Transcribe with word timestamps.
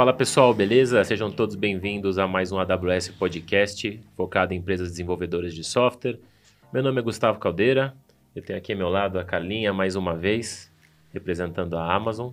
Fala 0.00 0.14
pessoal, 0.14 0.54
beleza? 0.54 1.04
Sejam 1.04 1.30
todos 1.30 1.54
bem-vindos 1.54 2.16
a 2.16 2.26
mais 2.26 2.50
um 2.50 2.58
AWS 2.58 3.08
Podcast 3.18 4.00
focado 4.16 4.54
em 4.54 4.56
empresas 4.56 4.88
desenvolvedoras 4.88 5.52
de 5.54 5.62
software. 5.62 6.18
Meu 6.72 6.82
nome 6.82 7.00
é 7.00 7.02
Gustavo 7.02 7.38
Caldeira, 7.38 7.94
eu 8.34 8.42
tenho 8.42 8.58
aqui 8.58 8.72
ao 8.72 8.78
meu 8.78 8.88
lado 8.88 9.18
a 9.18 9.24
Carlinha 9.24 9.74
mais 9.74 9.96
uma 9.96 10.16
vez, 10.16 10.72
representando 11.12 11.76
a 11.76 11.94
Amazon. 11.94 12.32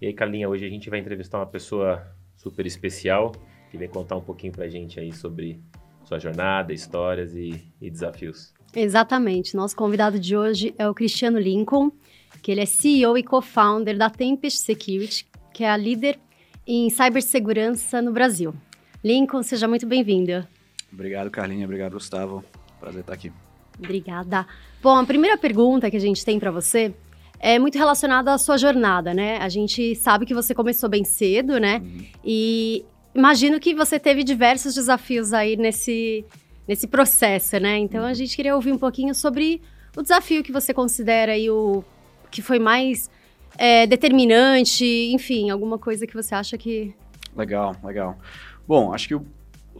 E 0.00 0.06
aí, 0.06 0.14
Carlinha, 0.14 0.48
hoje 0.48 0.64
a 0.64 0.70
gente 0.70 0.88
vai 0.88 1.00
entrevistar 1.00 1.36
uma 1.36 1.46
pessoa 1.46 2.02
super 2.34 2.64
especial 2.64 3.32
que 3.70 3.76
vem 3.76 3.90
contar 3.90 4.16
um 4.16 4.22
pouquinho 4.22 4.54
pra 4.54 4.66
gente 4.70 4.98
aí 4.98 5.12
sobre 5.12 5.60
sua 6.04 6.18
jornada, 6.18 6.72
histórias 6.72 7.34
e, 7.34 7.62
e 7.78 7.90
desafios. 7.90 8.54
Exatamente. 8.74 9.54
Nosso 9.54 9.76
convidado 9.76 10.18
de 10.18 10.34
hoje 10.34 10.74
é 10.78 10.88
o 10.88 10.94
Cristiano 10.94 11.38
Lincoln, 11.38 11.92
que 12.40 12.50
ele 12.50 12.62
é 12.62 12.66
CEO 12.66 13.18
e 13.18 13.22
co-founder 13.22 13.98
da 13.98 14.08
Tempest 14.08 14.60
Security, 14.60 15.26
que 15.52 15.62
é 15.62 15.70
a 15.70 15.76
líder 15.76 16.18
em 16.66 16.88
cibersegurança 16.90 18.00
no 18.00 18.12
Brasil. 18.12 18.54
Lincoln, 19.02 19.42
seja 19.42 19.66
muito 19.66 19.86
bem-vindo. 19.86 20.46
Obrigado, 20.92 21.30
Carlinha. 21.30 21.64
Obrigado, 21.64 21.92
Gustavo. 21.92 22.44
Prazer 22.78 23.00
estar 23.00 23.14
aqui. 23.14 23.32
Obrigada. 23.78 24.46
Bom, 24.82 24.96
a 24.96 25.04
primeira 25.04 25.36
pergunta 25.36 25.90
que 25.90 25.96
a 25.96 26.00
gente 26.00 26.24
tem 26.24 26.38
para 26.38 26.50
você 26.50 26.94
é 27.40 27.58
muito 27.58 27.76
relacionada 27.76 28.32
à 28.32 28.38
sua 28.38 28.56
jornada, 28.56 29.12
né? 29.12 29.38
A 29.38 29.48
gente 29.48 29.96
sabe 29.96 30.24
que 30.24 30.34
você 30.34 30.54
começou 30.54 30.88
bem 30.88 31.04
cedo, 31.04 31.58
né? 31.58 31.78
Uhum. 31.78 32.06
E 32.24 32.84
imagino 33.14 33.58
que 33.58 33.74
você 33.74 33.98
teve 33.98 34.22
diversos 34.22 34.74
desafios 34.74 35.32
aí 35.32 35.56
nesse, 35.56 36.24
nesse 36.68 36.86
processo, 36.86 37.58
né? 37.58 37.78
Então 37.78 38.04
a 38.04 38.08
uhum. 38.08 38.14
gente 38.14 38.36
queria 38.36 38.54
ouvir 38.54 38.72
um 38.72 38.78
pouquinho 38.78 39.14
sobre 39.14 39.60
o 39.96 40.02
desafio 40.02 40.42
que 40.42 40.52
você 40.52 40.72
considera 40.72 41.32
aí 41.32 41.50
o 41.50 41.82
que 42.30 42.40
foi 42.40 42.58
mais 42.58 43.10
é, 43.58 43.86
determinante, 43.86 44.84
enfim, 45.12 45.50
alguma 45.50 45.78
coisa 45.78 46.06
que 46.06 46.14
você 46.14 46.34
acha 46.34 46.56
que. 46.56 46.94
Legal, 47.36 47.74
legal. 47.82 48.18
Bom, 48.66 48.92
acho 48.92 49.08
que 49.08 49.14
o, 49.14 49.26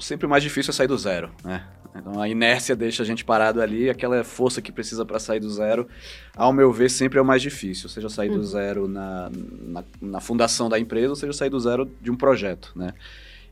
sempre 0.01 0.27
o 0.27 0.29
mais 0.29 0.43
difícil 0.43 0.71
é 0.71 0.75
sair 0.75 0.89
do 0.89 0.97
zero, 0.99 1.31
né? 1.45 1.67
Então 1.95 2.21
a 2.21 2.29
inércia 2.29 2.75
deixa 2.75 3.03
a 3.03 3.07
gente 3.07 3.25
parado 3.25 3.61
ali, 3.61 3.91
aquela 3.91 4.25
força 4.25 4.63
que 4.63 4.73
precisa 4.73 5.05
para 5.05 5.19
sair 5.19 5.41
do 5.41 5.51
zero, 5.51 5.87
ao 6.35 6.53
meu 6.53 6.73
ver, 6.73 6.91
sempre 6.91 7.19
é 7.19 7.23
o 7.23 7.25
mais 7.25 7.43
difícil, 7.43 7.89
seja 7.89 8.09
sair 8.09 8.31
do 8.31 8.37
uhum. 8.37 8.43
zero 8.43 8.89
na, 8.89 9.31
na, 9.31 9.85
na, 10.01 10.21
fundação 10.21 10.69
da 10.69 10.79
empresa, 10.79 11.11
ou 11.11 11.17
seja 11.17 11.33
sair 11.33 11.51
do 11.51 11.61
zero 11.61 11.91
de 12.01 12.11
um 12.11 12.17
projeto, 12.17 12.73
né? 12.75 12.95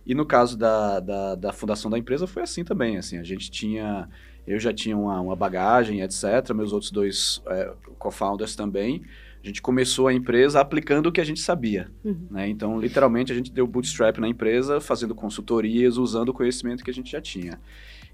E 0.07 0.15
no 0.15 0.25
caso 0.25 0.57
da, 0.57 1.01
da, 1.01 1.35
da 1.35 1.53
fundação 1.53 1.91
da 1.91 1.99
empresa 1.99 2.27
foi 2.27 2.43
assim 2.43 2.65
também, 2.65 2.97
assim, 2.97 3.19
a 3.19 3.23
gente 3.23 3.51
tinha, 3.51 4.09
eu 4.47 4.59
já 4.59 4.73
tinha 4.73 4.97
uma, 4.97 5.21
uma 5.21 5.37
bagagem, 5.37 6.01
etc, 6.01 6.55
meus 6.55 6.73
outros 6.73 6.91
dois 6.91 7.43
é, 7.47 7.71
co-founders 7.99 8.57
também, 8.57 9.03
a 9.43 9.47
gente 9.47 9.63
começou 9.63 10.07
a 10.07 10.13
empresa 10.13 10.61
aplicando 10.61 11.07
o 11.07 11.13
que 11.13 11.21
a 11.21 11.25
gente 11.25 11.41
sabia. 11.41 11.91
Uhum. 12.05 12.27
Né? 12.31 12.49
Então, 12.49 12.79
literalmente, 12.79 13.33
a 13.33 13.35
gente 13.35 13.51
deu 13.51 13.67
bootstrap 13.67 14.19
na 14.19 14.29
empresa, 14.29 14.81
fazendo 14.81 15.15
consultorias, 15.15 15.97
usando 15.97 16.29
o 16.29 16.35
conhecimento 16.35 16.85
que 16.85 16.91
a 16.91 16.95
gente 16.95 17.11
já 17.11 17.21
tinha. 17.21 17.59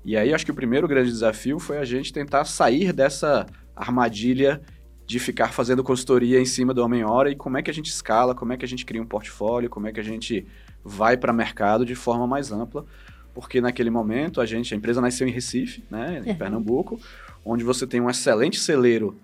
E 0.05 0.17
aí, 0.17 0.33
acho 0.33 0.45
que 0.45 0.53
o 0.53 0.55
primeiro 0.55 0.87
grande 0.87 1.11
desafio 1.11 1.59
foi 1.59 1.79
a 1.79 1.85
gente 1.85 2.13
tentar 2.13 2.45
sair 2.45 2.93
dessa 2.93 3.45
armadilha 3.75 4.61
de 5.05 5.19
ficar 5.19 5.53
fazendo 5.53 5.83
consultoria 5.85 6.41
em 6.41 6.45
cima 6.45 6.75
do 6.75 6.83
homem-hora 6.83 7.31
e 7.31 7.37
como 7.37 7.57
é 7.57 7.63
que 7.63 7.71
a 7.71 7.75
gente 7.75 7.87
escala, 7.87 8.35
como 8.35 8.53
é 8.53 8.57
que 8.57 8.65
a 8.65 8.69
gente 8.69 8.85
cria 8.85 9.01
um 9.01 9.07
portfólio, 9.07 9.71
como 9.71 9.87
é 9.87 9.93
que 9.93 10.01
a 10.01 10.05
gente 10.05 10.47
vai 10.85 11.17
para 11.17 11.33
o 11.33 11.35
mercado 11.35 11.85
de 11.85 11.95
forma 11.95 12.27
mais 12.27 12.51
ampla, 12.51 12.85
porque 13.33 13.61
naquele 13.61 13.91
momento 13.91 14.41
a 14.41 14.47
gente, 14.47 14.75
a 14.75 14.77
empresa 14.77 15.01
nasceu 15.01 15.27
em 15.27 15.31
Recife, 15.31 15.85
né, 15.91 16.23
em 16.25 16.35
Pernambuco, 16.35 17.01
onde 17.45 17.63
você 17.63 17.87
tem 17.87 18.01
um 18.01 18.11
excelente 18.11 18.59
celeiro 18.59 19.17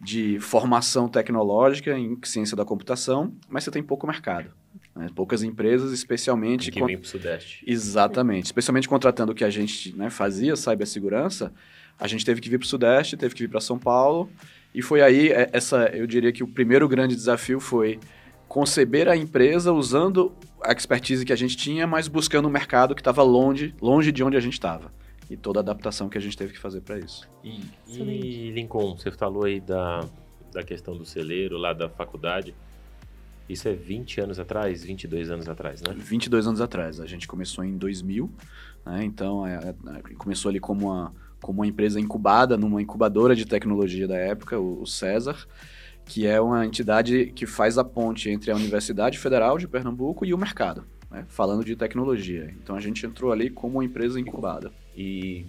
de 0.00 0.40
formação 0.40 1.08
tecnológica 1.08 1.96
em 1.98 2.18
ciência 2.24 2.56
da 2.56 2.64
computação, 2.64 3.34
mas 3.48 3.64
você 3.64 3.70
tem 3.70 3.82
pouco 3.82 4.06
mercado. 4.06 4.50
Né? 4.96 5.08
Poucas 5.14 5.42
empresas, 5.42 5.92
especialmente... 5.92 6.70
Que 6.70 6.82
vem 6.82 6.96
para 6.96 7.04
o 7.04 7.08
Sudeste. 7.08 7.62
Exatamente. 7.66 8.46
Especialmente 8.46 8.88
contratando 8.88 9.32
o 9.32 9.34
que 9.34 9.44
a 9.44 9.50
gente 9.50 9.94
né, 9.94 10.08
fazia, 10.08 10.56
cibersegurança, 10.56 11.52
a 11.98 12.08
gente 12.08 12.24
teve 12.24 12.40
que 12.40 12.48
vir 12.48 12.58
para 12.58 12.64
o 12.64 12.68
Sudeste, 12.68 13.16
teve 13.16 13.34
que 13.34 13.42
vir 13.42 13.48
para 13.48 13.60
São 13.60 13.78
Paulo, 13.78 14.30
e 14.74 14.80
foi 14.80 15.02
aí, 15.02 15.28
é, 15.28 15.50
essa, 15.52 15.90
eu 15.92 16.06
diria 16.06 16.32
que 16.32 16.42
o 16.42 16.48
primeiro 16.48 16.88
grande 16.88 17.14
desafio 17.14 17.60
foi 17.60 18.00
conceber 18.48 19.06
a 19.06 19.16
empresa 19.16 19.70
usando 19.72 20.32
a 20.62 20.72
expertise 20.72 21.26
que 21.26 21.32
a 21.32 21.36
gente 21.36 21.56
tinha, 21.56 21.86
mas 21.86 22.08
buscando 22.08 22.48
um 22.48 22.50
mercado 22.50 22.94
que 22.94 23.00
estava 23.00 23.22
longe, 23.22 23.74
longe 23.82 24.10
de 24.10 24.24
onde 24.24 24.36
a 24.36 24.40
gente 24.40 24.54
estava 24.54 24.90
e 25.30 25.36
toda 25.36 25.60
a 25.60 25.62
adaptação 25.62 26.08
que 26.08 26.18
a 26.18 26.20
gente 26.20 26.36
teve 26.36 26.52
que 26.52 26.58
fazer 26.58 26.80
para 26.80 26.98
isso. 26.98 27.30
E, 27.44 27.62
e, 27.86 28.50
Lincoln, 28.50 28.96
você 28.96 29.12
falou 29.12 29.44
aí 29.44 29.60
da, 29.60 30.04
da 30.52 30.64
questão 30.64 30.96
do 30.96 31.06
celeiro 31.06 31.56
lá 31.56 31.72
da 31.72 31.88
faculdade. 31.88 32.52
Isso 33.48 33.68
é 33.68 33.72
20 33.72 34.20
anos 34.20 34.40
atrás, 34.40 34.82
22 34.82 35.30
anos 35.30 35.48
atrás, 35.48 35.80
né? 35.82 35.94
22 35.96 36.48
anos 36.48 36.60
atrás. 36.60 37.00
A 37.00 37.06
gente 37.06 37.28
começou 37.28 37.64
em 37.64 37.78
2000, 37.78 38.28
né? 38.84 39.04
Então, 39.04 39.46
é, 39.46 39.68
é, 39.68 40.14
começou 40.16 40.48
ali 40.48 40.58
como 40.58 40.86
uma, 40.86 41.14
como 41.40 41.60
uma 41.60 41.66
empresa 41.66 42.00
incubada 42.00 42.56
numa 42.56 42.82
incubadora 42.82 43.34
de 43.36 43.44
tecnologia 43.44 44.08
da 44.08 44.16
época, 44.16 44.58
o, 44.58 44.82
o 44.82 44.86
César, 44.86 45.36
que 46.04 46.26
é 46.26 46.40
uma 46.40 46.66
entidade 46.66 47.26
que 47.26 47.46
faz 47.46 47.78
a 47.78 47.84
ponte 47.84 48.28
entre 48.28 48.50
a 48.50 48.56
Universidade 48.56 49.16
Federal 49.16 49.58
de 49.58 49.68
Pernambuco 49.68 50.24
e 50.24 50.34
o 50.34 50.38
mercado, 50.38 50.84
né? 51.10 51.24
falando 51.28 51.64
de 51.64 51.74
tecnologia. 51.76 52.54
Então, 52.62 52.76
a 52.76 52.80
gente 52.80 53.04
entrou 53.04 53.32
ali 53.32 53.50
como 53.50 53.78
uma 53.78 53.84
empresa 53.84 54.20
incubada. 54.20 54.72
E 54.96 55.46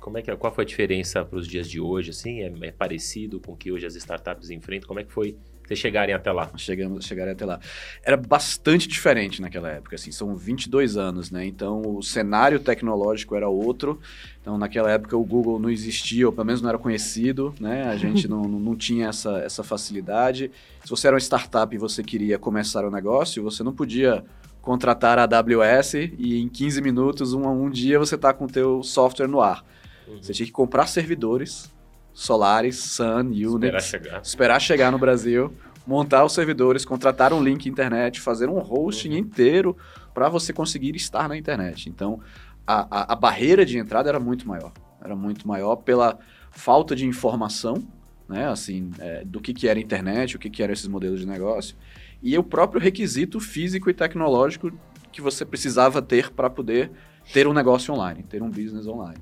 como 0.00 0.18
é 0.18 0.22
que, 0.22 0.34
qual 0.36 0.52
foi 0.52 0.64
a 0.64 0.66
diferença 0.66 1.24
para 1.24 1.38
os 1.38 1.46
dias 1.46 1.68
de 1.68 1.80
hoje? 1.80 2.10
Assim, 2.10 2.40
é, 2.40 2.52
é, 2.62 2.72
parecido 2.72 3.38
com 3.38 3.52
o 3.52 3.56
que 3.56 3.70
hoje 3.70 3.86
as 3.86 3.94
startups 3.94 4.50
enfrentam? 4.50 4.88
Como 4.88 5.00
é 5.00 5.04
que 5.04 5.12
foi 5.12 5.36
vocês 5.72 5.78
chegarem 5.78 6.14
até 6.14 6.30
lá? 6.30 6.50
Chegamos, 6.56 7.04
chegarem 7.04 7.32
até 7.32 7.46
lá. 7.46 7.58
Era 8.02 8.16
bastante 8.16 8.88
diferente 8.88 9.40
naquela 9.40 9.70
época, 9.70 9.94
assim, 9.96 10.10
são 10.10 10.34
22 10.34 10.96
anos, 10.96 11.30
né? 11.30 11.46
Então 11.46 11.82
o 11.82 12.02
cenário 12.02 12.58
tecnológico 12.58 13.34
era 13.34 13.48
outro. 13.48 14.00
Então 14.40 14.58
naquela 14.58 14.90
época 14.90 15.16
o 15.16 15.24
Google 15.24 15.58
não 15.58 15.70
existia, 15.70 16.26
ou 16.26 16.32
pelo 16.32 16.46
menos 16.46 16.60
não 16.60 16.68
era 16.68 16.78
conhecido, 16.78 17.54
né? 17.58 17.84
A 17.84 17.96
gente 17.96 18.28
não, 18.28 18.42
não 18.42 18.76
tinha 18.76 19.08
essa, 19.08 19.38
essa 19.38 19.62
facilidade. 19.62 20.50
Se 20.84 20.90
você 20.90 21.06
era 21.06 21.14
uma 21.14 21.20
startup 21.20 21.74
e 21.74 21.78
você 21.78 22.02
queria 22.02 22.38
começar 22.38 22.84
o 22.84 22.88
um 22.88 22.90
negócio, 22.90 23.42
você 23.42 23.62
não 23.62 23.72
podia 23.72 24.24
contratar 24.62 25.18
a 25.18 25.24
AWS 25.24 25.94
e 26.16 26.40
em 26.40 26.48
15 26.48 26.80
minutos, 26.80 27.34
um, 27.34 27.46
um 27.46 27.68
dia, 27.68 27.98
você 27.98 28.14
está 28.14 28.32
com 28.32 28.44
o 28.44 28.48
teu 28.48 28.82
software 28.82 29.26
no 29.26 29.40
ar. 29.40 29.64
Uhum. 30.06 30.22
Você 30.22 30.32
tinha 30.32 30.46
que 30.46 30.52
comprar 30.52 30.86
servidores, 30.86 31.70
Solaris, 32.14 32.78
Sun, 32.78 33.32
Unix, 33.32 33.44
esperar 33.44 33.82
chegar, 33.82 34.22
esperar 34.22 34.60
chegar 34.60 34.92
no 34.92 34.98
Brasil, 34.98 35.52
montar 35.84 36.24
os 36.24 36.32
servidores, 36.32 36.84
contratar 36.84 37.32
um 37.32 37.42
link 37.42 37.68
internet, 37.68 38.20
fazer 38.20 38.48
um 38.48 38.58
hosting 38.58 39.10
uhum. 39.10 39.16
inteiro 39.16 39.76
para 40.14 40.28
você 40.28 40.52
conseguir 40.52 40.94
estar 40.94 41.28
na 41.28 41.36
internet. 41.36 41.88
Então, 41.88 42.20
a, 42.64 42.86
a, 43.00 43.12
a, 43.14 43.16
barreira 43.16 43.66
de 43.66 43.76
entrada 43.76 44.08
era 44.08 44.20
muito 44.20 44.46
maior. 44.46 44.72
Era 45.02 45.16
muito 45.16 45.48
maior 45.48 45.76
pela 45.76 46.16
falta 46.52 46.94
de 46.94 47.04
informação, 47.04 47.82
né, 48.28 48.46
assim, 48.48 48.92
é, 49.00 49.24
do 49.24 49.40
que, 49.40 49.52
que 49.52 49.66
era 49.66 49.80
internet, 49.80 50.36
o 50.36 50.38
que, 50.38 50.48
que 50.48 50.62
eram 50.62 50.72
esses 50.72 50.86
modelos 50.86 51.18
de 51.18 51.26
negócio 51.26 51.74
e 52.22 52.38
o 52.38 52.42
próprio 52.42 52.80
requisito 52.80 53.40
físico 53.40 53.90
e 53.90 53.94
tecnológico 53.94 54.72
que 55.10 55.20
você 55.20 55.44
precisava 55.44 56.00
ter 56.00 56.30
para 56.30 56.48
poder 56.48 56.90
ter 57.32 57.46
um 57.46 57.52
negócio 57.52 57.92
online, 57.92 58.22
ter 58.22 58.42
um 58.42 58.48
business 58.48 58.86
online. 58.86 59.18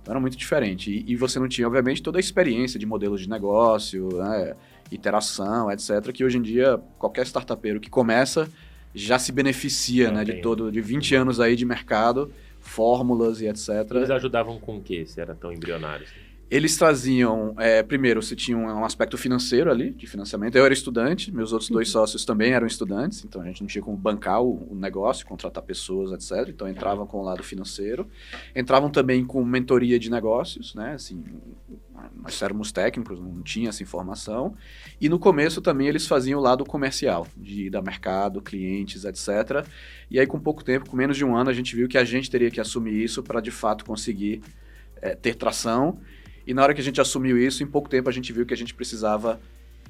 Então 0.00 0.12
era 0.12 0.20
muito 0.20 0.36
diferente. 0.36 0.90
E, 0.90 1.12
e, 1.12 1.16
você 1.16 1.38
não 1.38 1.48
tinha, 1.48 1.66
obviamente, 1.66 2.02
toda 2.02 2.18
a 2.18 2.20
experiência 2.20 2.78
de 2.78 2.84
modelos 2.84 3.20
de 3.20 3.28
negócio, 3.28 4.08
né, 4.18 4.54
iteração, 4.90 5.70
etc., 5.70 6.12
que 6.12 6.24
hoje 6.24 6.38
em 6.38 6.42
dia 6.42 6.78
qualquer 6.98 7.24
startupeiro 7.24 7.80
que 7.80 7.88
começa 7.88 8.48
já 8.94 9.18
se 9.18 9.32
beneficia 9.32 10.10
né, 10.10 10.24
de 10.24 10.40
todo, 10.42 10.70
de 10.70 10.80
20 10.80 11.14
anos 11.14 11.40
aí 11.40 11.56
de 11.56 11.64
mercado, 11.64 12.30
fórmulas 12.60 13.40
e 13.40 13.46
etc. 13.46 13.68
Eles 13.92 14.10
ajudavam 14.10 14.58
com 14.58 14.76
o 14.76 14.82
quê, 14.82 15.06
se 15.06 15.20
era 15.20 15.34
tão 15.34 15.52
embrionário? 15.52 16.04
Assim? 16.04 16.31
Eles 16.52 16.76
traziam, 16.76 17.54
é, 17.56 17.82
primeiro, 17.82 18.20
você 18.20 18.36
tinha 18.36 18.58
um, 18.58 18.84
aspecto 18.84 19.16
financeiro 19.16 19.70
ali, 19.70 19.90
de 19.90 20.06
financiamento. 20.06 20.54
Eu 20.54 20.66
era 20.66 20.74
estudante, 20.74 21.32
meus 21.32 21.50
outros 21.50 21.70
dois 21.70 21.88
uhum. 21.88 21.92
sócios 22.02 22.26
também 22.26 22.52
eram 22.52 22.66
estudantes, 22.66 23.24
então 23.24 23.40
a 23.40 23.46
gente 23.46 23.62
não 23.62 23.66
tinha 23.66 23.80
como 23.80 23.96
bancar 23.96 24.42
o, 24.42 24.70
o 24.70 24.74
negócio, 24.74 25.24
contratar 25.24 25.62
pessoas, 25.62 26.12
etc. 26.12 26.50
Então 26.50 26.68
entravam 26.68 27.06
com 27.06 27.20
o 27.20 27.22
lado 27.22 27.42
financeiro. 27.42 28.06
Entravam 28.54 28.90
também 28.90 29.24
com 29.24 29.42
mentoria 29.42 29.98
de 29.98 30.10
negócios, 30.10 30.74
né? 30.74 30.92
Assim, 30.92 31.24
nós 32.22 32.42
éramos 32.42 32.70
técnicos, 32.70 33.18
não 33.18 33.40
tinha 33.40 33.70
essa 33.70 33.82
informação. 33.82 34.54
E 35.00 35.08
no 35.08 35.18
começo 35.18 35.62
também 35.62 35.88
eles 35.88 36.06
faziam 36.06 36.38
o 36.38 36.42
lado 36.42 36.66
comercial, 36.66 37.26
de 37.34 37.70
dar 37.70 37.80
mercado, 37.80 38.42
clientes, 38.42 39.06
etc. 39.06 39.66
E 40.10 40.20
aí, 40.20 40.26
com 40.26 40.38
pouco 40.38 40.62
tempo, 40.62 40.90
com 40.90 40.98
menos 40.98 41.16
de 41.16 41.24
um 41.24 41.34
ano, 41.34 41.48
a 41.48 41.54
gente 41.54 41.74
viu 41.74 41.88
que 41.88 41.96
a 41.96 42.04
gente 42.04 42.30
teria 42.30 42.50
que 42.50 42.60
assumir 42.60 43.02
isso 43.02 43.22
para 43.22 43.40
de 43.40 43.50
fato 43.50 43.86
conseguir 43.86 44.42
é, 45.00 45.14
ter 45.14 45.34
tração 45.34 45.98
e 46.46 46.54
na 46.54 46.62
hora 46.62 46.74
que 46.74 46.80
a 46.80 46.84
gente 46.84 47.00
assumiu 47.00 47.38
isso, 47.38 47.62
em 47.62 47.66
pouco 47.66 47.88
tempo 47.88 48.08
a 48.08 48.12
gente 48.12 48.32
viu 48.32 48.44
que 48.44 48.54
a 48.54 48.56
gente 48.56 48.74
precisava 48.74 49.40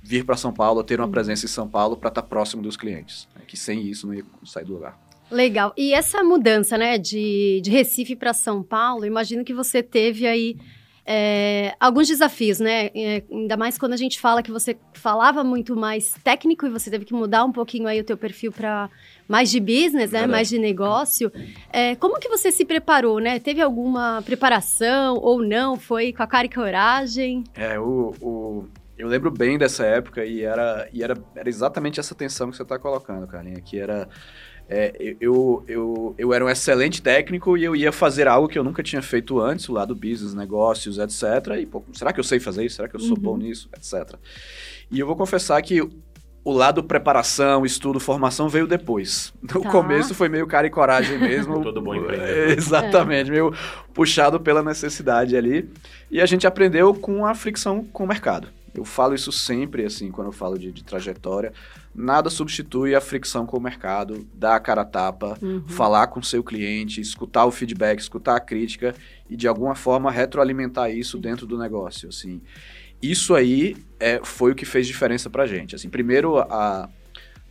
vir 0.02 0.24
para 0.24 0.36
São 0.36 0.52
Paulo, 0.52 0.82
ter 0.82 0.98
uma 0.98 1.06
uhum. 1.06 1.12
presença 1.12 1.46
em 1.46 1.48
São 1.48 1.68
Paulo 1.68 1.96
para 1.96 2.08
estar 2.08 2.22
tá 2.22 2.28
próximo 2.28 2.62
dos 2.62 2.76
clientes. 2.76 3.28
Né? 3.34 3.42
Que 3.46 3.56
sem 3.56 3.86
isso 3.86 4.06
não 4.06 4.14
ia 4.14 4.24
sair 4.44 4.64
do 4.64 4.72
lugar. 4.74 4.98
Legal. 5.30 5.72
E 5.76 5.94
essa 5.94 6.22
mudança, 6.22 6.76
né, 6.76 6.98
de, 6.98 7.60
de 7.62 7.70
Recife 7.70 8.14
para 8.14 8.34
São 8.34 8.62
Paulo, 8.62 9.06
imagino 9.06 9.44
que 9.44 9.54
você 9.54 9.82
teve 9.82 10.26
aí 10.26 10.56
é, 11.04 11.74
alguns 11.80 12.06
desafios, 12.06 12.60
né? 12.60 12.86
É, 12.94 13.22
ainda 13.30 13.56
mais 13.56 13.76
quando 13.76 13.92
a 13.92 13.96
gente 13.96 14.20
fala 14.20 14.42
que 14.42 14.52
você 14.52 14.76
falava 14.92 15.42
muito 15.42 15.74
mais 15.74 16.14
técnico 16.22 16.64
e 16.66 16.70
você 16.70 16.90
teve 16.90 17.04
que 17.04 17.12
mudar 17.12 17.44
um 17.44 17.50
pouquinho 17.50 17.88
aí 17.88 18.00
o 18.00 18.04
teu 18.04 18.16
perfil 18.16 18.52
para 18.52 18.88
mais 19.26 19.50
de 19.50 19.58
business, 19.58 20.12
né? 20.12 20.26
Mais 20.26 20.48
de 20.48 20.58
negócio. 20.58 21.32
É, 21.72 21.96
como 21.96 22.20
que 22.20 22.28
você 22.28 22.52
se 22.52 22.64
preparou, 22.64 23.18
né? 23.18 23.40
Teve 23.40 23.60
alguma 23.60 24.22
preparação 24.22 25.16
ou 25.16 25.42
não? 25.42 25.76
Foi 25.76 26.12
com 26.12 26.22
a 26.22 26.26
cara 26.26 26.46
e 26.46 26.50
coragem? 26.50 27.44
É, 27.54 27.78
o, 27.80 28.14
o... 28.20 28.68
Eu 28.96 29.08
lembro 29.08 29.30
bem 29.30 29.58
dessa 29.58 29.84
época 29.84 30.24
e 30.24 30.42
era, 30.42 30.88
e 30.92 31.02
era, 31.02 31.16
era 31.34 31.48
exatamente 31.48 31.98
essa 31.98 32.14
tensão 32.14 32.50
que 32.50 32.56
você 32.56 32.62
está 32.62 32.78
colocando, 32.78 33.26
Carlinha, 33.26 33.60
que 33.60 33.76
era 33.76 34.08
é, 34.68 35.14
eu, 35.20 35.64
eu, 35.68 36.14
eu 36.16 36.32
era 36.32 36.44
um 36.44 36.48
excelente 36.48 37.02
técnico 37.02 37.56
e 37.56 37.64
eu 37.64 37.76
ia 37.76 37.92
fazer 37.92 38.26
algo 38.26 38.48
que 38.48 38.58
eu 38.58 38.64
nunca 38.64 38.82
tinha 38.82 39.02
feito 39.02 39.40
antes, 39.40 39.68
o 39.68 39.72
lado 39.72 39.94
business, 39.94 40.34
negócios, 40.34 40.98
etc. 40.98 41.58
E, 41.60 41.66
pô, 41.66 41.84
será 41.92 42.12
que 42.12 42.20
eu 42.20 42.24
sei 42.24 42.40
fazer 42.40 42.64
isso? 42.64 42.76
Será 42.76 42.88
que 42.88 42.96
eu 42.96 43.00
sou 43.00 43.16
uhum. 43.16 43.22
bom 43.22 43.36
nisso? 43.36 43.68
Etc. 43.76 44.16
E 44.90 44.98
eu 44.98 45.06
vou 45.06 45.16
confessar 45.16 45.60
que 45.62 45.82
o 46.44 46.52
lado 46.52 46.82
preparação, 46.82 47.64
estudo, 47.64 48.00
formação 48.00 48.48
veio 48.48 48.66
depois. 48.66 49.32
No 49.42 49.60
tá. 49.60 49.70
começo 49.70 50.14
foi 50.14 50.28
meio 50.28 50.46
cara 50.46 50.66
e 50.66 50.70
coragem 50.70 51.18
mesmo. 51.18 51.60
Todo 51.62 51.80
bom 51.80 51.94
empreendedor. 51.94 52.58
Exatamente, 52.58 53.28
é. 53.28 53.32
meio 53.32 53.54
puxado 53.94 54.40
pela 54.40 54.62
necessidade 54.62 55.36
ali. 55.36 55.68
E 56.10 56.20
a 56.20 56.26
gente 56.26 56.46
aprendeu 56.46 56.94
com 56.94 57.24
a 57.24 57.34
fricção 57.34 57.84
com 57.92 58.04
o 58.04 58.08
mercado. 58.08 58.48
Eu 58.74 58.84
falo 58.84 59.14
isso 59.14 59.30
sempre, 59.30 59.84
assim, 59.84 60.10
quando 60.10 60.28
eu 60.28 60.32
falo 60.32 60.58
de, 60.58 60.72
de 60.72 60.82
trajetória. 60.82 61.52
Nada 61.94 62.30
substitui 62.30 62.94
a 62.94 63.00
fricção 63.00 63.44
com 63.44 63.58
o 63.58 63.60
mercado, 63.60 64.26
dar 64.32 64.56
a 64.56 64.60
cara 64.60 64.80
a 64.80 64.84
tapa, 64.84 65.38
uhum. 65.42 65.66
falar 65.68 66.06
com 66.06 66.20
o 66.20 66.24
seu 66.24 66.42
cliente, 66.42 67.00
escutar 67.00 67.44
o 67.44 67.50
feedback, 67.50 67.98
escutar 67.98 68.36
a 68.36 68.40
crítica 68.40 68.94
e, 69.28 69.36
de 69.36 69.46
alguma 69.46 69.74
forma, 69.74 70.10
retroalimentar 70.10 70.90
isso 70.90 71.18
dentro 71.18 71.46
do 71.46 71.58
negócio, 71.58 72.08
assim. 72.08 72.40
Isso 73.02 73.34
aí 73.34 73.76
é, 74.00 74.20
foi 74.22 74.52
o 74.52 74.54
que 74.54 74.64
fez 74.64 74.86
diferença 74.86 75.28
pra 75.28 75.46
gente. 75.46 75.74
Assim, 75.74 75.90
primeiro, 75.90 76.38
a, 76.38 76.88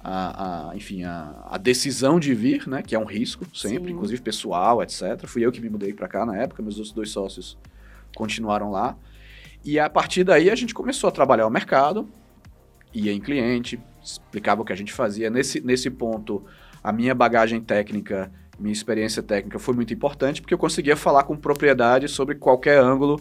a, 0.04 0.70
a, 0.70 0.76
enfim, 0.76 1.04
a, 1.04 1.46
a, 1.52 1.58
decisão 1.58 2.20
de 2.20 2.34
vir, 2.34 2.68
né, 2.68 2.82
que 2.82 2.96
é 2.96 3.00
um 3.00 3.06
risco 3.06 3.46
sempre, 3.54 3.90
Sim. 3.90 3.94
inclusive 3.94 4.22
pessoal, 4.22 4.82
etc. 4.82 5.26
Fui 5.26 5.46
eu 5.46 5.52
que 5.52 5.62
me 5.62 5.70
mudei 5.70 5.94
para 5.94 6.08
cá 6.08 6.26
na 6.26 6.38
época, 6.38 6.64
meus 6.64 6.78
outros 6.78 6.94
dois 6.94 7.12
sócios 7.12 7.58
continuaram 8.16 8.72
lá. 8.72 8.98
E 9.64 9.80
a 9.80 9.90
partir 9.90 10.24
daí 10.24 10.50
a 10.50 10.56
gente 10.56 10.74
começou 10.74 11.08
a 11.08 11.12
trabalhar 11.12 11.46
o 11.46 11.50
mercado, 11.50 12.10
ia 12.94 13.12
em 13.12 13.20
cliente, 13.20 13.80
explicava 14.02 14.62
o 14.62 14.66
que 14.66 14.74
a 14.74 14.76
gente 14.76 14.92
fazia. 14.92 15.30
Nesse, 15.30 15.62
nesse 15.62 15.90
ponto, 15.90 16.44
a 16.84 16.92
minha 16.92 17.14
bagagem 17.14 17.62
técnica, 17.62 18.32
minha 18.60 18.74
experiência 18.74 19.22
técnica 19.22 19.60
foi 19.60 19.74
muito 19.74 19.94
importante, 19.94 20.42
porque 20.42 20.54
eu 20.54 20.58
conseguia 20.58 20.96
falar 20.96 21.24
com 21.24 21.36
propriedade 21.38 22.08
sobre 22.08 22.36
qualquer 22.36 22.80
ângulo 22.80 23.20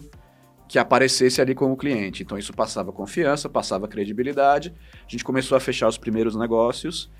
que 0.67 0.79
aparecesse 0.79 1.41
ali 1.41 1.53
com 1.53 1.71
o 1.71 1.77
cliente. 1.77 2.23
Então 2.23 2.37
isso 2.37 2.53
passava 2.53 2.91
confiança, 2.91 3.49
passava 3.49 3.87
credibilidade. 3.87 4.73
A 5.05 5.09
gente 5.09 5.23
começou 5.23 5.57
a 5.57 5.59
fechar 5.59 5.87
os 5.87 5.97
primeiros 5.97 6.35
negócios. 6.35 7.11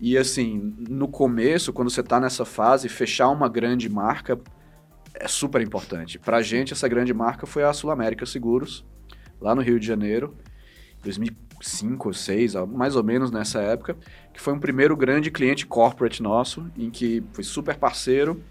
E 0.00 0.18
assim, 0.18 0.74
no 0.88 1.06
começo, 1.06 1.72
quando 1.72 1.90
você 1.90 2.00
está 2.00 2.18
nessa 2.18 2.44
fase, 2.44 2.88
fechar 2.88 3.28
uma 3.28 3.48
grande 3.48 3.88
marca 3.88 4.40
é 5.14 5.28
super 5.28 5.60
importante. 5.60 6.18
Para 6.18 6.38
a 6.38 6.42
gente, 6.42 6.72
essa 6.72 6.88
grande 6.88 7.14
marca 7.14 7.46
foi 7.46 7.62
a 7.62 7.72
Sul 7.72 7.90
América 7.90 8.26
Seguros, 8.26 8.84
lá 9.40 9.54
no 9.54 9.62
Rio 9.62 9.78
de 9.78 9.86
Janeiro, 9.86 10.36
2005 11.02 12.08
ou 12.08 12.12
2006, 12.12 12.54
mais 12.68 12.96
ou 12.96 13.04
menos 13.04 13.30
nessa 13.30 13.60
época, 13.60 13.96
que 14.32 14.40
foi 14.40 14.52
um 14.52 14.58
primeiro 14.58 14.96
grande 14.96 15.30
cliente 15.30 15.66
corporate 15.66 16.22
nosso, 16.22 16.66
em 16.76 16.90
que 16.90 17.22
foi 17.32 17.44
super 17.44 17.76
parceiro, 17.76 18.42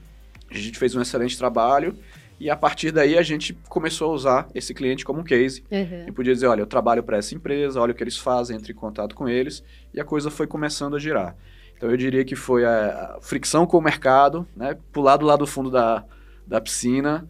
a 0.50 0.58
gente 0.58 0.78
fez 0.78 0.96
um 0.96 1.02
excelente 1.02 1.38
trabalho, 1.38 1.98
e 2.40 2.50
a 2.50 2.56
partir 2.56 2.92
daí 2.92 3.18
a 3.18 3.22
gente 3.22 3.54
começou 3.70 4.12
a 4.12 4.14
usar 4.14 4.48
esse 4.54 4.74
cliente 4.74 5.06
como 5.06 5.22
um 5.22 5.24
case. 5.24 5.64
Uhum. 5.72 6.06
E 6.08 6.12
podia 6.12 6.34
dizer, 6.34 6.48
olha, 6.48 6.62
eu 6.62 6.68
trabalho 6.68 7.04
para 7.04 7.18
essa 7.18 7.34
empresa, 7.36 7.80
olha 7.80 7.92
o 7.92 7.96
que 7.96 8.04
eles 8.04 8.18
fazem, 8.18 8.56
entre 8.56 8.72
em 8.72 8.76
contato 8.76 9.16
com 9.16 9.28
eles, 9.28 9.64
e 9.94 10.00
a 10.00 10.04
coisa 10.04 10.30
foi 10.30 10.48
começando 10.48 10.96
a 10.96 11.00
girar. 11.00 11.36
Então 11.76 11.90
eu 11.90 11.98
diria 11.98 12.24
que 12.24 12.36
foi 12.36 12.66
a 12.66 13.18
fricção 13.22 13.66
com 13.66 13.78
o 13.78 13.82
mercado, 13.82 14.48
né, 14.56 14.78
pular 14.92 15.18
do 15.18 15.26
lado 15.26 15.40
do 15.40 15.48
fundo 15.48 15.70
da, 15.70 16.06
da 16.46 16.62
piscina. 16.62 17.28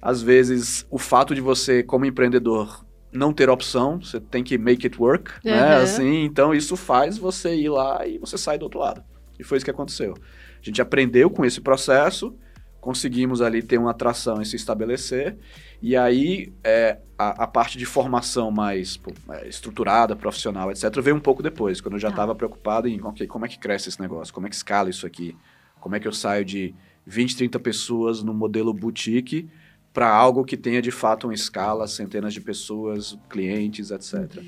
Às 0.00 0.20
vezes, 0.22 0.86
o 0.90 0.98
fato 0.98 1.34
de 1.34 1.40
você, 1.40 1.82
como 1.82 2.04
empreendedor, 2.04 2.84
não 3.12 3.32
ter 3.32 3.48
opção, 3.48 4.00
você 4.00 4.20
tem 4.20 4.42
que 4.42 4.58
make 4.58 4.86
it 4.86 5.00
work, 5.00 5.30
uhum. 5.44 5.50
né? 5.50 5.76
Assim, 5.76 6.24
então 6.24 6.52
isso 6.52 6.76
faz 6.76 7.16
você 7.16 7.54
ir 7.54 7.68
lá 7.68 8.06
e 8.06 8.18
você 8.18 8.36
sai 8.36 8.58
do 8.58 8.64
outro 8.64 8.80
lado. 8.80 9.02
E 9.38 9.44
foi 9.44 9.56
isso 9.56 9.64
que 9.64 9.70
aconteceu. 9.70 10.14
A 10.60 10.64
gente 10.64 10.82
aprendeu 10.82 11.30
com 11.30 11.44
esse 11.44 11.60
processo, 11.60 12.34
conseguimos 12.80 13.40
ali 13.40 13.62
ter 13.62 13.78
uma 13.78 13.92
atração 13.92 14.42
e 14.42 14.46
se 14.46 14.56
estabelecer, 14.56 15.38
e 15.80 15.96
aí 15.96 16.52
é, 16.62 16.98
a, 17.18 17.44
a, 17.44 17.46
parte 17.46 17.78
de 17.78 17.86
formação 17.86 18.50
mais 18.50 18.96
pô, 18.96 19.12
é, 19.30 19.48
estruturada, 19.48 20.16
profissional, 20.16 20.70
etc., 20.70 21.00
veio 21.00 21.16
um 21.16 21.20
pouco 21.20 21.42
depois, 21.42 21.80
quando 21.80 21.94
eu 21.94 22.00
já 22.00 22.08
estava 22.08 22.32
ah. 22.32 22.34
preocupado 22.34 22.88
em 22.88 23.02
okay, 23.02 23.26
como 23.26 23.46
é 23.46 23.48
que 23.48 23.58
cresce 23.58 23.88
esse 23.88 24.00
negócio, 24.00 24.34
como 24.34 24.46
é 24.46 24.50
que 24.50 24.56
escala 24.56 24.90
isso 24.90 25.06
aqui, 25.06 25.36
como 25.80 25.94
é 25.94 26.00
que 26.00 26.08
eu 26.08 26.12
saio 26.12 26.44
de 26.44 26.74
20, 27.06 27.36
30 27.36 27.58
pessoas 27.60 28.22
no 28.22 28.32
modelo 28.32 28.72
boutique 28.72 29.48
para 29.92 30.08
algo 30.08 30.44
que 30.44 30.56
tenha 30.56 30.82
de 30.82 30.90
fato 30.90 31.26
uma 31.26 31.34
escala, 31.34 31.86
centenas 31.86 32.34
de 32.34 32.40
pessoas, 32.40 33.16
clientes, 33.28 33.90
etc. 33.90 34.42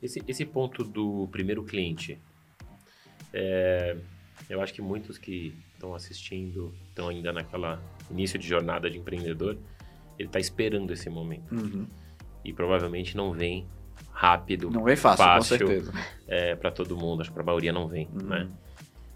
Esse, 0.00 0.22
esse 0.28 0.44
ponto 0.44 0.84
do 0.84 1.28
primeiro 1.32 1.64
cliente, 1.64 2.18
é, 3.32 3.96
eu 4.48 4.60
acho 4.60 4.72
que 4.72 4.80
muitos 4.80 5.18
que 5.18 5.52
estão 5.74 5.94
assistindo, 5.94 6.72
estão 6.88 7.08
ainda 7.08 7.32
naquela 7.32 7.82
início 8.10 8.38
de 8.38 8.46
jornada 8.46 8.88
de 8.88 8.98
empreendedor, 8.98 9.58
ele 10.18 10.28
está 10.28 10.38
esperando 10.38 10.92
esse 10.92 11.10
momento. 11.10 11.52
Uhum. 11.52 11.86
E 12.44 12.52
provavelmente 12.52 13.16
não 13.16 13.32
vem 13.32 13.66
rápido. 14.12 14.70
Não 14.70 14.84
vem 14.84 14.96
fácil, 14.96 15.24
fácil 15.24 15.58
com 15.58 15.66
certeza. 15.66 15.92
É, 16.26 16.54
para 16.54 16.70
todo 16.70 16.96
mundo, 16.96 17.20
acho 17.20 17.30
que 17.30 17.34
para 17.34 17.42
a 17.42 17.46
maioria 17.46 17.72
não 17.72 17.88
vem, 17.88 18.08
uhum. 18.12 18.28
né? 18.28 18.48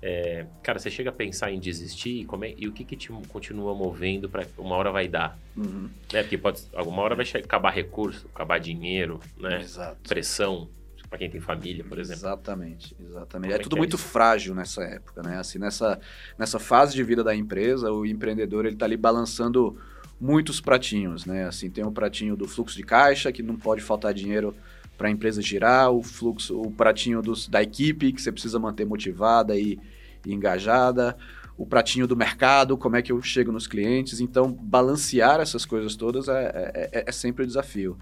É, 0.05 0.47
cara, 0.65 0.81
você 0.81 0.91
chega 0.91 1.11
a 1.11 1.13
pensar 1.13 1.53
em 1.53 1.61
desistir 1.61 2.27
é, 2.43 2.55
e 2.59 2.67
o 2.67 2.73
que, 2.73 2.85
que 2.85 2.97
te 2.97 3.09
continua 3.29 3.73
movendo 3.73 4.29
para 4.29 4.45
uma 4.59 4.75
hora 4.75 4.91
vai 4.91 5.07
dar? 5.07 5.39
Uhum. 5.57 5.89
Né? 6.13 6.23
Porque 6.23 6.37
pode, 6.37 6.63
alguma 6.75 7.03
hora 7.03 7.15
vai 7.15 7.25
acabar 7.25 7.71
recurso, 7.71 8.29
acabar 8.35 8.59
dinheiro, 8.59 9.21
né? 9.39 9.61
Exato. 9.61 10.09
Pressão 10.09 10.69
para 11.09 11.19
quem 11.19 11.31
tem 11.31 11.41
família, 11.41 11.85
por 11.85 11.99
exemplo. 11.99 12.21
Exatamente, 12.21 12.97
exatamente. 12.99 13.53
É, 13.53 13.57
é, 13.57 13.59
tudo 13.59 13.77
é 13.77 13.79
muito 13.79 13.97
isso? 13.97 14.05
frágil 14.05 14.55
nessa 14.55 14.83
época, 14.83 15.23
né? 15.23 15.39
Assim, 15.39 15.59
nessa, 15.59 16.01
nessa 16.39 16.59
fase 16.59 16.95
de 16.95 17.05
vida 17.05 17.23
da 17.23 17.37
empresa, 17.37 17.93
o 17.93 18.05
empreendedor 18.07 18.65
ele 18.65 18.75
está 18.75 18.87
ali 18.87 18.97
balançando 18.97 19.79
muitos 20.19 20.61
pratinhos, 20.61 21.27
né? 21.27 21.45
Assim, 21.45 21.69
tem 21.69 21.85
o 21.85 21.93
pratinho 21.93 22.35
do 22.35 22.49
fluxo 22.49 22.77
de 22.77 22.83
caixa 22.83 23.31
que 23.31 23.43
não 23.43 23.57
pode 23.57 23.83
faltar 23.83 24.15
dinheiro 24.15 24.55
para 25.03 25.09
a 25.09 25.11
empresa 25.11 25.43
girar, 25.43 25.91
o 25.91 26.01
fluxo, 26.01 26.61
o 26.61 26.71
pratinho 26.71 27.21
dos, 27.21 27.49
da 27.49 27.61
equipe 27.61 28.13
que 28.13 28.23
você 28.23 28.31
precisa 28.31 28.57
manter 28.61 28.87
motivada 28.87 29.59
e, 29.59 29.77
e 30.25 30.33
engajada, 30.33 31.17
o 31.59 31.67
pratinho 31.67 32.07
do 32.07 32.17
mercado, 32.17 32.79
como 32.79 32.95
é 32.95 33.03
que 33.03 33.11
eu 33.11 33.21
chego 33.21 33.51
nos 33.51 33.67
clientes. 33.67 34.21
Então, 34.21 34.53
balancear 34.53 35.41
essas 35.41 35.65
coisas 35.65 35.97
todas 35.97 36.29
é, 36.29 36.45
é, 36.55 36.91
é, 37.01 37.05
é 37.09 37.11
sempre 37.11 37.43
o 37.43 37.45
um 37.45 37.49
desafio. 37.49 37.99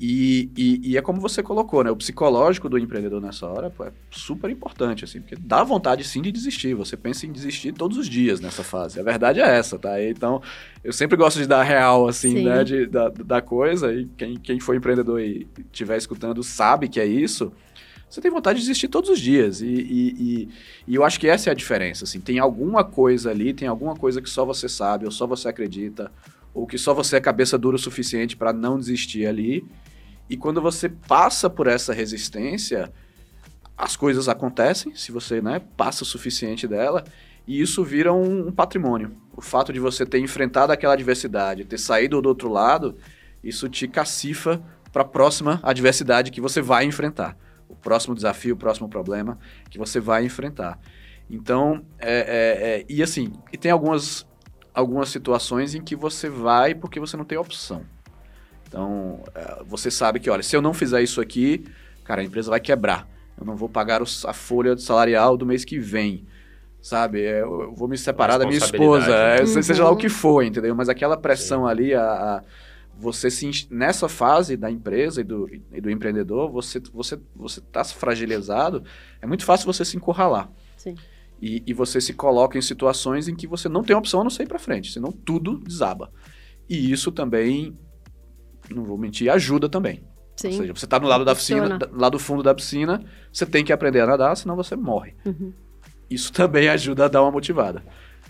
E, 0.00 0.50
e, 0.56 0.90
e, 0.90 0.96
é 0.96 1.02
como 1.02 1.20
você 1.20 1.42
colocou, 1.42 1.84
né? 1.84 1.90
O 1.90 1.96
psicológico 1.96 2.68
do 2.68 2.76
empreendedor 2.76 3.20
nessa 3.20 3.46
hora 3.46 3.70
pô, 3.70 3.84
é 3.84 3.92
super 4.10 4.50
importante, 4.50 5.04
assim, 5.04 5.20
porque 5.20 5.36
dá 5.36 5.62
vontade 5.62 6.02
sim 6.02 6.20
de 6.20 6.32
desistir. 6.32 6.74
Você 6.74 6.96
pensa 6.96 7.26
em 7.26 7.32
desistir 7.32 7.72
todos 7.72 7.96
os 7.96 8.08
dias 8.08 8.40
nessa 8.40 8.64
fase. 8.64 8.98
A 8.98 9.04
verdade 9.04 9.40
é 9.40 9.56
essa, 9.56 9.78
tá? 9.78 10.02
Então, 10.02 10.42
eu 10.82 10.92
sempre 10.92 11.16
gosto 11.16 11.38
de 11.38 11.46
dar 11.46 11.62
real, 11.62 12.08
assim, 12.08 12.38
sim. 12.38 12.44
né? 12.44 12.64
De, 12.64 12.86
da, 12.86 13.08
da 13.08 13.40
coisa. 13.40 13.92
E 13.92 14.06
quem, 14.16 14.36
quem 14.36 14.58
for 14.58 14.74
empreendedor 14.74 15.20
e 15.20 15.46
estiver 15.72 15.96
escutando 15.96 16.42
sabe 16.42 16.88
que 16.88 16.98
é 16.98 17.06
isso. 17.06 17.52
Você 18.14 18.20
tem 18.20 18.30
vontade 18.30 18.60
de 18.60 18.64
desistir 18.66 18.88
todos 18.88 19.10
os 19.10 19.18
dias. 19.18 19.60
E, 19.60 19.66
e, 19.66 20.48
e, 20.86 20.94
eu 20.94 21.04
acho 21.04 21.18
que 21.18 21.28
essa 21.28 21.50
é 21.50 21.52
a 21.52 21.54
diferença, 21.54 22.04
assim. 22.04 22.20
Tem 22.20 22.38
alguma 22.38 22.84
coisa 22.84 23.30
ali, 23.30 23.52
tem 23.52 23.66
alguma 23.66 23.96
coisa 23.96 24.22
que 24.22 24.30
só 24.30 24.44
você 24.44 24.68
sabe, 24.68 25.04
ou 25.04 25.10
só 25.10 25.26
você 25.26 25.48
acredita, 25.48 26.12
ou 26.54 26.66
que 26.66 26.78
só 26.78 26.94
você 26.94 27.16
é 27.16 27.20
cabeça 27.20 27.58
dura 27.58 27.74
o 27.74 27.78
suficiente 27.78 28.36
para 28.36 28.52
não 28.52 28.78
desistir 28.78 29.26
ali. 29.26 29.66
E 30.30 30.36
quando 30.36 30.62
você 30.62 30.88
passa 30.88 31.50
por 31.50 31.66
essa 31.66 31.92
resistência, 31.92 32.92
as 33.76 33.96
coisas 33.96 34.28
acontecem, 34.28 34.94
se 34.94 35.10
você 35.10 35.42
né, 35.42 35.60
passa 35.76 36.04
o 36.04 36.06
suficiente 36.06 36.68
dela, 36.68 37.04
e 37.46 37.60
isso 37.60 37.84
vira 37.84 38.12
um, 38.12 38.48
um 38.48 38.52
patrimônio. 38.52 39.16
O 39.36 39.42
fato 39.42 39.72
de 39.72 39.80
você 39.80 40.06
ter 40.06 40.20
enfrentado 40.20 40.72
aquela 40.72 40.94
adversidade, 40.94 41.64
ter 41.64 41.78
saído 41.78 42.22
do 42.22 42.28
outro 42.28 42.48
lado, 42.48 42.96
isso 43.42 43.68
te 43.68 43.88
cacifa 43.88 44.62
para 44.92 45.02
a 45.02 45.04
próxima 45.04 45.60
adversidade 45.62 46.30
que 46.30 46.40
você 46.40 46.62
vai 46.62 46.84
enfrentar. 46.84 47.36
O 47.68 47.74
próximo 47.74 48.14
desafio, 48.14 48.54
o 48.54 48.58
próximo 48.58 48.88
problema 48.88 49.38
que 49.68 49.76
você 49.76 49.98
vai 49.98 50.24
enfrentar. 50.24 50.78
Então, 51.28 51.84
é, 51.98 52.12
é, 52.12 52.68
é, 52.68 52.84
e 52.88 53.02
assim, 53.02 53.32
e 53.52 53.58
tem 53.58 53.72
algumas 53.72 54.26
algumas 54.74 55.08
situações 55.08 55.74
em 55.74 55.80
que 55.80 55.94
você 55.94 56.28
vai 56.28 56.74
porque 56.74 56.98
você 56.98 57.16
não 57.16 57.24
tem 57.24 57.38
opção. 57.38 57.82
Então, 58.66 59.22
é, 59.34 59.62
você 59.64 59.90
sabe 59.90 60.18
que, 60.18 60.28
olha, 60.28 60.42
se 60.42 60.56
eu 60.56 60.60
não 60.60 60.74
fizer 60.74 61.00
isso 61.00 61.20
aqui, 61.20 61.64
cara, 62.02 62.20
a 62.20 62.24
empresa 62.24 62.50
vai 62.50 62.60
quebrar. 62.60 63.08
Eu 63.38 63.46
não 63.46 63.56
vou 63.56 63.68
pagar 63.68 64.02
a 64.02 64.32
folha 64.32 64.76
salarial 64.76 65.36
do 65.36 65.46
mês 65.46 65.64
que 65.64 65.78
vem. 65.78 66.26
Sabe? 66.82 67.22
É, 67.22 67.40
eu 67.40 67.72
vou 67.74 67.88
me 67.88 67.96
separar 67.96 68.36
da 68.36 68.44
minha 68.44 68.58
esposa, 68.58 69.10
é, 69.10 69.40
uhum. 69.40 69.62
seja 69.62 69.84
lá 69.84 69.90
o 69.90 69.96
que 69.96 70.08
for, 70.08 70.42
entendeu? 70.42 70.74
Mas 70.74 70.88
aquela 70.88 71.16
pressão 71.16 71.62
Sim. 71.62 71.70
ali, 71.70 71.94
a, 71.94 72.02
a 72.02 72.42
você 72.98 73.30
se, 73.30 73.66
nessa 73.70 74.08
fase 74.08 74.56
da 74.56 74.70
empresa 74.70 75.20
e 75.20 75.24
do, 75.24 75.50
e 75.72 75.80
do 75.80 75.90
empreendedor, 75.90 76.50
você 76.50 76.80
você 76.92 77.18
você 77.34 77.60
está 77.60 77.82
fragilizado, 77.84 78.84
é 79.20 79.26
muito 79.26 79.44
fácil 79.44 79.66
você 79.66 79.84
se 79.84 79.96
encurralar. 79.96 80.50
Sim. 80.76 80.94
E, 81.44 81.62
e, 81.66 81.74
você 81.74 82.00
se 82.00 82.14
coloca 82.14 82.56
em 82.56 82.62
situações 82.62 83.28
em 83.28 83.36
que 83.36 83.46
você 83.46 83.68
não 83.68 83.82
tem 83.82 83.94
opção 83.94 84.22
a 84.22 84.24
não 84.24 84.30
sair 84.30 84.46
para 84.46 84.58
frente, 84.58 84.90
senão 84.90 85.12
tudo 85.12 85.58
desaba. 85.58 86.10
E 86.66 86.90
isso 86.90 87.12
também, 87.12 87.78
não 88.74 88.82
vou 88.82 88.96
mentir, 88.96 89.30
ajuda 89.30 89.68
também. 89.68 90.02
Sim. 90.36 90.48
Ou 90.48 90.52
seja, 90.54 90.72
você 90.74 90.86
está 90.86 90.98
no 90.98 91.06
lado 91.06 91.22
da 91.22 91.34
piscina, 91.34 91.78
lá 91.92 92.08
do 92.08 92.18
fundo 92.18 92.42
da 92.42 92.54
piscina, 92.54 93.04
você 93.30 93.44
tem 93.44 93.62
que 93.62 93.74
aprender 93.74 94.00
a 94.00 94.06
nadar, 94.06 94.34
senão 94.38 94.56
você 94.56 94.74
morre. 94.74 95.16
Uhum. 95.26 95.52
Isso 96.08 96.32
também 96.32 96.70
ajuda 96.70 97.04
a 97.04 97.08
dar 97.08 97.20
uma 97.20 97.30
motivada. 97.30 97.82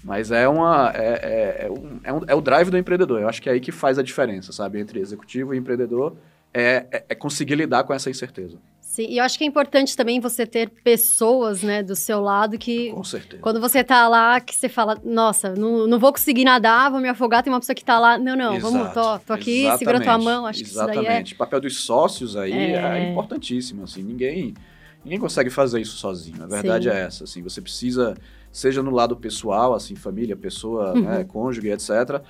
Mas 0.03 0.33
é 0.33 0.49
uma 0.49 0.91
é, 0.93 1.07
é, 1.07 1.67
é, 1.67 1.71
um, 1.71 2.01
é, 2.03 2.13
um, 2.13 2.21
é 2.27 2.35
o 2.35 2.41
drive 2.41 2.69
do 2.69 2.77
empreendedor. 2.77 3.21
Eu 3.21 3.29
acho 3.29 3.41
que 3.41 3.49
é 3.49 3.53
aí 3.53 3.61
que 3.61 3.71
faz 3.71 3.97
a 3.97 4.03
diferença, 4.03 4.51
sabe? 4.51 4.81
Entre 4.81 4.99
executivo 4.99 5.55
e 5.55 5.57
empreendedor 5.57 6.17
é, 6.53 6.85
é, 6.91 7.05
é 7.11 7.15
conseguir 7.15 7.55
lidar 7.55 7.85
com 7.85 7.95
essa 7.95 8.11
incerteza. 8.11 8.59
Sim, 8.95 9.07
e 9.09 9.19
eu 9.19 9.25
acho 9.25 9.37
que 9.37 9.43
é 9.43 9.47
importante 9.49 9.97
também 9.97 10.21
você 10.21 10.47
ter 10.47 10.71
pessoas, 10.71 11.65
né, 11.65 11.83
do 11.83 11.97
seu 11.97 12.21
lado 12.21 12.57
que... 12.57 12.93
Com 12.93 13.03
certeza. 13.03 13.43
Quando 13.43 13.61
você 13.61 13.83
tá 13.83 14.07
lá, 14.07 14.39
que 14.41 14.55
você 14.55 14.69
fala, 14.69 14.97
nossa, 15.03 15.53
não, 15.53 15.85
não 15.89 15.99
vou 15.99 16.13
conseguir 16.13 16.45
nadar, 16.45 16.93
vou 16.93 17.01
me 17.01 17.09
afogar, 17.09 17.43
tem 17.43 17.53
uma 17.53 17.59
pessoa 17.59 17.75
que 17.75 17.85
tá 17.85 17.99
lá, 17.99 18.17
não, 18.17 18.37
não, 18.37 18.55
Exato, 18.55 18.73
vamos, 18.73 18.93
tô, 18.95 19.19
tô 19.19 19.33
aqui, 19.33 19.63
exatamente, 19.63 19.79
segura 19.81 20.01
tua 20.01 20.17
mão, 20.17 20.47
acho 20.47 20.63
exatamente. 20.63 20.95
que 20.95 21.01
isso 21.01 21.09
daí 21.11 21.19
é... 21.19 21.35
O 21.35 21.37
papel 21.37 21.61
dos 21.61 21.81
sócios 21.85 22.37
aí 22.37 22.53
é, 22.53 22.77
É. 22.77 23.11
importantíssimo, 23.11 23.83
assim, 23.83 24.01
ninguém, 24.01 24.55
ninguém 25.05 25.19
consegue 25.19 25.51
fazer 25.51 25.81
isso 25.81 25.97
sozinho, 25.97 26.45
a 26.45 26.47
verdade 26.47 26.89
Sim. 26.89 26.95
é 26.95 27.01
essa, 27.01 27.25
assim, 27.25 27.43
você 27.43 27.61
precisa, 27.61 28.15
seja 28.53 28.81
no 28.81 28.93
lado 28.93 29.17
pessoal, 29.17 29.75
assim, 29.75 29.97
família, 29.97 30.37
pessoa, 30.37 30.93
Uhum. 30.95 31.03
né, 31.03 31.25
cônjuge, 31.25 31.69
etc., 31.69 32.23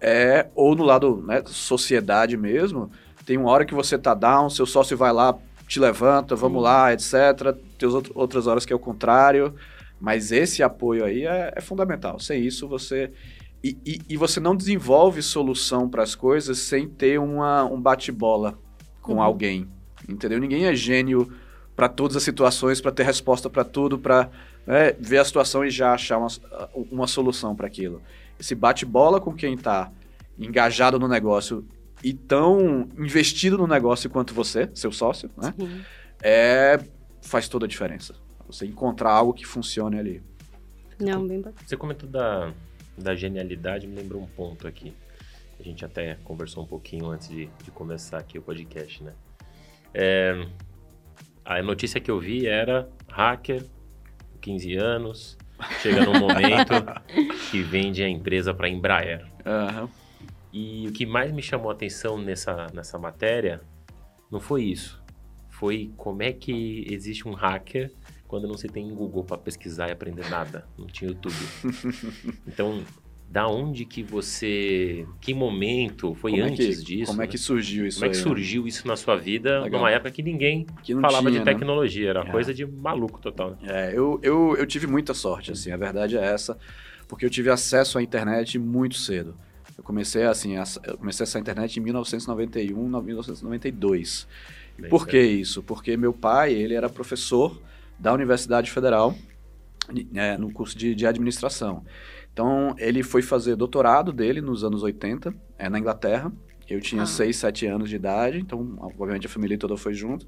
é, 0.00 0.48
ou 0.52 0.74
no 0.74 0.82
lado, 0.82 1.22
né, 1.24 1.44
sociedade 1.46 2.36
mesmo, 2.36 2.90
tem 3.24 3.36
uma 3.36 3.50
hora 3.50 3.64
que 3.64 3.74
você 3.74 3.96
tá 3.96 4.14
down, 4.14 4.50
seu 4.50 4.66
sócio 4.66 4.96
vai 4.96 5.12
lá, 5.12 5.36
te 5.68 5.78
levanta, 5.78 6.34
vamos 6.34 6.58
Sim. 6.60 6.64
lá, 6.64 6.92
etc., 6.92 7.54
tem 7.78 7.88
as 7.88 7.94
out- 7.94 8.10
outras 8.14 8.46
horas 8.46 8.64
que 8.64 8.72
é 8.72 8.76
o 8.76 8.78
contrário, 8.80 9.54
mas 10.00 10.32
esse 10.32 10.62
apoio 10.62 11.04
aí 11.04 11.26
é, 11.26 11.52
é 11.54 11.60
fundamental, 11.60 12.18
sem 12.18 12.42
isso 12.44 12.66
você... 12.66 13.12
E, 13.62 13.76
e- 13.84 14.00
e 14.08 14.16
você 14.16 14.38
não 14.40 14.54
desenvolve 14.56 15.20
solução 15.20 15.88
para 15.88 16.02
as 16.04 16.14
coisas 16.14 16.58
sem 16.58 16.88
ter 16.88 17.18
uma, 17.18 17.64
um 17.64 17.80
bate-bola 17.80 18.56
com 19.02 19.14
Uhum. 19.14 19.22
alguém, 19.22 19.68
entendeu? 20.08 20.38
Ninguém 20.38 20.66
é 20.66 20.74
gênio 20.74 21.32
para 21.74 21.88
todas 21.88 22.16
as 22.16 22.22
situações, 22.22 22.80
para 22.80 22.92
ter 22.92 23.02
resposta 23.04 23.50
para 23.50 23.64
tudo, 23.64 23.98
para 23.98 24.30
ver 24.98 25.18
a 25.18 25.24
situação 25.24 25.64
e 25.64 25.70
já 25.70 25.92
achar 25.92 26.18
uma, 26.18 26.28
uma 26.90 27.06
solução 27.06 27.56
para 27.56 27.66
aquilo. 27.66 28.00
Esse 28.38 28.54
bate-bola 28.54 29.20
com 29.20 29.32
quem 29.34 29.54
está 29.54 29.90
engajado 30.38 30.98
no 30.98 31.08
negócio 31.08 31.64
e 32.02 32.12
tão 32.12 32.88
investido 32.96 33.58
no 33.58 33.66
negócio 33.66 34.08
quanto 34.08 34.34
você, 34.34 34.70
seu 34.74 34.92
sócio, 34.92 35.30
né? 35.36 35.54
Sim. 35.58 35.82
É, 36.22 36.80
faz 37.22 37.48
toda 37.48 37.66
a 37.66 37.68
diferença. 37.68 38.14
Você 38.46 38.66
encontrar 38.66 39.12
algo 39.12 39.32
que 39.32 39.46
funcione 39.46 39.98
ali. 39.98 40.22
Não, 40.98 41.26
bem 41.26 41.40
bacana. 41.40 41.66
Você 41.66 41.76
comentou 41.76 42.08
da, 42.08 42.52
da 42.96 43.14
genialidade, 43.14 43.86
me 43.86 43.94
lembrou 43.94 44.22
um 44.22 44.26
ponto 44.26 44.66
aqui. 44.66 44.92
A 45.58 45.62
gente 45.62 45.84
até 45.84 46.16
conversou 46.24 46.62
um 46.62 46.66
pouquinho 46.66 47.06
antes 47.06 47.28
de, 47.28 47.48
de 47.62 47.70
começar 47.70 48.18
aqui 48.18 48.38
o 48.38 48.42
podcast, 48.42 49.02
né? 49.02 49.12
É, 49.92 50.46
a 51.44 51.62
notícia 51.62 52.00
que 52.00 52.10
eu 52.10 52.20
vi 52.20 52.46
era 52.46 52.88
hacker, 53.08 53.64
15 54.40 54.76
anos, 54.76 55.38
chega 55.82 56.04
num 56.04 56.20
momento 56.20 56.72
que 57.50 57.62
vende 57.62 58.02
a 58.02 58.08
empresa 58.08 58.54
para 58.54 58.68
Embraer. 58.68 59.26
Aham. 59.44 59.88
E 60.52 60.86
o 60.88 60.92
que 60.92 61.04
mais 61.04 61.30
me 61.32 61.42
chamou 61.42 61.70
a 61.70 61.74
atenção 61.74 62.18
nessa, 62.18 62.66
nessa 62.72 62.98
matéria 62.98 63.60
não 64.30 64.40
foi 64.40 64.64
isso. 64.64 65.02
Foi 65.48 65.90
como 65.96 66.22
é 66.22 66.32
que 66.32 66.86
existe 66.90 67.26
um 67.28 67.32
hacker 67.32 67.92
quando 68.26 68.46
não 68.46 68.56
se 68.56 68.68
tem 68.68 68.88
Google 68.94 69.24
para 69.24 69.38
pesquisar 69.38 69.88
e 69.88 69.92
aprender 69.92 70.28
nada. 70.30 70.66
Não 70.78 70.86
tinha 70.86 71.10
YouTube. 71.10 71.34
Então, 72.46 72.82
da 73.30 73.46
onde 73.46 73.84
que 73.84 74.02
você... 74.02 75.06
Que 75.20 75.34
momento? 75.34 76.14
Foi 76.14 76.30
Como 76.30 76.42
é 76.42 76.46
antes 76.46 76.78
que- 76.78 76.84
disso? 76.84 77.10
Como 77.10 77.22
é 77.22 77.26
né? 77.26 77.30
que 77.30 77.36
surgiu 77.38 77.86
isso 77.86 77.98
Como 77.98 78.06
é 78.06 78.08
que 78.10 78.16
aí, 78.16 78.22
né? 78.24 78.28
surgiu 78.28 78.66
isso 78.66 78.86
na 78.88 78.96
sua 78.96 79.16
vida 79.16 79.60
Legal. 79.60 79.80
numa 79.80 79.90
época 79.90 80.10
que 80.10 80.22
ninguém 80.22 80.66
Que 80.82 80.94
falava 80.94 81.28
tinha, 81.28 81.32
de 81.32 81.38
né? 81.40 81.44
tecnologia? 81.44 82.08
Era 82.10 82.20
É. 82.20 82.30
coisa 82.30 82.54
de 82.54 82.64
maluco 82.64 83.20
total. 83.20 83.50
né? 83.60 83.90
É, 83.90 83.90
eu, 83.98 84.18
eu, 84.22 84.56
eu 84.56 84.66
tive 84.66 84.86
muita 84.86 85.12
sorte, 85.12 85.52
assim, 85.52 85.70
a 85.72 85.76
verdade 85.76 86.16
é 86.16 86.24
essa, 86.24 86.56
porque 87.06 87.24
eu 87.26 87.30
tive 87.30 87.50
acesso 87.50 87.98
à 87.98 88.02
internet 88.02 88.58
muito 88.58 88.96
cedo. 88.96 89.36
Eu 89.78 89.84
comecei 89.84 90.24
assim, 90.24 90.56
a, 90.56 90.64
eu 90.84 90.98
comecei 90.98 91.22
essa 91.22 91.38
internet 91.38 91.78
em 91.78 91.82
1991, 91.82 93.00
1992. 93.00 94.26
Bem 94.76 94.90
Por 94.90 94.98
certo. 95.00 95.10
que 95.10 95.22
isso? 95.22 95.62
Porque 95.62 95.96
meu 95.96 96.12
pai, 96.12 96.52
ele 96.52 96.74
era 96.74 96.88
professor 96.88 97.62
da 97.96 98.12
Universidade 98.12 98.70
Federal, 98.72 99.14
né, 100.12 100.36
no 100.36 100.52
curso 100.52 100.76
de, 100.76 100.94
de 100.94 101.06
administração. 101.06 101.84
Então, 102.32 102.74
ele 102.78 103.02
foi 103.02 103.22
fazer 103.22 103.56
doutorado 103.56 104.12
dele 104.12 104.40
nos 104.40 104.62
anos 104.62 104.82
80, 104.82 105.32
é, 105.56 105.68
na 105.68 105.78
Inglaterra. 105.78 106.32
Eu 106.68 106.80
tinha 106.80 107.02
Ah. 107.02 107.06
6, 107.06 107.36
7 107.36 107.66
anos 107.66 107.88
de 107.88 107.96
idade, 107.96 108.38
então, 108.38 108.76
obviamente, 108.78 109.26
a 109.26 109.30
família 109.30 109.56
toda 109.56 109.76
foi 109.76 109.94
junto. 109.94 110.26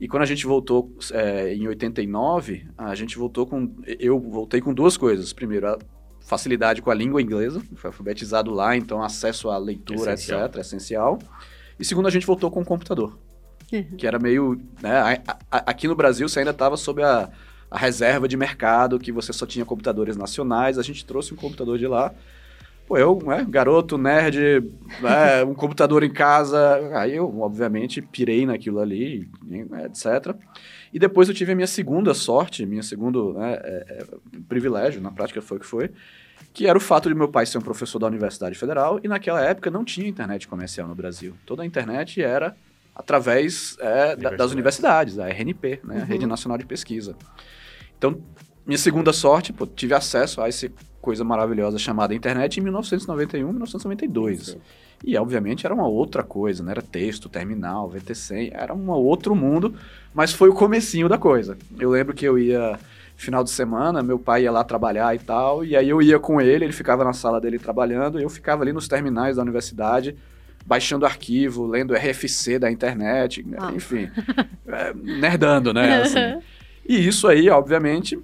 E 0.00 0.06
quando 0.06 0.24
a 0.24 0.26
gente 0.26 0.46
voltou 0.46 0.94
é, 1.12 1.54
em 1.54 1.66
89, 1.66 2.66
a 2.76 2.94
gente 2.94 3.16
voltou 3.16 3.46
com. 3.46 3.74
Eu 3.98 4.20
voltei 4.20 4.60
com 4.60 4.74
duas 4.74 4.96
coisas. 4.96 5.32
Primeiro, 5.32 5.68
a 5.68 5.78
facilidade 6.20 6.80
com 6.82 6.90
a 6.90 6.94
língua 6.94 7.20
inglesa, 7.20 7.60
foi 7.74 7.88
alfabetizado 7.88 8.50
lá, 8.50 8.76
então 8.76 9.02
acesso 9.02 9.50
à 9.50 9.58
leitura, 9.58 10.12
Essencial. 10.14 10.40
etc., 10.46 10.56
é 10.56 10.60
essencial. 10.60 11.18
E 11.78 11.84
segundo, 11.84 12.06
a 12.06 12.10
gente 12.10 12.26
voltou 12.26 12.50
com 12.50 12.60
o 12.60 12.64
computador 12.64 13.18
Uhum. 13.72 13.96
que 13.96 14.06
era 14.06 14.18
meio. 14.18 14.60
Né, 14.82 14.96
a- 15.26 15.36
a- 15.50 15.70
aqui 15.70 15.86
no 15.88 15.94
Brasil 15.94 16.28
você 16.28 16.40
ainda 16.40 16.50
estava 16.50 16.76
sob 16.76 17.02
a, 17.02 17.30
a 17.70 17.78
reserva 17.78 18.26
de 18.28 18.36
mercado, 18.36 18.98
que 18.98 19.12
você 19.12 19.32
só 19.32 19.46
tinha 19.46 19.64
computadores 19.64 20.16
nacionais. 20.16 20.78
A 20.78 20.82
gente 20.82 21.04
trouxe 21.04 21.32
um 21.32 21.36
computador 21.36 21.78
de 21.78 21.86
lá. 21.86 22.12
Pô, 22.86 22.98
eu, 22.98 23.20
né, 23.24 23.46
garoto, 23.48 23.96
nerd, 23.96 24.38
né, 25.00 25.44
um 25.46 25.54
computador 25.54 26.02
em 26.02 26.12
casa. 26.12 26.80
Aí 26.98 27.14
eu, 27.14 27.40
obviamente, 27.40 28.02
pirei 28.02 28.44
naquilo 28.44 28.80
ali, 28.80 29.28
né, 29.44 29.86
etc. 29.86 30.34
E 30.92 30.98
depois 30.98 31.28
eu 31.28 31.34
tive 31.34 31.52
a 31.52 31.54
minha 31.54 31.66
segunda 31.66 32.12
sorte, 32.14 32.66
minha 32.66 32.82
segundo 32.82 33.34
né, 33.34 33.54
é, 33.62 33.84
é, 33.88 34.06
privilégio, 34.48 35.00
na 35.00 35.10
prática 35.10 35.40
foi 35.40 35.56
o 35.56 35.60
que 35.60 35.66
foi, 35.66 35.90
que 36.52 36.66
era 36.66 36.76
o 36.76 36.80
fato 36.80 37.08
de 37.08 37.14
meu 37.14 37.28
pai 37.28 37.46
ser 37.46 37.58
um 37.58 37.62
professor 37.62 37.98
da 38.00 38.06
Universidade 38.08 38.58
Federal 38.58 38.98
e 39.02 39.06
naquela 39.06 39.40
época 39.44 39.70
não 39.70 39.84
tinha 39.84 40.08
internet 40.08 40.48
comercial 40.48 40.88
no 40.88 40.94
Brasil. 40.94 41.34
Toda 41.46 41.62
a 41.62 41.66
internet 41.66 42.20
era 42.20 42.56
através 42.94 43.76
é, 43.80 44.16
da- 44.16 44.30
das 44.30 44.50
universidades, 44.50 45.18
a 45.18 45.28
RNP, 45.28 45.80
né, 45.84 45.96
a 45.96 45.98
Uhum. 46.00 46.04
Rede 46.04 46.26
Nacional 46.26 46.58
de 46.58 46.66
Pesquisa. 46.66 47.14
Então, 47.96 48.20
minha 48.66 48.78
segunda 48.78 49.12
sorte, 49.12 49.52
pô, 49.52 49.66
tive 49.66 49.94
acesso 49.94 50.40
a 50.42 50.48
essa 50.48 50.68
coisa 51.00 51.24
maravilhosa 51.24 51.78
chamada 51.78 52.14
internet 52.14 52.58
em 52.58 52.62
1991, 52.62 53.46
1992. 53.48 54.56
E, 55.02 55.16
obviamente, 55.16 55.64
era 55.64 55.74
uma 55.74 55.86
outra 55.88 56.22
coisa, 56.22 56.62
não 56.62 56.70
era 56.70 56.82
texto, 56.82 57.28
terminal, 57.28 57.90
VT100, 57.90 58.50
era 58.52 58.74
um 58.74 58.90
outro 58.90 59.34
mundo, 59.34 59.74
mas 60.12 60.32
foi 60.32 60.50
o 60.50 60.54
comecinho 60.54 61.08
da 61.08 61.16
coisa. 61.16 61.56
Eu 61.78 61.88
lembro 61.90 62.12
que 62.14 62.26
eu 62.26 62.38
ia, 62.38 62.78
final 63.16 63.42
de 63.42 63.50
semana, 63.50 64.02
meu 64.02 64.18
pai 64.18 64.42
ia 64.42 64.52
lá 64.52 64.62
trabalhar 64.62 65.14
e 65.14 65.18
tal, 65.18 65.64
e 65.64 65.74
aí 65.74 65.88
eu 65.88 66.02
ia 66.02 66.18
com 66.18 66.38
ele, 66.38 66.66
ele 66.66 66.72
ficava 66.72 67.02
na 67.02 67.14
sala 67.14 67.40
dele 67.40 67.58
trabalhando, 67.58 68.20
e 68.20 68.22
eu 68.22 68.28
ficava 68.28 68.62
ali 68.62 68.74
nos 68.74 68.86
terminais 68.88 69.36
da 69.36 69.42
universidade, 69.42 70.14
baixando 70.66 71.06
arquivo, 71.06 71.66
lendo 71.66 71.94
RFC 71.94 72.58
da 72.58 72.70
internet, 72.70 73.42
né, 73.42 73.56
Ah. 73.58 73.72
enfim, 73.74 74.10
é, 74.68 74.92
nerdando, 74.92 75.72
né, 75.72 76.02
assim. 76.02 76.18
E 76.86 77.06
isso 77.06 77.28
aí, 77.28 77.48
obviamente, 77.48 78.18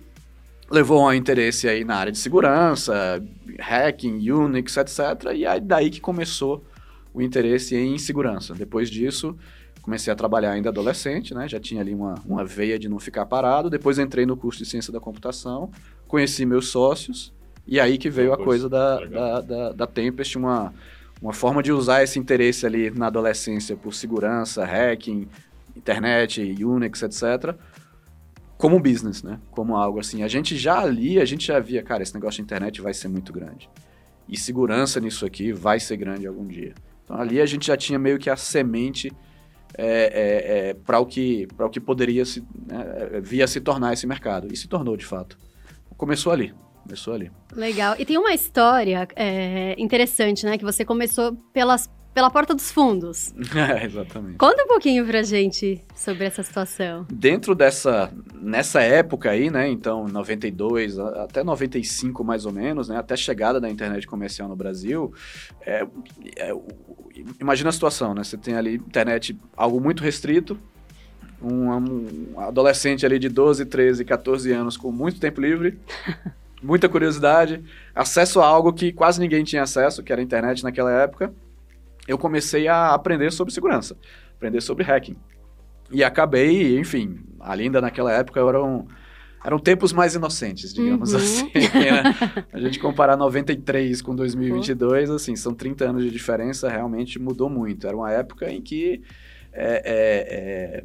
levou 0.71 1.01
a 1.01 1.11
um 1.11 1.15
interesse 1.15 1.69
aí 1.69 1.85
na 1.85 1.97
área 1.97 2.13
de 2.13 2.19
segurança, 2.19 3.23
hacking, 3.59 4.31
Unix, 4.31 4.77
etc. 4.77 5.33
E 5.35 5.47
aí 5.47 5.61
daí 5.61 5.91
que 5.91 6.01
começou 6.01 6.65
o 7.15 7.23
interesse 7.23 7.77
em 7.77 7.97
segurança. 7.99 8.55
Depois 8.55 8.91
disso, 8.91 9.37
comecei 9.81 10.13
a 10.13 10.17
trabalhar 10.17 10.51
ainda 10.51 10.69
adolescente, 10.69 11.33
né? 11.33 11.49
Já 11.49 11.61
tinha 11.61 11.81
ali 11.81 11.95
uma, 11.95 12.17
uma 12.27 12.45
veia 12.45 12.79
de 12.79 12.89
não 12.89 12.99
ficar 12.99 13.25
parado. 13.27 13.71
Depois 13.71 13.99
entrei 13.99 14.27
no 14.27 14.37
curso 14.37 14.59
de 14.59 14.69
ciência 14.69 14.93
da 14.93 15.01
computação, 15.01 15.71
conheci 16.09 16.45
meus 16.45 16.69
sócios, 16.69 17.33
e 17.67 17.81
aí 17.81 17.97
que 17.97 18.11
veio 18.11 18.33
a 18.33 18.37
coisa 18.37 18.69
da, 18.69 19.05
da, 19.05 19.41
da, 19.41 19.73
da 19.73 19.87
Tempest, 19.87 20.37
uma, 20.37 20.75
uma 21.23 21.33
forma 21.33 21.63
de 21.63 21.73
usar 21.73 22.03
esse 22.03 22.19
interesse 22.19 22.67
ali 22.67 22.91
na 22.91 23.07
adolescência 23.07 23.77
por 23.77 23.95
segurança, 23.95 24.65
hacking, 24.65 25.29
internet, 25.75 26.41
Unix, 26.65 27.03
etc., 27.03 27.55
como 28.57 28.77
um 28.77 28.81
business, 28.81 29.23
né? 29.23 29.39
Como 29.51 29.77
algo 29.77 30.01
assim. 30.01 30.23
A 30.23 30.29
gente 30.29 30.57
já 30.57 30.81
ali, 30.81 31.21
a 31.21 31.25
gente 31.25 31.47
já 31.47 31.59
via, 31.61 31.83
cara, 31.83 32.03
esse 32.03 32.15
negócio 32.15 32.37
de 32.37 32.43
internet 32.43 32.81
vai 32.81 32.95
ser 32.95 33.09
muito 33.09 33.33
grande. 33.33 33.69
E 34.29 34.37
segurança 34.37 35.01
nisso 35.01 35.25
aqui 35.25 35.53
vai 35.53 35.79
ser 35.79 35.97
grande 35.97 36.27
algum 36.27 36.47
dia. 36.47 36.75
Então 37.05 37.17
ali 37.17 37.41
a 37.41 37.47
gente 37.47 37.67
já 37.67 37.77
tinha 37.77 37.99
meio 37.99 38.19
que 38.19 38.29
a 38.29 38.37
semente 38.37 39.13
é, 39.77 40.71
é, 40.71 40.75
para 40.75 40.99
o 40.99 41.07
que 41.07 41.47
para 41.57 41.67
o 41.67 41.71
que 41.71 41.81
poderia 41.81 42.25
se 42.25 42.41
né, 42.67 43.21
via 43.23 43.47
se 43.47 43.61
tornar 43.61 43.93
esse 43.93 44.07
mercado. 44.07 44.53
E 44.53 44.57
se 44.57 44.67
tornou 44.69 44.97
de 44.97 45.05
fato. 45.05 45.39
Começou 45.97 46.33
ali. 46.33 46.53
Começou 46.83 47.15
ali. 47.15 47.31
Legal. 47.53 47.97
E 47.99 48.05
tem 48.05 48.17
uma 48.17 48.33
história 48.33 49.09
é, 49.17 49.75
interessante, 49.77 50.47
né? 50.47 50.57
Que 50.57 50.65
você 50.65 50.85
começou 50.85 51.35
pelas 51.53 51.91
pela 52.17 52.31
porta 52.31 52.55
dos 52.55 52.71
fundos. 52.71 53.35
é, 53.55 53.85
exatamente. 53.85 54.39
Conta 54.39 54.65
um 54.65 54.67
pouquinho 54.67 55.05
pra 55.07 55.23
gente 55.23 55.83
sobre 55.95 56.25
essa 56.25 56.43
situação. 56.43 57.07
Dentro 57.13 57.55
dessa, 57.55 58.11
nessa 58.41 58.81
época 58.81 59.29
aí, 59.29 59.51
né, 59.51 59.69
então 59.69 60.09
92 60.09 60.99
até 60.99 61.45
95 61.45 62.25
mais 62.25 62.47
ou 62.47 62.53
menos, 62.53 62.89
né, 62.89 62.97
até 62.97 63.13
a 63.13 63.17
chegada 63.19 63.61
da 63.61 63.69
internet 63.69 64.07
comercial 64.07 64.49
no 64.49 64.57
Brasil, 64.57 65.13
é, 65.61 65.87
é, 66.39 66.55
imagina 67.39 67.69
a 67.69 67.73
situação, 67.73 68.15
né, 68.15 68.25
você 68.25 68.39
tem 68.39 68.55
ali 68.55 68.77
internet, 68.77 69.39
algo 69.55 69.79
muito 69.79 70.03
restrito, 70.03 70.59
um, 71.43 71.69
um 71.71 72.41
adolescente 72.41 73.05
ali 73.05 73.19
de 73.19 73.29
12, 73.29 73.67
13, 73.67 74.07
14 74.07 74.53
anos 74.53 74.79
com 74.79 74.91
muito 74.91 75.21
tempo 75.21 75.39
livre, 75.39 75.79
muita 76.63 76.89
curiosidade, 76.89 77.63
acesso 77.95 78.41
a 78.41 78.47
algo 78.47 78.73
que 78.73 78.91
quase 78.91 79.21
ninguém 79.21 79.45
tinha 79.45 79.65
acesso, 79.65 80.03
que 80.03 80.11
era 80.11 80.23
a 80.23 80.25
internet 80.25 80.65
naquela 80.65 80.91
época, 80.91 81.31
eu 82.07 82.19
comecei 82.19 82.69
a 82.69 82.95
aprender 82.95 83.33
sobre 83.33 83.53
segurança, 83.53 83.97
aprender 84.37 84.61
sobre 84.61 84.85
hacking. 84.85 85.17
E 85.91 86.03
acabei, 86.03 86.79
enfim, 86.79 87.21
ali 87.41 87.65
ainda 87.65 87.81
naquela 87.81 88.13
época 88.13 88.41
eram, 88.41 88.89
eram 89.45 89.59
tempos 89.59 89.93
mais 89.93 90.15
inocentes, 90.15 90.75
digamos 90.75 91.13
uhum. 91.13 91.19
assim. 91.19 91.45
Né? 91.55 92.45
A 92.53 92.59
gente 92.59 92.79
comparar 92.79 93.17
93 93.17 94.03
com 94.03 94.15
2022, 94.15 95.11
uhum. 95.11 95.17
assim, 95.17 95.37
são 95.37 95.55
30 95.55 95.85
anos 95.85 96.05
de 96.05 96.11
diferença, 96.11 96.69
realmente 96.69 97.19
mudou 97.19 97.49
muito. 97.49 97.87
Era 97.87 97.97
uma 97.97 98.11
época 98.11 98.51
em 98.51 98.61
que 98.61 99.03
é, 99.53 99.83
é, 99.85 100.83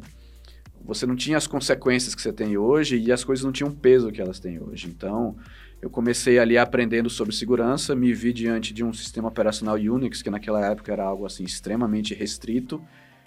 você 0.84 1.06
não 1.06 1.16
tinha 1.16 1.36
as 1.36 1.46
consequências 1.46 2.14
que 2.14 2.22
você 2.22 2.32
tem 2.32 2.56
hoje 2.56 2.96
e 2.96 3.12
as 3.12 3.22
coisas 3.22 3.44
não 3.44 3.52
tinham 3.52 3.70
o 3.70 3.74
peso 3.74 4.10
que 4.10 4.20
elas 4.20 4.40
têm 4.40 4.60
hoje. 4.62 4.88
Então, 4.88 5.36
eu 5.82 5.90
comecei 5.90 6.38
ali 6.38 6.56
aprendendo 6.56 7.10
sobre 7.10 7.34
segurança, 7.34 7.96
me 7.96 8.14
vi 8.14 8.32
diante 8.32 8.72
de 8.72 8.84
um 8.84 8.92
sistema 8.92 9.26
operacional 9.26 9.74
Unix, 9.74 10.22
que 10.22 10.30
naquela 10.30 10.64
época 10.64 10.92
era 10.92 11.02
algo 11.02 11.26
assim 11.26 11.42
extremamente 11.42 12.14
restrito. 12.14 12.80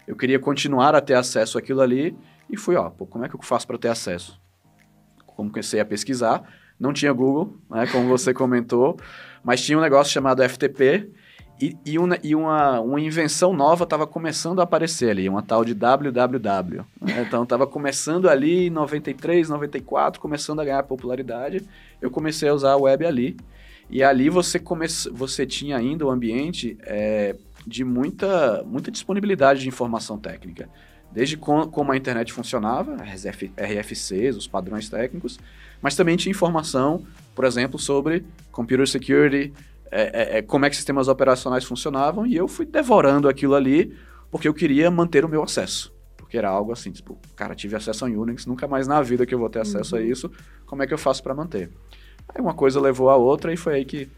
Eu 0.08 0.16
queria 0.16 0.40
continuar 0.40 0.96
a 0.96 1.02
ter 1.02 1.16
acesso 1.16 1.58
àquilo 1.58 1.82
ali 1.82 2.16
e 2.50 2.56
fui, 2.56 2.78
ó, 2.78 2.90
pô, 2.90 3.06
como 3.06 3.26
é 3.26 3.30
que 3.30 3.36
eu 3.36 3.42
faço 3.42 3.68
para 3.68 3.78
ter 3.78 3.90
acesso? 3.90 4.40
Comecei 5.26 5.82
a 5.82 5.86
pesquisar, 5.86 6.50
não 6.80 6.94
tinha 6.94 7.12
Google, 7.12 7.60
né, 7.70 7.88
como 7.88 8.08
você 8.08 8.32
comentou, 8.34 8.98
mas 9.44 9.62
tinha 9.62 9.78
um 9.78 9.82
negócio 9.82 10.14
chamado 10.14 10.42
FTP 10.42 11.12
e, 11.60 11.78
e, 11.86 11.98
uma, 11.98 12.18
e 12.22 12.36
uma, 12.36 12.82
uma 12.82 13.00
invenção 13.00 13.54
nova 13.54 13.86
estava 13.86 14.06
começando 14.06 14.60
a 14.60 14.64
aparecer 14.64 15.10
ali, 15.10 15.30
uma 15.30 15.42
tal 15.42 15.64
de 15.64 15.74
www. 15.74 16.84
Né? 17.02 17.22
Então 17.26 17.44
estava 17.44 17.66
começando 17.66 18.28
ali 18.28 18.68
em 18.68 18.70
93, 18.70 19.48
94, 19.48 20.20
começando 20.20 20.60
a 20.60 20.66
ganhar 20.66 20.84
popularidade. 20.84 21.64
Eu 22.02 22.12
comecei 22.12 22.50
a 22.50 22.54
usar 22.54 22.72
a 22.72 22.78
web 22.78 23.06
ali. 23.06 23.38
E 23.90 24.04
ali 24.04 24.30
você, 24.30 24.60
come... 24.60 24.86
você 25.14 25.46
tinha 25.46 25.78
ainda 25.78 26.06
um 26.06 26.10
ambiente 26.10 26.78
é, 26.82 27.36
de 27.66 27.86
muita, 27.86 28.62
muita 28.64 28.92
disponibilidade 28.92 29.62
de 29.62 29.70
informação 29.70 30.18
técnica. 30.18 30.68
Desde 31.10 31.38
com, 31.38 31.66
como 31.68 31.94
a 31.94 31.98
internet 31.98 32.34
funcionava, 32.34 32.98
as 33.02 33.26
RFCs, 33.26 34.36
os 34.36 34.48
padrões 34.48 34.90
técnicos, 34.90 35.40
mas 35.82 35.96
também 35.96 36.18
tinha 36.18 36.32
informação, 36.32 37.06
por 37.34 37.46
exemplo, 37.46 37.80
sobre 37.80 38.26
computer 38.52 38.86
security, 38.86 39.54
é, 39.96 40.12
é, 40.14 40.38
é, 40.38 40.42
como 40.42 40.66
é 40.66 40.70
que 40.70 40.76
sistemas 40.76 41.08
operacionais 41.08 41.64
funcionavam 41.64 42.28
e 42.28 42.36
eu 42.36 42.50
fui 42.50 42.66
devorando 42.66 43.30
aquilo 43.30 43.56
ali 43.56 43.96
porque 44.30 44.46
eu 44.46 44.54
queria 44.54 44.92
manter 44.92 45.24
o 45.24 45.30
meu 45.30 45.42
acesso. 45.42 45.94
Porque 46.18 46.38
era 46.38 46.50
algo 46.50 46.74
assim, 46.74 46.92
tipo, 46.92 47.18
cara, 47.34 47.56
tive 47.56 47.78
acesso 47.78 48.04
a 48.04 48.10
Unix, 48.10 48.46
nunca 48.46 48.68
mais 48.68 48.90
na 48.90 49.02
vida 49.02 49.26
que 49.26 49.34
eu 49.34 49.40
vou 49.40 49.50
ter 49.50 49.60
acesso 49.60 49.96
uhum. 49.96 50.02
a 50.02 50.04
isso, 50.04 50.30
como 50.66 50.84
é 50.84 50.88
que 50.88 50.94
eu 50.94 50.98
faço 50.98 51.24
para 51.24 51.34
manter? 51.34 51.70
Aí 52.28 52.42
uma 52.42 52.54
coisa 52.54 52.82
levou 52.82 53.10
a 53.10 53.16
outra 53.16 53.54
e 53.54 53.58
foi 53.58 53.76
aí 53.76 53.86
que, 53.86 54.10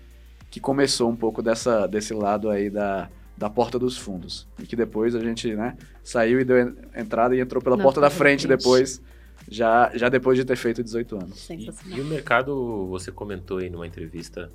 que 0.50 0.60
começou 0.60 1.12
um 1.12 1.16
pouco 1.16 1.44
dessa, 1.44 1.86
desse 1.86 2.12
lado 2.12 2.50
aí 2.50 2.72
da, 2.72 3.08
da 3.38 3.48
porta 3.48 3.78
dos 3.78 3.96
fundos. 3.96 4.48
E 4.58 4.66
que 4.66 4.76
depois 4.76 5.14
a 5.14 5.20
gente, 5.20 5.54
né, 5.54 5.78
saiu 6.04 6.40
e 6.40 6.44
deu 6.44 6.76
entrada 6.96 7.36
e 7.36 7.40
entrou 7.40 7.62
pela 7.62 7.78
porta 7.78 8.02
da 8.02 8.10
frente, 8.10 8.48
frente 8.48 8.48
depois, 8.48 9.00
já, 9.48 9.92
já 9.94 10.10
depois 10.10 10.40
de 10.40 10.44
ter 10.44 10.56
feito 10.56 10.82
18 10.82 11.16
anos. 11.18 11.50
E, 11.52 11.70
e 11.98 12.02
o 12.02 12.06
mercado, 12.06 12.88
você 12.88 13.12
comentou 13.12 13.60
aí 13.60 13.70
numa 13.70 13.86
entrevista 13.86 14.50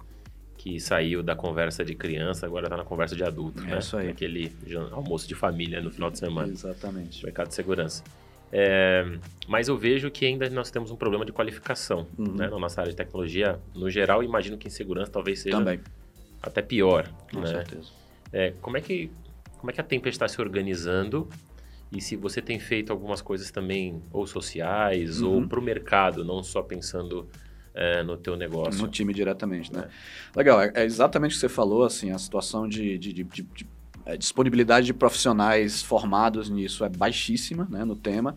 que 0.63 0.79
saiu 0.79 1.25
da 1.25 1.35
conversa 1.35 1.85
de 1.85 1.93
criança, 1.93 2.47
agora 2.47 2.67
está 2.67 2.77
na 2.77 2.85
conversa 2.85 3.17
de 3.17 3.25
adulto, 3.25 3.61
é 3.65 3.67
né? 3.67 3.79
Isso 3.79 3.97
aí. 3.97 4.09
Aquele 4.09 4.53
almoço 4.93 5.27
de 5.27 5.35
família 5.35 5.81
no 5.81 5.91
final 5.91 6.09
de 6.09 6.21
semana. 6.21 6.53
Exatamente. 6.53 7.25
Mercado 7.25 7.49
de 7.49 7.55
segurança. 7.57 8.05
É, 8.53 9.05
mas 9.49 9.67
eu 9.67 9.77
vejo 9.77 10.09
que 10.09 10.25
ainda 10.25 10.49
nós 10.51 10.71
temos 10.71 10.93
um 10.93 10.97
problema 10.97 11.25
de 11.25 11.33
qualificação 11.33 12.07
uhum. 12.17 12.37
né, 12.37 12.49
na 12.49 12.61
nossa 12.61 12.81
área 12.81 12.93
de 12.93 12.97
tecnologia. 12.97 13.59
No 13.75 13.91
geral, 13.91 14.23
imagino 14.23 14.57
que 14.57 14.69
em 14.69 14.71
segurança 14.71 15.11
talvez 15.11 15.41
seja 15.41 15.59
Também. 15.59 15.81
até 16.41 16.63
pior. 16.63 17.13
Com 17.33 17.41
né? 17.41 17.49
certeza. 17.49 17.89
É, 18.33 18.53
como, 18.63 18.77
é 18.77 18.81
que, 18.81 19.11
como 19.59 19.69
é 19.69 19.75
que 19.75 19.81
a 19.81 19.85
Tempest 19.85 20.15
está 20.15 20.29
se 20.29 20.41
organizando 20.41 21.29
e 21.91 22.01
se 22.01 22.15
você 22.15 22.41
tem 22.41 22.61
feito 22.61 22.93
algumas 22.93 23.21
coisas 23.21 23.51
também 23.51 24.01
ou 24.13 24.29
sociais 24.29 25.23
uhum. 25.23 25.41
ou 25.41 25.49
para 25.49 25.59
o 25.59 25.63
mercado, 25.63 26.25
não 26.25 26.41
só 26.41 26.63
pensando 26.63 27.29
é, 27.75 28.03
no 28.03 28.17
teu 28.17 28.37
negócio. 28.37 28.81
No 28.81 28.89
time 28.89 29.13
diretamente, 29.13 29.73
né? 29.73 29.89
É. 30.35 30.39
Legal, 30.39 30.61
é, 30.61 30.73
é, 30.75 30.85
exatamente 30.85 31.33
o 31.33 31.35
que 31.35 31.41
você 31.41 31.49
falou, 31.49 31.85
assim, 31.85 32.11
a 32.11 32.19
situação 32.19 32.69
de, 32.69 32.99
de, 32.99 33.13
de, 33.13 33.25
de, 33.25 33.67
é, 34.05 34.17
disponibilidade 34.17 34.87
de 34.87 34.95
profissionais 34.95 35.83
formados 35.83 36.51
nisso 36.51 36.85
é 36.85 36.89
baixíssima, 36.89 37.67
né, 37.71 37.85
no 37.85 37.97
tema. 37.97 38.37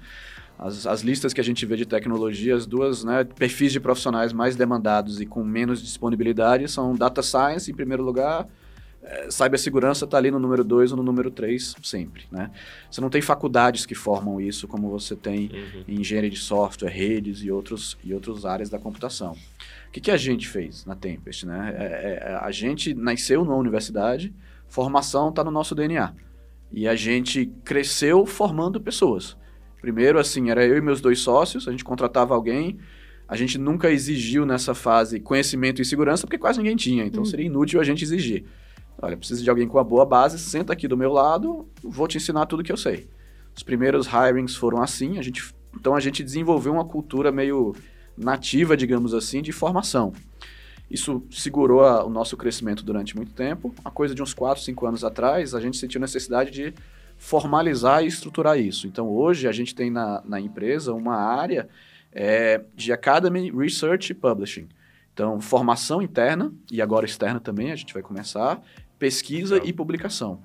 As, 0.58 0.88
as 0.88 1.02
listas 1.02 1.34
que 1.34 1.42
a 1.42 1.44
gente 1.44 1.66
vê 1.66 1.76
de 1.76 1.86
tecnologia, 1.86 2.56
as 2.56 2.66
duas 2.66 3.04
né, 3.04 3.26
perfis 3.26 3.74
de 3.74 3.80
profissionais 3.80 4.32
mais 4.32 4.56
demandados 4.56 5.20
e 5.20 5.26
com 5.26 5.44
menos 5.44 5.82
disponibilidade 5.82 6.70
são 6.70 6.96
Data 6.96 7.22
Science, 7.22 7.70
em 7.70 7.76
primeiro 7.76 8.04
lugar, 8.04 8.48
é, 9.08 9.30
cibersegurança 9.30 10.06
está 10.06 10.18
ali 10.18 10.32
no 10.32 10.40
número 10.40 10.64
2 10.64 10.92
ou 10.92 10.98
no 10.98 11.04
número 11.04 11.30
3 11.30 11.76
sempre, 11.84 12.24
né? 12.32 12.50
Você 12.90 13.00
não 13.00 13.10
tem 13.10 13.22
faculdades 13.22 13.86
que 13.86 13.94
formam 13.94 14.42
isso 14.42 14.68
como 14.68 14.90
você 14.90 15.16
tem 15.16 15.52
uhum. 15.54 15.84
em 15.88 16.02
engenharia 16.02 16.30
de 16.30 16.40
software, 16.40 16.90
redes 16.90 17.44
e, 17.44 17.52
outros, 17.52 17.98
e 18.04 18.14
outras 18.14 18.46
áreas 18.46 18.70
da 18.70 18.80
computação. 18.80 19.34
O 19.88 19.92
que, 19.92 20.02
que 20.02 20.12
a 20.12 20.18
gente 20.18 20.48
fez 20.48 20.86
na 20.86 20.96
Tempest, 20.96 21.46
né? 21.46 21.76
É, 21.78 21.84
é, 21.84 22.40
a 22.42 22.50
gente 22.52 22.96
nasceu 22.96 23.46
numa 23.46 23.56
universidade, 23.56 24.34
formação 24.68 25.30
está 25.30 25.44
no 25.44 25.52
nosso 25.52 25.76
DNA. 25.76 26.12
E 26.72 26.88
a 26.88 26.96
gente 26.96 27.46
cresceu 27.64 28.26
formando 28.26 28.82
pessoas. 28.82 29.38
Primeiro, 29.80 30.18
assim, 30.18 30.50
era 30.50 30.66
eu 30.66 30.78
e 30.78 30.82
meus 30.82 31.00
dois 31.00 31.20
sócios, 31.20 31.68
a 31.68 31.72
gente 31.72 31.84
contratava 31.84 32.34
alguém, 32.34 32.80
a 33.28 33.36
gente 33.36 33.60
nunca 33.60 33.92
exigiu 33.92 34.46
nessa 34.48 34.74
fase 34.74 35.20
conhecimento 35.20 35.80
e 35.80 35.86
segurança, 35.86 36.26
porque 36.26 36.40
quase 36.40 36.58
ninguém 36.58 36.76
tinha, 36.76 37.06
então 37.06 37.20
uhum. 37.20 37.26
seria 37.26 37.46
inútil 37.46 37.80
a 37.80 37.84
gente 37.84 38.04
exigir. 38.04 38.46
Olha, 39.02 39.18
preciso 39.18 39.44
de 39.44 39.50
alguém 39.50 39.68
com 39.68 39.78
uma 39.78 39.84
boa 39.84 40.06
base, 40.06 40.40
senta 40.40 40.74
aqui 40.74 40.88
do 40.88 40.98
meu 40.98 41.12
lado, 41.12 41.68
vou 41.84 42.08
te 42.08 42.18
ensinar 42.18 42.46
tudo 42.46 42.64
que 42.64 42.72
eu 42.72 42.78
sei. 42.78 43.10
Os 43.56 43.64
primeiros 43.64 44.08
hirings 44.08 44.56
foram 44.56 44.82
assim, 44.82 45.18
a 45.18 45.22
gente, 45.22 45.54
então 45.76 45.96
a 45.96 46.00
gente 46.00 46.24
desenvolveu 46.24 46.74
uma 46.74 46.86
cultura 46.86 47.32
meio 47.32 47.76
nativa, 48.18 48.76
digamos 48.76 49.14
assim, 49.14 49.42
de 49.42 49.52
formação. 49.52 50.14
Isso 50.90 51.24
segurou 51.32 51.84
a, 51.84 52.04
o 52.06 52.10
nosso 52.10 52.38
crescimento 52.38 52.84
durante 52.84 53.16
muito 53.16 53.34
tempo. 53.34 53.74
A 53.84 53.90
coisa 53.90 54.14
de 54.14 54.22
uns 54.22 54.34
4, 54.34 54.64
5 54.64 54.86
anos 54.86 55.04
atrás, 55.04 55.54
a 55.54 55.60
gente 55.60 55.78
sentiu 55.78 56.00
necessidade 56.00 56.52
de 56.52 56.74
formalizar 57.18 58.04
e 58.04 58.08
estruturar 58.08 58.60
isso. 58.60 58.88
Então, 58.88 59.10
hoje, 59.10 59.48
a 59.48 59.52
gente 59.52 59.74
tem 59.74 59.90
na, 59.90 60.22
na 60.26 60.40
empresa 60.40 60.94
uma 60.94 61.16
área 61.16 61.68
é, 62.12 62.62
de 62.76 62.94
Academy 62.94 63.52
Research 63.52 64.14
Publishing. 64.14 64.68
Então, 65.14 65.40
formação 65.40 66.02
interna 66.02 66.54
e 66.70 66.82
agora 66.82 67.06
externa 67.06 67.40
também, 67.40 67.72
a 67.72 67.76
gente 67.76 67.94
vai 67.94 68.04
começar, 68.04 68.62
pesquisa 68.98 69.62
e 69.64 69.74
publicação. 69.74 70.40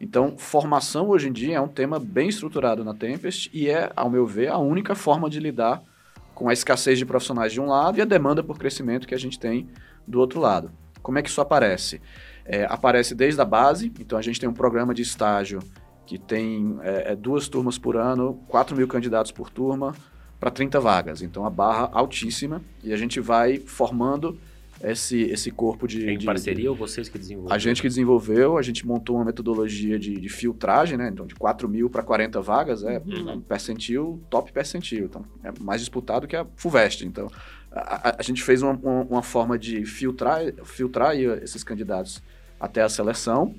Então, 0.00 0.36
formação 0.36 1.08
hoje 1.08 1.28
em 1.28 1.32
dia 1.32 1.56
é 1.56 1.60
um 1.60 1.68
tema 1.68 1.98
bem 1.98 2.28
estruturado 2.28 2.84
na 2.84 2.94
Tempest 2.94 3.48
e 3.52 3.68
é, 3.68 3.90
ao 3.94 4.10
meu 4.10 4.26
ver, 4.26 4.48
a 4.48 4.58
única 4.58 4.94
forma 4.94 5.30
de 5.30 5.38
lidar 5.38 5.82
com 6.34 6.48
a 6.48 6.52
escassez 6.52 6.98
de 6.98 7.06
profissionais 7.06 7.52
de 7.52 7.60
um 7.60 7.66
lado 7.66 7.98
e 7.98 8.02
a 8.02 8.04
demanda 8.04 8.42
por 8.42 8.58
crescimento 8.58 9.06
que 9.06 9.14
a 9.14 9.18
gente 9.18 9.38
tem 9.38 9.68
do 10.06 10.18
outro 10.18 10.40
lado. 10.40 10.70
Como 11.00 11.18
é 11.18 11.22
que 11.22 11.28
isso 11.28 11.40
aparece? 11.40 12.00
É, 12.44 12.64
aparece 12.64 13.14
desde 13.14 13.40
a 13.40 13.44
base, 13.44 13.92
então 14.00 14.18
a 14.18 14.22
gente 14.22 14.40
tem 14.40 14.48
um 14.48 14.54
programa 14.54 14.92
de 14.92 15.02
estágio 15.02 15.60
que 16.04 16.18
tem 16.18 16.78
é, 16.82 17.12
é 17.12 17.16
duas 17.16 17.48
turmas 17.48 17.78
por 17.78 17.96
ano, 17.96 18.42
4 18.48 18.76
mil 18.76 18.88
candidatos 18.88 19.32
por 19.32 19.48
turma, 19.48 19.94
para 20.38 20.50
30 20.50 20.80
vagas. 20.80 21.22
Então 21.22 21.46
a 21.46 21.50
barra 21.50 21.88
altíssima 21.92 22.60
e 22.82 22.92
a 22.92 22.96
gente 22.96 23.20
vai 23.20 23.58
formando 23.58 24.38
esse, 24.90 25.22
esse 25.22 25.50
corpo 25.50 25.86
de. 25.86 26.08
Em 26.08 26.18
de, 26.18 26.26
parceria 26.26 26.64
de, 26.64 26.68
ou 26.68 26.74
vocês 26.74 27.08
que 27.08 27.18
desenvolveram? 27.18 27.54
A 27.54 27.58
gente 27.58 27.80
que 27.80 27.88
desenvolveu, 27.88 28.58
a 28.58 28.62
gente 28.62 28.86
montou 28.86 29.16
uma 29.16 29.24
metodologia 29.24 29.98
de, 29.98 30.14
de 30.14 30.28
filtragem, 30.28 30.98
né? 30.98 31.08
Então, 31.12 31.26
de 31.26 31.34
4 31.34 31.68
mil 31.68 31.88
para 31.88 32.02
40 32.02 32.40
vagas, 32.40 32.82
é 32.84 32.98
uhum. 32.98 33.34
um 33.34 33.40
percentil, 33.40 34.22
top 34.28 34.52
percentil. 34.52 35.06
Então, 35.06 35.24
é 35.42 35.52
mais 35.60 35.80
disputado 35.80 36.26
que 36.26 36.36
a 36.36 36.46
FUVEST. 36.56 37.06
Então, 37.06 37.30
a, 37.72 38.10
a, 38.10 38.16
a 38.18 38.22
gente 38.22 38.42
fez 38.42 38.62
uma, 38.62 38.72
uma, 38.72 39.02
uma, 39.02 39.22
forma 39.22 39.58
de 39.58 39.84
filtrar, 39.86 40.42
filtrar 40.64 41.16
esses 41.16 41.64
candidatos 41.64 42.22
até 42.60 42.82
a 42.82 42.88
seleção. 42.88 43.54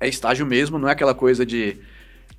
É 0.00 0.08
estágio 0.08 0.46
mesmo, 0.46 0.78
não 0.78 0.88
é 0.88 0.92
aquela 0.92 1.14
coisa 1.14 1.44
de 1.46 1.76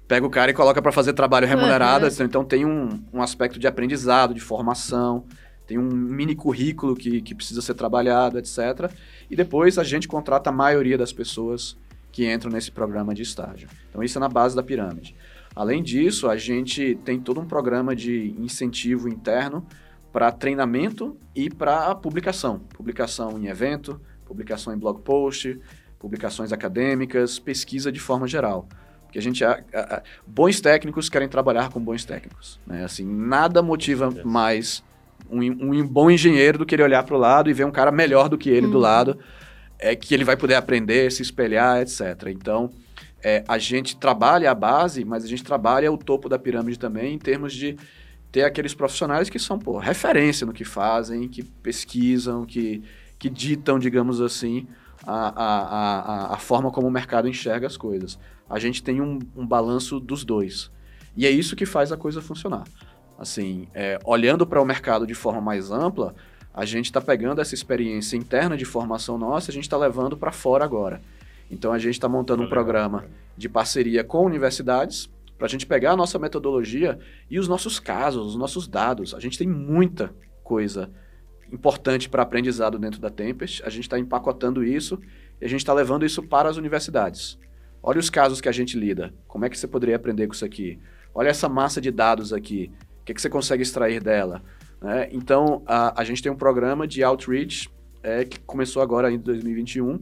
pega 0.08 0.26
o 0.26 0.30
cara 0.30 0.50
e 0.50 0.56
coloca 0.56 0.82
para 0.82 0.92
fazer 0.92 1.13
trabalho 1.13 1.48
remunerado. 1.48 2.06
Uhum. 2.08 2.26
Então, 2.26 2.44
tem 2.44 2.65
um, 2.65 3.02
um 3.13 3.22
aspecto 3.22 3.60
de 3.60 3.68
aprendizado, 3.68 4.34
de 4.34 4.39
formação 4.39 5.24
tem 5.69 5.77
um 5.77 5.88
mini 5.88 6.34
currículo 6.34 6.95
que, 6.95 7.21
que 7.21 7.36
precisa 7.36 7.62
ser 7.62 7.75
trabalhado, 7.75 8.39
etc. 8.39 8.91
E 9.29 9.36
depois 9.36 9.77
a 9.77 9.84
gente 9.84 10.08
contrata 10.08 10.49
a 10.49 10.51
maioria 10.51 10.97
das 10.97 11.13
pessoas 11.13 11.77
que 12.12 12.27
entram 12.27 12.51
nesse 12.51 12.71
programa 12.71 13.13
de 13.13 13.21
estágio. 13.21 13.69
Então, 13.88 14.01
isso 14.01 14.17
é 14.17 14.19
na 14.19 14.27
base 14.27 14.55
da 14.55 14.63
pirâmide. 14.63 15.15
Além 15.55 15.84
disso, 15.84 16.27
a 16.27 16.36
gente 16.36 16.99
tem 17.05 17.19
todo 17.19 17.39
um 17.39 17.45
programa 17.45 17.95
de 17.95 18.34
incentivo 18.39 19.08
interno 19.08 19.63
para 20.12 20.32
treinamento 20.32 21.15
e 21.36 21.51
para 21.51 21.93
publicação. 21.93 22.62
Publicação 22.73 23.38
em 23.38 23.45
evento, 23.45 24.01
publicação 24.25 24.73
em 24.73 24.77
blog 24.77 25.01
post, 25.01 25.62
publicações 25.99 26.51
acadêmicas, 26.51 27.38
pesquisa 27.38 27.91
de 27.91 27.99
forma 27.99 28.27
geral. 28.27 28.67
Porque 29.03 29.19
a 29.19 29.21
gente, 29.21 29.45
a, 29.45 29.63
a, 29.71 30.01
bons 30.25 30.60
técnicos 30.60 31.10
querem 31.10 31.29
trabalhar 31.29 31.69
com 31.69 31.79
bons 31.79 32.05
técnicos. 32.05 32.60
Né? 32.65 32.84
Assim, 32.84 33.05
nada 33.05 33.62
motiva 33.62 34.10
mais 34.25 34.84
um, 35.32 35.42
um, 35.42 35.88
bom 35.88 36.10
engenheiro 36.10 36.58
do 36.58 36.65
que 36.65 36.76
ele 36.76 36.84
olhar 36.84 37.04
para 37.04 37.15
o 37.15 37.20
lado 37.20 37.50
e 37.50 37.54
ver 37.54 37.65
um 37.65 37.72
cara 37.72 37.92
melhor 37.92 38.30
do 38.30 38.38
que 38.38 38.50
ele 38.50 38.68
do 38.68 38.76
uhum. 38.76 38.80
lado, 38.80 39.20
é 39.78 39.96
que 39.96 40.13
ele 40.13 40.24
vai 40.24 40.36
poder 40.36 40.56
aprender, 40.56 41.12
se 41.12 41.22
espelhar, 41.22 41.82
etc. 41.82 42.28
Então, 42.28 42.70
é, 43.24 43.44
a 43.48 43.58
gente 43.58 43.98
trabalha 43.98 44.52
a 44.52 44.56
base, 44.56 45.06
mas 45.06 45.24
a 45.24 45.28
gente 45.28 45.44
trabalha 45.44 45.92
o 45.92 45.98
topo 45.98 46.28
da 46.30 46.39
pirâmide 46.39 46.80
também 46.80 47.13
em 47.13 47.20
termos 47.20 47.54
de 47.54 47.78
ter 48.32 48.44
aqueles 48.44 48.74
profissionais 48.74 49.30
que 49.30 49.39
são 49.39 49.58
pô, 49.58 49.78
referência 49.78 50.46
no 50.46 50.54
que 50.54 50.65
fazem, 50.65 51.28
que 51.28 51.44
pesquisam, 51.44 52.46
que, 52.46 52.84
que 53.18 53.30
ditam, 53.30 53.80
digamos 53.80 54.22
assim, 54.22 54.68
a, 55.06 55.30
a, 55.30 56.32
a, 56.32 56.34
a 56.36 56.38
forma 56.38 56.72
como 56.72 56.88
o 56.88 56.92
mercado 56.92 57.28
enxerga 57.28 57.65
as 57.65 57.78
coisas 57.78 58.20
a 58.50 58.58
gente 58.58 58.82
tem 58.82 59.00
um, 59.00 59.20
um 59.36 59.46
balanço 59.46 60.00
dos 60.00 60.26
dois. 60.26 60.72
E 61.15 61.26
é 61.26 61.30
isso 61.30 61.56
que 61.56 61.65
faz 61.65 61.92
a 61.92 61.98
coisa 61.98 62.22
funcionar. 62.22 62.63
Assim, 63.19 63.67
é, 63.73 63.99
olhando 64.05 64.47
para 64.47 64.62
o 64.62 64.65
mercado 64.65 65.05
de 65.05 65.13
forma 65.13 65.41
mais 65.41 65.71
ampla, 65.71 66.15
a 66.53 66.63
gente 66.63 66.86
está 66.86 67.01
pegando 67.01 67.41
essa 67.41 67.53
experiência 67.53 68.15
interna 68.15 68.55
de 68.55 68.63
formação 68.63 69.17
nossa, 69.17 69.51
a 69.51 69.53
gente 69.53 69.65
está 69.65 69.75
levando 69.75 70.15
para 70.15 70.32
fora 70.32 70.63
agora. 70.63 71.01
Então 71.51 71.73
a 71.73 71.77
gente 71.77 71.95
está 71.95 72.08
montando 72.08 72.43
um 72.43 72.47
programa 72.47 73.05
de 73.36 73.49
parceria 73.49 74.05
com 74.05 74.25
universidades 74.25 75.10
para 75.38 75.47
a 75.47 75.49
gente 75.49 75.65
pegar 75.65 75.91
a 75.91 75.97
nossa 75.97 76.17
metodologia 76.17 76.97
e 77.29 77.38
os 77.38 77.47
nossos 77.47 77.77
casos, 77.77 78.25
os 78.25 78.36
nossos 78.38 78.69
dados. 78.69 79.13
A 79.13 79.19
gente 79.19 79.38
tem 79.38 79.47
muita 79.47 80.13
coisa 80.41 80.89
importante 81.51 82.08
para 82.08 82.23
aprendizado 82.23 82.79
dentro 82.79 83.01
da 83.01 83.10
Tempest. 83.10 83.62
A 83.65 83.69
gente 83.69 83.84
está 83.84 83.99
empacotando 83.99 84.63
isso 84.63 84.97
e 85.41 85.45
a 85.45 85.49
gente 85.49 85.60
está 85.60 85.73
levando 85.73 86.05
isso 86.05 86.23
para 86.23 86.47
as 86.47 86.55
universidades. 86.55 87.38
Olha 87.84 87.99
os 87.99 88.10
casos 88.10 88.39
que 88.39 88.47
a 88.47 88.53
gente 88.53 88.79
lida. 88.79 89.13
Como 89.27 89.43
é 89.43 89.49
que 89.49 89.58
você 89.58 89.67
poderia 89.67 89.97
aprender 89.97 90.25
com 90.27 90.34
isso 90.34 90.45
aqui? 90.45 90.79
Olha 91.13 91.27
essa 91.27 91.49
massa 91.49 91.82
de 91.82 91.91
dados 91.91 92.32
aqui. 92.32 92.71
O 93.10 93.12
que, 93.12 93.15
que 93.15 93.22
você 93.22 93.30
consegue 93.30 93.63
extrair 93.63 94.04
dela? 94.04 94.43
Né? 94.80 95.10
Então, 95.12 95.63
a, 95.65 96.00
a 96.00 96.04
gente 96.04 96.22
tem 96.22 96.32
um 96.32 96.36
programa 96.36 96.88
de 96.88 97.04
outreach 97.04 97.67
é, 98.04 98.24
que 98.24 98.39
começou 98.41 98.84
agora 98.84 99.12
em 99.12 99.17
2021, 99.17 99.98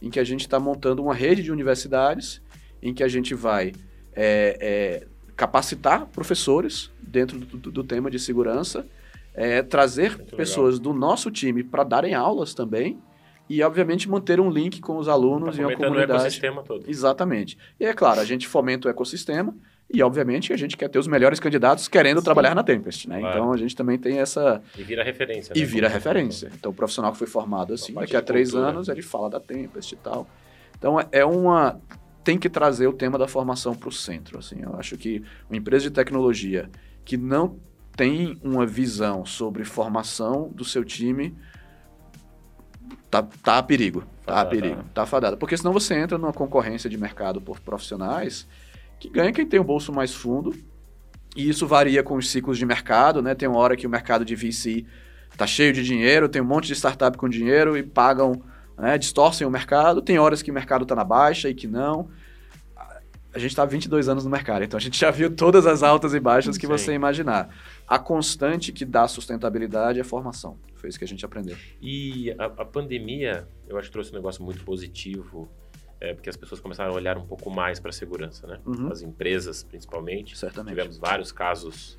em 0.00 0.08
que 0.08 0.20
a 0.20 0.24
gente 0.24 0.42
está 0.42 0.60
montando 0.60 1.02
uma 1.02 1.12
rede 1.12 1.42
de 1.42 1.50
universidades, 1.50 2.40
em 2.80 2.94
que 2.94 3.02
a 3.02 3.08
gente 3.08 3.34
vai 3.34 3.72
é, 4.14 4.56
é, 4.60 5.06
capacitar 5.34 6.06
professores 6.06 6.88
dentro 7.00 7.36
do, 7.40 7.58
do, 7.58 7.72
do 7.72 7.82
tema 7.82 8.08
de 8.08 8.20
segurança, 8.20 8.86
é, 9.34 9.60
trazer 9.60 10.16
Muito 10.16 10.36
pessoas 10.36 10.78
legal. 10.78 10.92
do 10.92 10.98
nosso 11.00 11.32
time 11.32 11.64
para 11.64 11.82
darem 11.82 12.14
aulas 12.14 12.54
também, 12.54 12.96
e, 13.50 13.60
obviamente, 13.62 14.08
manter 14.08 14.38
um 14.40 14.48
link 14.48 14.80
com 14.80 14.96
os 14.98 15.08
alunos 15.08 15.56
tá 15.56 15.62
e 15.62 15.64
a 15.64 15.76
comunidade. 15.76 16.12
o 16.12 16.14
ecossistema 16.14 16.62
todo. 16.62 16.88
Exatamente. 16.88 17.58
E 17.78 17.84
é 17.84 17.92
claro, 17.92 18.20
a 18.20 18.24
gente 18.24 18.46
fomenta 18.46 18.86
o 18.86 18.90
ecossistema 18.90 19.52
e, 19.92 20.02
obviamente, 20.02 20.52
a 20.52 20.56
gente 20.56 20.76
quer 20.76 20.88
ter 20.88 20.98
os 20.98 21.06
melhores 21.06 21.38
candidatos 21.38 21.86
querendo 21.86 22.18
Sim. 22.18 22.24
trabalhar 22.24 22.54
na 22.54 22.62
Tempest, 22.62 23.08
né? 23.08 23.20
Claro. 23.20 23.36
Então, 23.36 23.52
a 23.52 23.56
gente 23.58 23.76
também 23.76 23.98
tem 23.98 24.18
essa... 24.18 24.62
E 24.76 24.82
vira 24.82 25.04
referência. 25.04 25.52
E 25.54 25.60
né? 25.60 25.66
vira 25.66 25.88
referência. 25.88 26.50
Então, 26.54 26.70
o 26.70 26.74
profissional 26.74 27.12
que 27.12 27.18
foi 27.18 27.26
formado 27.26 27.74
assim, 27.74 27.92
daqui 27.92 28.16
a 28.16 28.22
três 28.22 28.52
cultura. 28.52 28.70
anos, 28.70 28.88
ele 28.88 29.02
fala 29.02 29.28
da 29.28 29.38
Tempest 29.38 29.92
e 29.92 29.98
tal. 29.98 30.26
Então, 30.78 30.96
é 31.12 31.24
uma... 31.24 31.78
Tem 32.24 32.38
que 32.38 32.48
trazer 32.48 32.86
o 32.86 32.92
tema 32.92 33.18
da 33.18 33.28
formação 33.28 33.74
para 33.74 33.88
o 33.88 33.92
centro, 33.92 34.38
assim. 34.38 34.62
Eu 34.62 34.76
acho 34.76 34.96
que 34.96 35.22
uma 35.50 35.56
empresa 35.58 35.84
de 35.84 35.90
tecnologia 35.90 36.70
que 37.04 37.16
não 37.16 37.58
tem 37.94 38.38
uma 38.42 38.64
visão 38.64 39.26
sobre 39.26 39.64
formação 39.64 40.48
do 40.54 40.64
seu 40.64 40.84
time 40.84 41.36
tá, 43.10 43.22
tá 43.22 43.58
a 43.58 43.62
perigo. 43.62 44.04
Tá 44.24 44.40
a 44.40 44.46
perigo. 44.46 44.82
Tá 44.94 45.04
fadada. 45.04 45.36
Porque 45.36 45.56
senão 45.56 45.72
você 45.72 45.94
entra 45.94 46.16
numa 46.16 46.32
concorrência 46.32 46.88
de 46.88 46.96
mercado 46.96 47.40
por 47.40 47.60
profissionais 47.60 48.46
que 49.02 49.08
ganha 49.08 49.32
quem 49.32 49.44
tem 49.44 49.58
o 49.58 49.64
bolso 49.64 49.92
mais 49.92 50.14
fundo. 50.14 50.54
E 51.34 51.48
isso 51.48 51.66
varia 51.66 52.04
com 52.04 52.14
os 52.14 52.30
ciclos 52.30 52.56
de 52.56 52.64
mercado, 52.64 53.20
né? 53.20 53.34
Tem 53.34 53.48
uma 53.48 53.58
hora 53.58 53.76
que 53.76 53.84
o 53.84 53.90
mercado 53.90 54.24
de 54.24 54.36
VC 54.36 54.86
tá 55.36 55.44
cheio 55.44 55.72
de 55.72 55.82
dinheiro, 55.82 56.28
tem 56.28 56.40
um 56.40 56.44
monte 56.44 56.68
de 56.68 56.74
startup 56.74 57.18
com 57.18 57.28
dinheiro 57.28 57.76
e 57.76 57.82
pagam, 57.82 58.40
né? 58.78 58.96
distorcem 58.96 59.44
o 59.44 59.50
mercado. 59.50 60.00
Tem 60.00 60.20
horas 60.20 60.40
que 60.40 60.52
o 60.52 60.54
mercado 60.54 60.86
tá 60.86 60.94
na 60.94 61.02
baixa 61.02 61.50
e 61.50 61.54
que 61.54 61.66
não. 61.66 62.10
A 63.34 63.40
gente 63.40 63.50
está 63.50 63.64
há 63.64 63.66
22 63.66 64.08
anos 64.08 64.24
no 64.24 64.30
mercado, 64.30 64.62
então 64.62 64.76
a 64.76 64.80
gente 64.80 65.00
já 65.00 65.10
viu 65.10 65.34
todas 65.34 65.66
as 65.66 65.82
altas 65.82 66.14
e 66.14 66.20
baixas 66.20 66.56
que 66.56 66.66
Sim. 66.66 66.72
você 66.72 66.92
imaginar. 66.92 67.48
A 67.88 67.98
constante 67.98 68.70
que 68.70 68.84
dá 68.84 69.08
sustentabilidade 69.08 69.98
é 69.98 70.04
formação. 70.04 70.58
Foi 70.76 70.88
isso 70.88 70.98
que 70.98 71.04
a 71.04 71.08
gente 71.08 71.24
aprendeu. 71.24 71.56
E 71.80 72.30
a, 72.38 72.44
a 72.44 72.64
pandemia, 72.64 73.48
eu 73.66 73.76
acho 73.78 73.88
que 73.88 73.92
trouxe 73.92 74.12
um 74.12 74.14
negócio 74.14 74.44
muito 74.44 74.62
positivo, 74.64 75.50
é, 76.02 76.14
porque 76.14 76.28
as 76.28 76.36
pessoas 76.36 76.60
começaram 76.60 76.90
a 76.90 76.94
olhar 76.96 77.16
um 77.16 77.24
pouco 77.24 77.48
mais 77.48 77.78
para 77.78 77.90
a 77.90 77.92
segurança, 77.92 78.44
né? 78.44 78.58
Uhum. 78.66 78.88
As 78.88 79.02
empresas, 79.02 79.62
principalmente. 79.62 80.36
Certamente. 80.36 80.74
Tivemos 80.74 80.98
vários 80.98 81.30
casos 81.30 81.96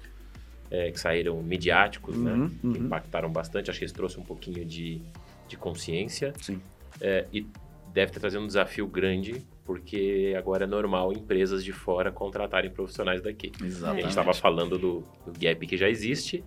é, 0.70 0.92
que 0.92 1.00
saíram 1.00 1.42
midiáticos, 1.42 2.18
né? 2.18 2.34
uhum, 2.34 2.38
né? 2.38 2.52
Uhum. 2.62 2.74
Que 2.74 2.80
impactaram 2.80 3.32
bastante. 3.32 3.72
Acho 3.72 3.80
que 3.80 3.86
isso 3.86 3.94
trouxe 3.94 4.20
um 4.20 4.24
pouquinho 4.24 4.66
de, 4.66 5.02
de 5.48 5.56
consciência. 5.56 6.34
Sim. 6.42 6.62
É, 7.00 7.26
e 7.32 7.48
deve 7.94 8.12
ter 8.12 8.20
trazido 8.20 8.44
um 8.44 8.48
desafio 8.48 8.86
grande, 8.88 9.42
porque 9.64 10.36
agora 10.38 10.66
é 10.66 10.68
normal 10.68 11.14
empresas 11.14 11.64
de 11.64 11.72
fora 11.72 12.12
contratarem 12.12 12.70
profissionais 12.70 13.22
daqui. 13.22 13.54
Exatamente. 13.64 14.00
A 14.00 14.02
gente 14.02 14.10
estava 14.10 14.34
falando 14.34 14.78
do, 14.78 15.00
do 15.26 15.32
gap 15.40 15.66
que 15.66 15.78
já 15.78 15.88
existe, 15.88 16.44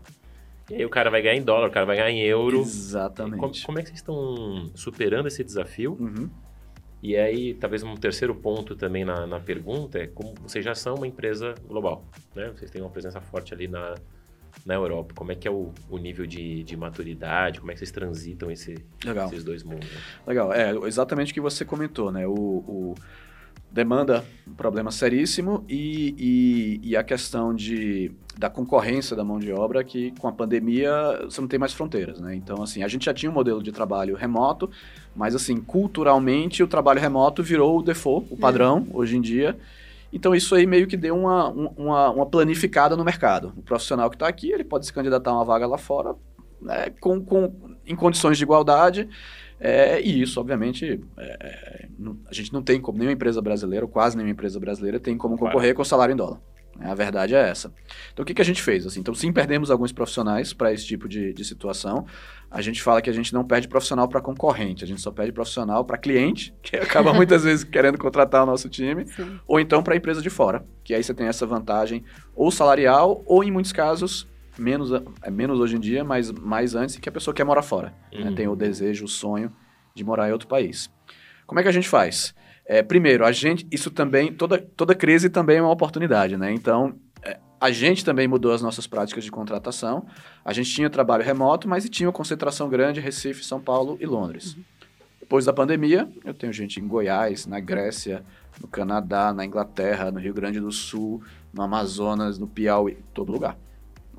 e 0.71 0.75
aí 0.75 0.85
o 0.85 0.91
cara 0.91 1.09
vai 1.09 1.23
ganhar 1.23 1.37
em 1.37 1.43
dólar, 1.43 1.69
o 1.69 1.73
cara 1.73 1.87
vai 1.87 1.97
ganhar 1.97 2.11
em 2.11 2.21
euro. 2.21 2.61
Exatamente. 2.61 3.41
Como, 3.41 3.53
como 3.65 3.79
é 3.79 3.83
que 3.83 3.89
vocês 3.89 4.01
estão 4.01 4.71
superando 4.75 5.27
esse 5.27 5.43
desafio? 5.43 5.97
Uhum. 5.99 6.29
E 7.07 7.17
aí, 7.17 7.55
talvez 7.55 7.85
um 7.85 7.95
terceiro 7.95 8.35
ponto 8.35 8.75
também 8.75 9.05
na, 9.05 9.29
na 9.29 9.39
pergunta 9.39 9.97
é 9.97 10.09
como 10.09 10.35
vocês 10.43 10.65
já 10.65 10.75
são 10.75 10.97
uma 10.97 11.07
empresa 11.07 11.55
global, 11.65 12.05
né? 12.35 12.51
Vocês 12.51 12.69
têm 12.69 12.83
uma 12.83 12.91
presença 12.91 13.21
forte 13.21 13.55
ali 13.55 13.69
na, 13.69 13.95
na 14.65 14.75
Europa. 14.75 15.15
Como 15.15 15.31
é 15.31 15.37
que 15.37 15.47
é 15.47 15.51
o, 15.53 15.73
o 15.89 15.99
nível 15.99 16.27
de, 16.27 16.65
de 16.65 16.77
maturidade? 16.77 17.61
Como 17.61 17.71
é 17.71 17.75
que 17.75 17.79
vocês 17.79 17.93
transitam 17.93 18.51
esse, 18.51 18.85
esses 19.25 19.45
dois 19.45 19.63
mundos? 19.63 19.89
Legal. 20.27 20.53
É 20.53 20.73
exatamente 20.89 21.31
o 21.31 21.35
que 21.35 21.41
você 21.41 21.65
comentou, 21.65 22.11
né? 22.11 22.27
O, 22.27 22.33
o 22.33 22.95
demanda 23.77 24.25
um 24.49 24.55
problema 24.55 24.91
seríssimo 24.91 25.63
e, 25.69 26.15
e, 26.83 26.91
e, 26.91 26.97
a 26.97 27.05
questão 27.05 27.55
de, 27.55 28.11
da 28.39 28.49
concorrência 28.49 29.15
da 29.15 29.23
mão 29.23 29.39
de 29.39 29.53
obra 29.53 29.85
que 29.85 30.13
com 30.19 30.27
a 30.27 30.33
pandemia 30.33 30.91
você 31.25 31.43
não 31.43 31.47
tem 31.47 31.59
mais 31.59 31.75
fronteiras, 31.75 32.19
né? 32.19 32.35
Então, 32.35 32.63
assim, 32.63 32.83
a 32.83 32.89
gente 32.89 33.05
já 33.05 33.13
tinha 33.13 33.31
um 33.31 33.35
modelo 33.35 33.63
de 33.63 33.71
trabalho 33.71 34.17
remoto, 34.17 34.71
mas, 35.15 35.35
assim, 35.35 35.61
culturalmente 35.61 36.63
o 36.63 36.67
trabalho 36.67 37.01
remoto 37.01 37.43
virou 37.43 37.79
o 37.79 37.83
default, 37.83 38.33
o 38.33 38.37
padrão, 38.37 38.79
uhum. 38.79 38.97
hoje 38.97 39.19
em 39.19 39.21
dia. 39.21 39.57
Então, 40.11 40.35
isso 40.35 40.55
aí 40.55 40.67
meio 40.67 40.87
que 40.87 40.97
deu 40.97 41.15
uma, 41.15 41.49
uma, 41.51 42.11
uma 42.11 42.27
planificada 42.27 42.97
no 42.97 43.05
mercado. 43.05 43.53
O 43.59 43.63
profissional 43.63 44.09
que 44.09 44.17
está 44.17 44.27
aqui, 44.27 44.51
ele 44.51 44.65
pode 44.65 44.87
se 44.87 44.93
candidatar 44.93 45.31
a 45.31 45.35
uma 45.35 45.45
vaga 45.45 45.67
lá 45.67 45.77
fora 45.77 46.15
né, 46.63 46.91
com, 46.99 47.21
com, 47.21 47.53
em 47.87 47.95
condições 47.95 48.39
de 48.39 48.45
igualdade, 48.45 49.09
é, 49.59 50.01
e 50.01 50.21
isso, 50.23 50.39
obviamente, 50.39 51.01
é, 51.17 51.89
não, 51.99 52.19
a 52.29 52.35
gente 52.35 52.53
não 52.53 52.63
tem 52.63 52.81
como, 52.81 52.99
nenhuma 52.99 53.15
empresa 53.15 53.41
brasileira, 53.41 53.85
ou 53.85 53.91
quase 53.91 54.17
nenhuma 54.17 54.33
empresa 54.33 54.61
brasileira, 54.61 55.01
tem 55.01 55.17
como 55.17 55.37
concorrer 55.37 55.75
com 55.75 55.83
o 55.83 55.85
salário 55.85 56.13
em 56.13 56.17
dólar. 56.17 56.41
Né? 56.79 56.91
A 56.91 56.95
verdade 56.95 57.35
é 57.35 57.49
essa. 57.49 57.73
Então, 58.13 58.23
o 58.23 58.27
que, 58.27 58.35
que 58.35 58.43
a 58.43 58.45
gente 58.45 58.63
fez? 58.63 58.87
Assim, 58.87 59.01
então, 59.01 59.15
sim, 59.15 59.33
perdemos 59.33 59.71
alguns 59.71 59.93
profissionais 59.93 60.53
para 60.53 60.73
esse 60.73 60.87
tipo 60.87 61.09
de, 61.09 61.33
de 61.33 61.45
situação. 61.45 62.07
A 62.51 62.61
gente 62.61 62.83
fala 62.83 63.01
que 63.01 63.09
a 63.09 63.13
gente 63.13 63.33
não 63.33 63.45
perde 63.45 63.67
profissional 63.67 64.07
para 64.09 64.21
concorrente, 64.21 64.85
a 64.85 64.87
gente 64.87 65.01
só 65.01 65.11
perde 65.11 65.33
profissional 65.33 65.85
para 65.85 65.97
cliente, 65.97 66.55
que 66.63 66.77
acaba 66.77 67.13
muitas 67.13 67.45
vezes 67.45 67.65
querendo 67.65 67.99
contratar 67.99 68.43
o 68.43 68.47
nosso 68.47 68.69
time, 68.69 69.07
sim. 69.07 69.41
ou 69.47 69.59
então 69.59 69.83
para 69.83 69.97
empresa 69.97 70.21
de 70.21 70.31
fora, 70.31 70.65
que 70.85 70.95
aí 70.95 71.03
você 71.03 71.15
tem 71.15 71.27
essa 71.27 71.47
vantagem 71.47 72.05
ou 72.35 72.51
salarial, 72.51 73.23
ou 73.27 73.43
em 73.43 73.51
muitos 73.51 73.73
casos, 73.73 74.29
menos, 74.59 74.91
é 75.23 75.31
menos 75.31 75.61
hoje 75.61 75.77
em 75.77 75.81
dia, 75.81 76.05
mas 76.05 76.31
mais 76.31 76.75
antes, 76.75 76.97
que 76.97 77.09
a 77.09 77.13
pessoa 77.13 77.35
quer 77.35 77.45
morar 77.45 77.63
fora. 77.63 77.95
Né? 78.13 78.19
Uhum. 78.19 78.25
Né? 78.31 78.37
Tem 78.37 78.49
o 78.49 78.57
desejo, 78.57 79.05
o 79.05 79.09
sonho 79.09 79.53
de 79.95 80.05
morar 80.05 80.29
em 80.29 80.33
outro 80.33 80.49
país. 80.49 80.91
Como 81.47 81.61
é 81.61 81.63
que 81.63 81.69
a 81.69 81.73
gente 81.73 81.89
faz? 81.89 82.35
É, 82.65 82.83
primeiro, 82.83 83.25
a 83.25 83.33
gente, 83.33 83.67
isso 83.71 83.91
também, 83.91 84.33
toda, 84.33 84.59
toda 84.59 84.95
crise 84.95 85.31
também 85.31 85.59
é 85.59 85.63
uma 85.63 85.71
oportunidade, 85.71 86.37
né? 86.37 86.53
Então, 86.53 86.97
é, 87.23 87.39
a 87.61 87.71
gente 87.71 88.05
também 88.05 88.27
mudou 88.27 88.53
as 88.53 88.61
nossas 88.61 88.87
práticas 88.87 89.23
de 89.23 89.31
contratação. 89.31 90.07
A 90.45 90.53
gente 90.53 90.73
tinha 90.73 90.91
trabalho 90.91 91.23
remoto, 91.23 91.69
mas 91.69 91.89
tinha 91.89 92.09
uma 92.09 92.13
concentração 92.13 92.69
grande 92.69 92.99
em 92.99 93.03
Recife, 93.03 93.45
São 93.45 93.61
Paulo 93.61 93.97
e 94.01 94.07
Londres. 94.07 94.55
Uhum. 94.55 94.65
Depois 95.21 95.45
da 95.45 95.53
pandemia, 95.53 96.09
eu 96.25 96.35
tenho 96.35 96.53
gente 96.53 96.81
em 96.81 96.87
Goiás, 96.87 97.47
na 97.47 97.59
Grécia, 97.59 98.25
no 98.61 98.69
Canadá, 98.69 99.33
na 99.33 99.45
Inglaterra, 99.45 100.11
no 100.11 100.21
Rio 100.21 100.35
Grande 100.35 100.61
do 100.61 100.71
Sul, 100.71 101.23
no 101.53 101.63
Amazonas, 101.63 102.39
no 102.39 102.47
Piauí, 102.47 102.99
todo 103.13 103.33
lugar 103.33 103.57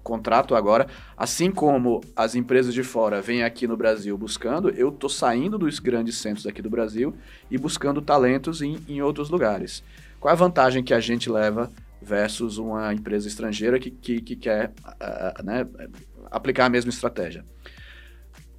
contrato 0.07 0.55
agora, 0.55 0.87
assim 1.17 1.51
como 1.51 1.99
as 2.15 2.33
empresas 2.33 2.73
de 2.73 2.81
fora 2.81 3.21
vêm 3.21 3.43
aqui 3.43 3.67
no 3.67 3.75
Brasil 3.75 4.17
buscando, 4.17 4.69
eu 4.69 4.87
estou 4.87 5.09
saindo 5.09 5.57
dos 5.57 5.79
grandes 5.79 6.17
centros 6.17 6.47
aqui 6.47 6.61
do 6.61 6.69
Brasil 6.69 7.13
e 7.51 7.57
buscando 7.57 8.01
talentos 8.01 8.61
em, 8.61 8.79
em 8.87 9.01
outros 9.01 9.29
lugares. 9.29 9.83
Qual 10.17 10.31
é 10.31 10.33
a 10.33 10.37
vantagem 10.37 10.81
que 10.81 10.93
a 10.93 11.01
gente 11.01 11.29
leva 11.29 11.69
versus 12.01 12.57
uma 12.57 12.93
empresa 12.93 13.27
estrangeira 13.27 13.77
que, 13.77 13.91
que, 13.91 14.21
que 14.21 14.35
quer 14.37 14.71
uh, 14.87 15.43
né, 15.43 15.67
aplicar 16.31 16.65
a 16.65 16.69
mesma 16.69 16.89
estratégia? 16.89 17.43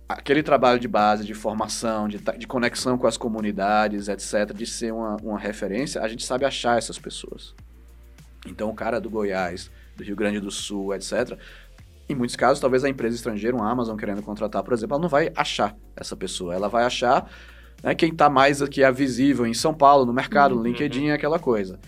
aquele 0.09 0.43
trabalho 0.43 0.81
de 0.81 0.89
base, 0.89 1.23
de 1.23 1.35
formação, 1.35 2.09
de, 2.09 2.17
de 2.17 2.47
conexão 2.47 2.97
com 2.97 3.07
as 3.07 3.19
comunidades, 3.19 4.09
etc., 4.09 4.55
de 4.55 4.65
ser 4.65 4.91
uma, 4.91 5.17
uma 5.23 5.39
referência, 5.39 6.01
a 6.01 6.09
gente 6.09 6.25
sabe 6.25 6.47
achar 6.47 6.79
essas 6.79 6.99
pessoas. 6.99 7.55
Então, 8.47 8.71
o 8.71 8.75
cara 8.75 8.99
do 8.99 9.11
Goiás, 9.11 9.71
do 9.99 10.05
Rio 10.05 10.17
Grande 10.17 10.41
do 10.41 10.51
Sul, 10.51 10.95
etc., 10.95 11.39
em 12.09 12.15
muitos 12.15 12.37
casos, 12.37 12.59
talvez 12.59 12.85
a 12.85 12.89
empresa 12.89 13.17
estrangeira, 13.17 13.55
uma 13.55 13.71
Amazon 13.71 13.95
querendo 13.95 14.23
contratar, 14.23 14.63
por 14.63 14.73
exemplo, 14.73 14.95
ela 14.95 15.03
não 15.03 15.11
vai 15.11 15.31
achar 15.37 15.77
essa 15.95 16.17
pessoa. 16.17 16.55
Ela 16.55 16.67
vai 16.67 16.85
achar 16.85 17.31
né, 17.83 17.95
quem 17.95 18.11
está 18.11 18.31
mais 18.31 18.63
aqui 18.63 18.83
é 18.83 18.91
visível 18.91 19.47
em 19.47 19.53
São 19.53 19.75
Paulo, 19.75 20.07
no 20.07 20.13
mercado, 20.13 20.55
no 20.55 20.63
uhum. 20.63 20.69
LinkedIn, 20.69 21.11
aquela 21.11 21.39
coisa. 21.39 21.79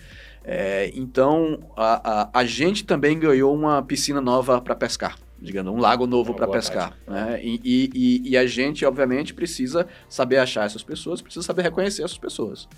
É, 0.43 0.91
então, 0.93 1.59
a, 1.75 2.21
a, 2.21 2.39
a 2.39 2.45
gente 2.45 2.85
também 2.85 3.17
ganhou 3.17 3.51
uma 3.55 3.81
piscina 3.81 4.21
nova 4.21 4.61
para 4.61 4.75
pescar 4.75 5.15
digamos, 5.41 5.73
um 5.73 5.79
lago 5.79 6.05
novo 6.05 6.35
para 6.35 6.47
pescar. 6.47 6.95
Né? 7.07 7.39
E, 7.43 7.59
e, 7.63 8.29
e, 8.29 8.37
a 8.37 8.45
gente, 8.45 8.85
obviamente, 8.85 9.33
precisa 9.33 9.87
saber 10.07 10.37
achar 10.37 10.67
essas 10.67 10.83
pessoas, 10.83 11.19
precisa 11.19 11.43
saber 11.43 11.63
reconhecer 11.63 12.03
essas 12.03 12.17
pessoas. 12.17 12.69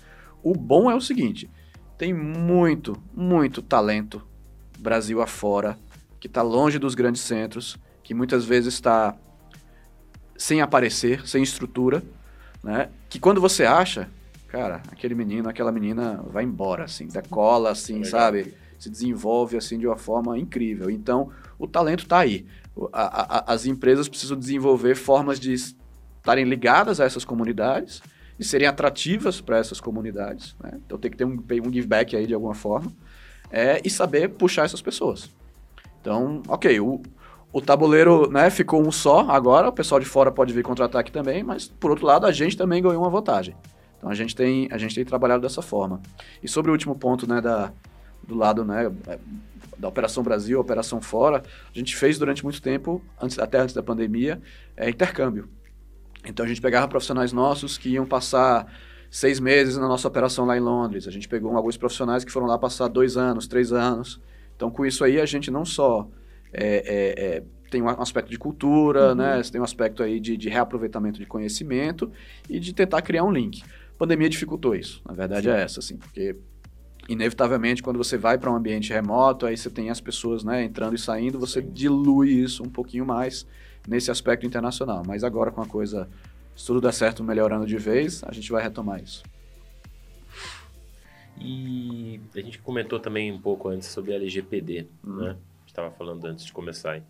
O 0.42 0.54
bom 0.54 0.90
é 0.90 0.94
o 0.94 1.00
seguinte: 1.00 1.50
tem 1.98 2.14
muito, 2.14 2.96
muito 3.12 3.60
talento 3.60 4.26
Brasil 4.84 5.22
afora, 5.22 5.78
que 6.20 6.26
está 6.26 6.42
longe 6.42 6.78
dos 6.78 6.94
grandes 6.94 7.22
centros, 7.22 7.78
que 8.02 8.12
muitas 8.12 8.44
vezes 8.44 8.74
está 8.74 9.16
sem 10.36 10.60
aparecer, 10.60 11.26
sem 11.26 11.42
estrutura, 11.42 12.02
né? 12.62 12.90
Que 13.08 13.18
quando 13.18 13.40
você 13.40 13.64
acha, 13.64 14.10
cara, 14.48 14.82
aquele 14.92 15.14
menino, 15.14 15.48
aquela 15.48 15.72
menina 15.72 16.22
vai 16.30 16.44
embora, 16.44 16.84
assim, 16.84 17.08
decola, 17.08 17.70
assim, 17.70 17.94
Legal. 17.94 18.10
sabe? 18.10 18.54
Se 18.78 18.90
desenvolve, 18.90 19.56
assim, 19.56 19.78
de 19.78 19.86
uma 19.86 19.96
forma 19.96 20.38
incrível. 20.38 20.90
Então, 20.90 21.30
o 21.58 21.66
talento 21.66 22.02
está 22.02 22.18
aí. 22.18 22.46
A, 22.92 23.38
a, 23.38 23.54
as 23.54 23.64
empresas 23.64 24.06
precisam 24.06 24.36
desenvolver 24.36 24.96
formas 24.96 25.40
de 25.40 25.54
estarem 25.54 26.44
ligadas 26.44 27.00
a 27.00 27.04
essas 27.04 27.24
comunidades 27.24 28.02
e 28.38 28.44
serem 28.44 28.68
atrativas 28.68 29.40
para 29.40 29.56
essas 29.56 29.80
comunidades. 29.80 30.54
Né? 30.62 30.72
Então 30.84 30.98
tem 30.98 31.10
que 31.10 31.16
ter 31.16 31.24
um, 31.24 31.38
um 31.38 31.72
give 31.72 31.86
back 31.86 32.14
aí 32.14 32.26
de 32.26 32.34
alguma 32.34 32.54
forma 32.54 32.92
é, 33.54 33.80
e 33.84 33.88
saber 33.88 34.30
puxar 34.30 34.64
essas 34.64 34.82
pessoas. 34.82 35.30
Então, 36.00 36.42
ok, 36.48 36.80
o, 36.80 37.00
o 37.52 37.60
tabuleiro 37.60 38.28
né, 38.28 38.50
ficou 38.50 38.84
um 38.84 38.90
só 38.90 39.20
agora, 39.30 39.68
o 39.68 39.72
pessoal 39.72 40.00
de 40.00 40.06
fora 40.06 40.32
pode 40.32 40.52
vir 40.52 40.64
contratar 40.64 41.00
aqui 41.00 41.12
também, 41.12 41.44
mas 41.44 41.68
por 41.68 41.92
outro 41.92 42.04
lado 42.04 42.26
a 42.26 42.32
gente 42.32 42.56
também 42.56 42.82
ganhou 42.82 43.00
uma 43.00 43.08
vantagem. 43.08 43.54
Então 43.96 44.10
a 44.10 44.14
gente 44.14 44.34
tem, 44.34 44.68
a 44.72 44.76
gente 44.76 44.92
tem 44.92 45.04
trabalhado 45.04 45.40
dessa 45.40 45.62
forma. 45.62 46.02
E 46.42 46.48
sobre 46.48 46.72
o 46.72 46.74
último 46.74 46.96
ponto 46.96 47.28
né, 47.28 47.40
da, 47.40 47.72
do 48.26 48.34
lado 48.34 48.64
né, 48.64 48.92
da 49.78 49.86
Operação 49.86 50.24
Brasil, 50.24 50.58
Operação 50.58 51.00
Fora, 51.00 51.44
a 51.72 51.78
gente 51.78 51.94
fez 51.94 52.18
durante 52.18 52.42
muito 52.42 52.60
tempo, 52.60 53.00
antes, 53.22 53.38
até 53.38 53.60
antes 53.60 53.74
da 53.74 53.84
pandemia, 53.84 54.42
é, 54.76 54.90
intercâmbio. 54.90 55.48
Então 56.26 56.44
a 56.44 56.48
gente 56.48 56.60
pegava 56.60 56.88
profissionais 56.88 57.32
nossos 57.32 57.78
que 57.78 57.90
iam 57.90 58.04
passar 58.04 58.66
seis 59.14 59.38
meses 59.38 59.76
na 59.76 59.86
nossa 59.86 60.08
operação 60.08 60.44
lá 60.44 60.56
em 60.56 60.60
Londres. 60.60 61.06
A 61.06 61.10
gente 61.12 61.28
pegou 61.28 61.56
alguns 61.56 61.76
profissionais 61.76 62.24
que 62.24 62.32
foram 62.32 62.48
lá 62.48 62.58
passar 62.58 62.88
dois 62.88 63.16
anos, 63.16 63.46
três 63.46 63.72
anos. 63.72 64.20
Então 64.56 64.72
com 64.72 64.84
isso 64.84 65.04
aí 65.04 65.20
a 65.20 65.24
gente 65.24 65.52
não 65.52 65.64
só 65.64 66.08
é, 66.52 66.66
é, 66.84 67.36
é 67.36 67.42
tem 67.70 67.80
um 67.80 67.88
aspecto 67.88 68.28
de 68.28 68.36
cultura, 68.36 69.10
uhum. 69.10 69.14
né? 69.14 69.40
tem 69.50 69.60
um 69.60 69.64
aspecto 69.64 70.02
aí 70.02 70.18
de, 70.18 70.36
de, 70.36 70.48
reaproveitamento 70.48 71.20
de 71.20 71.26
conhecimento 71.26 72.10
e 72.48 72.58
de 72.58 72.72
tentar 72.72 73.02
criar 73.02 73.22
um 73.22 73.30
link. 73.30 73.62
A 73.62 73.98
pandemia 73.98 74.28
dificultou 74.28 74.74
isso, 74.74 75.00
na 75.06 75.14
verdade 75.14 75.46
Sim. 75.46 75.52
é 75.52 75.62
essa, 75.62 75.78
assim, 75.78 75.96
porque 75.96 76.36
inevitavelmente, 77.08 77.82
quando 77.82 77.96
você 77.96 78.16
vai 78.16 78.36
para 78.36 78.50
um 78.50 78.56
ambiente 78.56 78.92
remoto, 78.92 79.46
aí 79.46 79.56
você 79.56 79.70
tem 79.70 79.90
as 79.90 80.00
pessoas 80.00 80.42
né, 80.42 80.64
entrando 80.64 80.94
e 80.94 80.98
saindo, 80.98 81.38
você 81.38 81.60
Sim. 81.60 81.70
dilui 81.72 82.30
isso 82.30 82.62
um 82.62 82.68
pouquinho 82.68 83.06
mais 83.06 83.46
nesse 83.86 84.10
aspecto 84.10 84.46
internacional. 84.46 85.02
Mas 85.06 85.22
agora, 85.24 85.50
com 85.50 85.60
a 85.60 85.66
coisa, 85.66 86.08
se 86.56 86.66
tudo 86.66 86.80
der 86.80 86.92
certo, 86.92 87.22
melhorando 87.22 87.66
de 87.66 87.76
vez, 87.76 88.22
a 88.24 88.32
gente 88.32 88.50
vai 88.50 88.62
retomar 88.62 89.02
isso. 89.02 89.22
E 91.40 92.20
a 92.34 92.40
gente 92.40 92.58
comentou 92.58 93.00
também 93.00 93.32
um 93.32 93.40
pouco 93.40 93.68
antes 93.68 93.88
sobre 93.88 94.12
a 94.12 94.16
LGPD, 94.16 94.86
uhum. 95.02 95.16
né? 95.16 95.36
estava 95.66 95.90
falando 95.90 96.24
antes 96.26 96.44
de 96.44 96.52
começar. 96.52 97.02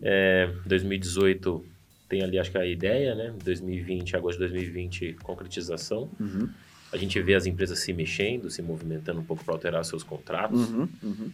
É, 0.00 0.52
2018 0.64 1.64
tem 2.08 2.22
ali, 2.22 2.38
acho 2.38 2.50
que 2.50 2.58
a 2.58 2.66
ideia, 2.66 3.14
né? 3.14 3.34
2020, 3.44 4.16
agosto 4.16 4.38
de 4.38 4.46
2020, 4.46 5.16
concretização. 5.22 6.10
Uhum. 6.18 6.48
A 6.92 6.96
gente 6.96 7.20
vê 7.20 7.34
as 7.34 7.46
empresas 7.46 7.78
se 7.78 7.92
mexendo, 7.92 8.50
se 8.50 8.62
movimentando 8.62 9.20
um 9.20 9.24
pouco 9.24 9.44
para 9.44 9.54
alterar 9.54 9.84
seus 9.84 10.02
contratos. 10.02 10.70
Uhum, 10.70 10.88
uhum. 11.02 11.30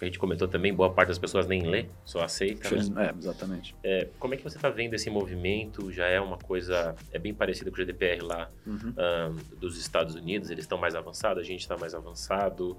A 0.00 0.04
gente 0.04 0.18
comentou 0.18 0.48
também, 0.48 0.72
boa 0.72 0.90
parte 0.90 1.08
das 1.08 1.18
pessoas 1.18 1.46
nem 1.46 1.62
lê, 1.62 1.86
só 2.04 2.22
aceita. 2.22 2.70
Né? 2.70 3.06
É, 3.06 3.18
exatamente. 3.18 3.74
É, 3.82 4.08
como 4.18 4.34
é 4.34 4.36
que 4.36 4.42
você 4.42 4.56
está 4.56 4.70
vendo 4.70 4.94
esse 4.94 5.10
movimento? 5.10 5.92
Já 5.92 6.06
é 6.06 6.20
uma 6.20 6.38
coisa, 6.38 6.94
é 7.12 7.18
bem 7.18 7.34
parecido 7.34 7.70
com 7.70 7.76
o 7.76 7.84
GDPR 7.84 8.22
lá 8.22 8.50
uhum. 8.66 8.94
um, 8.96 9.58
dos 9.58 9.78
Estados 9.78 10.14
Unidos, 10.14 10.50
eles 10.50 10.64
estão 10.64 10.78
mais 10.78 10.94
avançados, 10.94 11.42
a 11.42 11.46
gente 11.46 11.60
está 11.60 11.76
mais 11.76 11.94
avançado. 11.94 12.76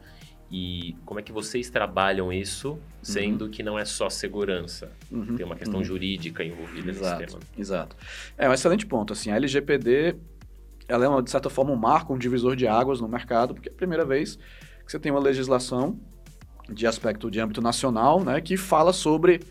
E 0.54 0.97
como 1.06 1.17
é 1.17 1.23
que 1.23 1.32
vocês 1.32 1.69
trabalham 1.69 2.34
isso, 2.34 2.77
sendo 3.01 3.45
uhum. 3.45 3.51
que 3.51 3.63
não 3.63 3.80
é 3.80 3.86
só 3.86 4.10
segurança? 4.10 4.91
Uhum. 5.10 5.38
Tem 5.38 5.45
uma 5.45 5.56
questão 5.56 5.80
uhum. 5.80 5.86
jurídica 5.86 6.43
envolvida 6.43 6.89
exato, 6.89 7.21
nesse 7.21 7.34
tema. 7.34 7.43
Exato. 7.58 7.95
É 8.38 8.49
um 8.49 8.54
excelente 8.54 8.86
ponto. 8.86 9.13
Assim, 9.13 9.32
a 9.32 9.38
LGPD 9.38 10.17
ela 10.91 11.06
é, 11.06 11.08
uma, 11.08 11.23
de 11.23 11.32
certa 11.32 11.49
forma, 11.49 11.71
um 11.71 11.77
marco, 11.77 12.13
um 12.13 12.17
divisor 12.17 12.56
de 12.56 12.67
águas 12.67 12.99
no 12.99 13.08
mercado, 13.08 13.54
porque 13.54 13.69
é 13.69 13.71
a 13.71 13.75
primeira 13.75 14.04
vez 14.04 14.38
que 14.86 14.91
você 14.91 14.99
tem 14.99 15.12
uma 15.12 15.21
legislação 15.21 15.97
de 16.71 16.88
aspecto 16.88 17.29
de 17.29 17.39
âmbito 17.39 17.62
nacional, 17.62 18.23
né, 18.23 18.39
que 18.41 18.57
fala 18.57 18.93
sobre 18.93 19.41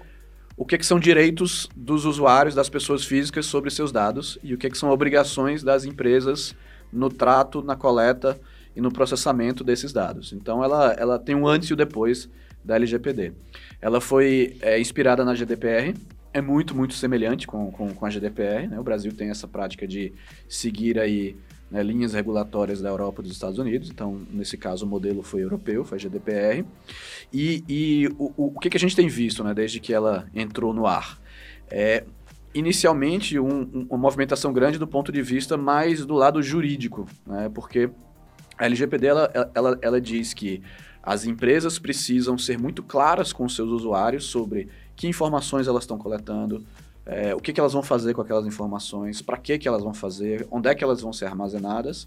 o 0.57 0.65
que, 0.65 0.77
que 0.77 0.85
são 0.85 1.01
direitos 1.01 1.69
dos 1.75 2.05
usuários, 2.05 2.55
das 2.55 2.69
pessoas 2.69 3.05
físicas 3.05 3.47
sobre 3.47 3.71
seus 3.71 3.91
dados 3.91 4.39
e 4.43 4.53
o 4.53 4.59
que, 4.59 4.69
que 4.69 4.77
são 4.77 4.91
obrigações 4.91 5.63
das 5.63 5.85
empresas 5.85 6.55
no 6.93 7.09
trato, 7.09 7.63
na 7.63 7.77
coleta 7.77 8.39
e 8.75 8.81
no 8.81 8.93
processamento 8.93 9.65
desses 9.65 9.93
dados. 9.93 10.33
Então, 10.33 10.63
ela, 10.63 10.93
ela 10.99 11.19
tem 11.19 11.35
um 11.35 11.47
antes 11.47 11.71
e 11.71 11.73
o 11.73 11.77
depois 11.77 12.29
da 12.65 12.77
LGPD. 12.77 13.33
Ela 13.81 14.01
foi 14.01 14.57
é, 14.61 14.79
inspirada 14.79 15.25
na 15.25 15.35
GDPR, 15.35 15.95
é 16.33 16.41
muito, 16.41 16.75
muito 16.77 16.95
semelhante 16.95 17.47
com, 17.47 17.71
com, 17.71 17.93
com 17.93 18.07
a 18.07 18.11
GDPR. 18.11 18.69
Né? 18.69 18.79
O 18.79 18.83
Brasil 18.83 19.13
tem 19.13 19.31
essa 19.31 19.49
prática 19.49 19.87
de 19.87 20.13
seguir 20.49 20.99
aí 20.99 21.37
né, 21.71 21.83
linhas 21.83 22.13
regulatórias 22.13 22.81
da 22.81 22.89
Europa 22.89 23.21
e 23.21 23.25
dos 23.25 23.33
Estados 23.33 23.59
Unidos. 23.59 23.89
Então, 23.91 24.21
nesse 24.31 24.57
caso, 24.57 24.85
o 24.85 24.89
modelo 24.89 25.23
foi 25.23 25.43
europeu, 25.43 25.85
foi 25.85 25.99
GDPR. 25.99 26.65
E, 27.33 27.65
e 27.69 28.09
o, 28.19 28.55
o 28.57 28.61
que, 28.61 28.69
que 28.71 28.77
a 28.77 28.81
gente 28.81 28.97
tem 28.97 29.09
visto 29.09 29.45
né, 29.45 29.55
desde 29.55 29.79
que 29.79 29.93
ela 29.93 30.27
entrou 30.35 30.75
no 30.75 30.87
ar? 30.87 31.21
É, 31.71 32.05
inicialmente, 32.55 33.39
um, 33.39 33.61
um, 33.63 33.87
uma 33.91 33.99
movimentação 33.99 34.53
grande 34.53 34.79
do 34.79 34.87
ponto 34.87 35.13
de 35.13 35.23
vista 35.23 35.57
mais 35.57 36.05
do 36.05 36.15
lado 36.15 36.43
jurídico, 36.43 37.07
né? 37.27 37.49
porque 37.55 37.91
a 38.59 38.67
LGPD 38.67 39.07
ela, 39.07 39.51
ela, 39.55 39.79
ela 39.81 40.01
diz 40.01 40.35
que 40.35 40.63
as 41.03 41.25
empresas 41.25 41.79
precisam 41.79 42.37
ser 42.37 42.59
muito 42.59 42.83
claras 42.83 43.33
com 43.33 43.49
seus 43.49 43.71
usuários 43.71 44.25
sobre 44.25 44.69
que 44.95 45.09
informações 45.09 45.67
elas 45.67 45.85
estão 45.85 45.97
coletando, 45.97 46.65
é, 47.07 47.35
o 47.35 47.41
que, 47.41 47.53
que 47.53 47.61
elas 47.61 47.73
vão 47.73 47.83
fazer 47.83 48.15
com 48.15 48.21
aquelas 48.21 48.47
informações, 48.47 49.23
para 49.23 49.37
que, 49.37 49.59
que 49.59 49.67
elas 49.67 49.83
vão 49.83 49.95
fazer, 49.95 50.47
onde 50.51 50.69
é 50.69 50.75
que 50.75 50.85
elas 50.85 51.01
vão 51.01 51.13
ser 51.13 51.27
armazenadas? 51.27 52.07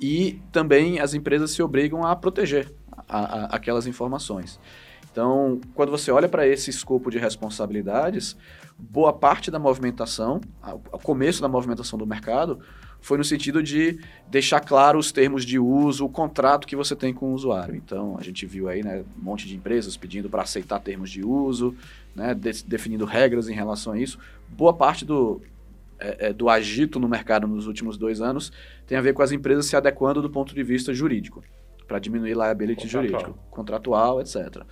E 0.00 0.40
também 0.52 1.00
as 1.00 1.14
empresas 1.14 1.50
se 1.50 1.62
obrigam 1.62 2.04
a 2.04 2.14
proteger 2.14 2.72
a, 3.08 3.18
a, 3.18 3.44
aquelas 3.56 3.86
informações. 3.86 4.60
Então, 5.10 5.60
quando 5.74 5.90
você 5.90 6.10
olha 6.10 6.28
para 6.28 6.46
esse 6.46 6.70
escopo 6.70 7.08
de 7.10 7.18
responsabilidades, 7.18 8.36
boa 8.76 9.12
parte 9.12 9.48
da 9.48 9.60
movimentação, 9.60 10.40
o 10.90 10.98
começo 10.98 11.40
da 11.40 11.46
movimentação 11.46 11.96
do 11.96 12.06
mercado, 12.06 12.58
foi 13.04 13.18
no 13.18 13.24
sentido 13.24 13.62
de 13.62 13.98
deixar 14.28 14.60
claro 14.60 14.98
os 14.98 15.12
termos 15.12 15.44
de 15.44 15.58
uso, 15.58 16.06
o 16.06 16.08
contrato 16.08 16.66
que 16.66 16.74
você 16.74 16.96
tem 16.96 17.12
com 17.12 17.26
o 17.26 17.34
usuário. 17.34 17.76
Então, 17.76 18.16
a 18.18 18.22
gente 18.22 18.46
viu 18.46 18.66
aí 18.66 18.82
né, 18.82 19.04
um 19.20 19.22
monte 19.22 19.46
de 19.46 19.54
empresas 19.54 19.94
pedindo 19.94 20.30
para 20.30 20.40
aceitar 20.40 20.78
termos 20.78 21.10
de 21.10 21.22
uso, 21.22 21.76
né, 22.16 22.32
de, 22.32 22.64
definindo 22.64 23.04
regras 23.04 23.46
em 23.50 23.52
relação 23.52 23.92
a 23.92 23.98
isso. 23.98 24.18
Boa 24.48 24.72
parte 24.72 25.04
do, 25.04 25.42
é, 25.98 26.28
é, 26.28 26.32
do 26.32 26.48
agito 26.48 26.98
no 26.98 27.06
mercado 27.06 27.46
nos 27.46 27.66
últimos 27.66 27.98
dois 27.98 28.22
anos 28.22 28.50
tem 28.86 28.96
a 28.96 29.02
ver 29.02 29.12
com 29.12 29.20
as 29.20 29.32
empresas 29.32 29.66
se 29.66 29.76
adequando 29.76 30.22
do 30.22 30.30
ponto 30.30 30.54
de 30.54 30.62
vista 30.62 30.94
jurídico, 30.94 31.44
para 31.86 31.98
diminuir 31.98 32.32
liability 32.32 32.86
contratual. 32.86 33.20
jurídico, 33.20 33.38
contratual, 33.50 34.20
etc. 34.22 34.62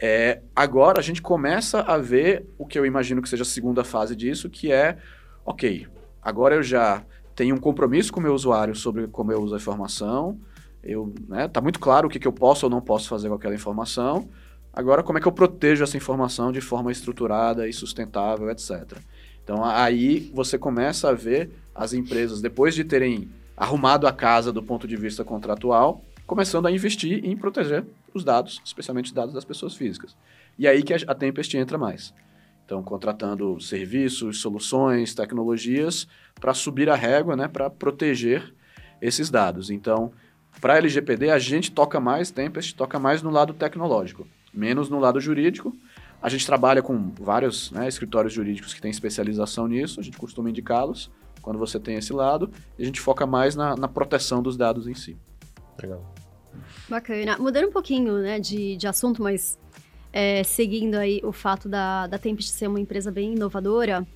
É, 0.00 0.40
agora 0.54 0.98
a 0.98 1.02
gente 1.02 1.22
começa 1.22 1.82
a 1.82 1.96
ver 1.96 2.44
o 2.58 2.66
que 2.66 2.76
eu 2.76 2.84
imagino 2.84 3.22
que 3.22 3.28
seja 3.28 3.44
a 3.44 3.46
segunda 3.46 3.84
fase 3.84 4.16
disso, 4.16 4.50
que 4.50 4.72
é, 4.72 4.98
ok, 5.46 5.86
agora 6.20 6.56
eu 6.56 6.62
já 6.64 7.04
tenho 7.38 7.54
um 7.54 7.58
compromisso 7.58 8.12
com 8.12 8.20
o 8.20 8.22
meu 8.22 8.34
usuário 8.34 8.74
sobre 8.74 9.06
como 9.06 9.30
eu 9.30 9.40
uso 9.40 9.54
a 9.54 9.58
informação, 9.58 10.38
eu, 10.82 11.14
né, 11.28 11.46
tá 11.46 11.60
muito 11.60 11.78
claro 11.78 12.08
o 12.08 12.10
que, 12.10 12.18
que 12.18 12.26
eu 12.26 12.32
posso 12.32 12.66
ou 12.66 12.70
não 12.70 12.80
posso 12.80 13.08
fazer 13.08 13.28
com 13.28 13.34
aquela 13.34 13.54
informação, 13.54 14.28
Agora, 14.78 15.02
como 15.02 15.18
é 15.18 15.20
que 15.20 15.26
eu 15.26 15.32
protejo 15.32 15.82
essa 15.82 15.96
informação 15.96 16.52
de 16.52 16.60
forma 16.60 16.92
estruturada 16.92 17.66
e 17.66 17.72
sustentável, 17.72 18.48
etc. 18.48 18.98
Então, 19.42 19.64
aí 19.64 20.30
você 20.32 20.56
começa 20.56 21.08
a 21.08 21.12
ver 21.12 21.50
as 21.74 21.92
empresas, 21.92 22.40
depois 22.40 22.76
de 22.76 22.84
terem 22.84 23.28
arrumado 23.56 24.06
a 24.06 24.12
casa 24.12 24.52
do 24.52 24.62
ponto 24.62 24.86
de 24.86 24.94
vista 24.94 25.24
contratual, 25.24 26.04
começando 26.26 26.66
a 26.66 26.70
investir 26.70 27.24
em 27.24 27.36
proteger 27.36 27.84
os 28.14 28.22
dados, 28.22 28.60
especialmente 28.64 29.06
os 29.06 29.12
dados 29.12 29.34
das 29.34 29.44
pessoas 29.44 29.74
físicas. 29.74 30.16
E 30.56 30.68
aí 30.68 30.80
que 30.80 30.94
a 30.94 31.14
Tempest 31.14 31.56
entra 31.56 31.76
mais. 31.76 32.14
Então, 32.68 32.82
contratando 32.82 33.58
serviços, 33.62 34.42
soluções, 34.42 35.14
tecnologias 35.14 36.06
para 36.38 36.52
subir 36.52 36.90
a 36.90 36.94
régua, 36.94 37.34
né, 37.34 37.48
para 37.48 37.70
proteger 37.70 38.54
esses 39.00 39.30
dados. 39.30 39.70
Então, 39.70 40.12
para 40.60 40.74
a 40.74 40.76
LGPD, 40.76 41.30
a 41.30 41.38
gente 41.38 41.70
toca 41.70 41.98
mais, 41.98 42.30
Tempest 42.30 42.76
toca 42.76 42.98
mais 42.98 43.22
no 43.22 43.30
lado 43.30 43.54
tecnológico, 43.54 44.26
menos 44.52 44.90
no 44.90 44.98
lado 44.98 45.18
jurídico. 45.18 45.74
A 46.20 46.28
gente 46.28 46.44
trabalha 46.44 46.82
com 46.82 47.10
vários 47.18 47.70
né, 47.70 47.88
escritórios 47.88 48.34
jurídicos 48.34 48.74
que 48.74 48.82
têm 48.82 48.90
especialização 48.90 49.66
nisso, 49.66 49.98
a 49.98 50.02
gente 50.02 50.18
costuma 50.18 50.50
indicá-los 50.50 51.10
quando 51.40 51.58
você 51.58 51.80
tem 51.80 51.96
esse 51.96 52.12
lado, 52.12 52.50
e 52.78 52.82
a 52.82 52.84
gente 52.84 53.00
foca 53.00 53.26
mais 53.26 53.56
na, 53.56 53.76
na 53.76 53.88
proteção 53.88 54.42
dos 54.42 54.58
dados 54.58 54.86
em 54.86 54.92
si. 54.92 55.16
Legal. 55.80 56.04
Bacana. 56.86 57.38
Mudando 57.38 57.68
um 57.68 57.72
pouquinho 57.72 58.18
né, 58.18 58.38
de, 58.38 58.76
de 58.76 58.86
assunto, 58.86 59.22
mas 59.22 59.58
é, 60.12 60.42
seguindo 60.42 60.94
aí 60.94 61.20
o 61.22 61.32
fato 61.32 61.68
da, 61.68 62.06
da 62.06 62.18
Tempest 62.18 62.50
ser 62.52 62.66
uma 62.66 62.80
empresa 62.80 63.10
bem 63.10 63.34
inovadora, 63.34 64.06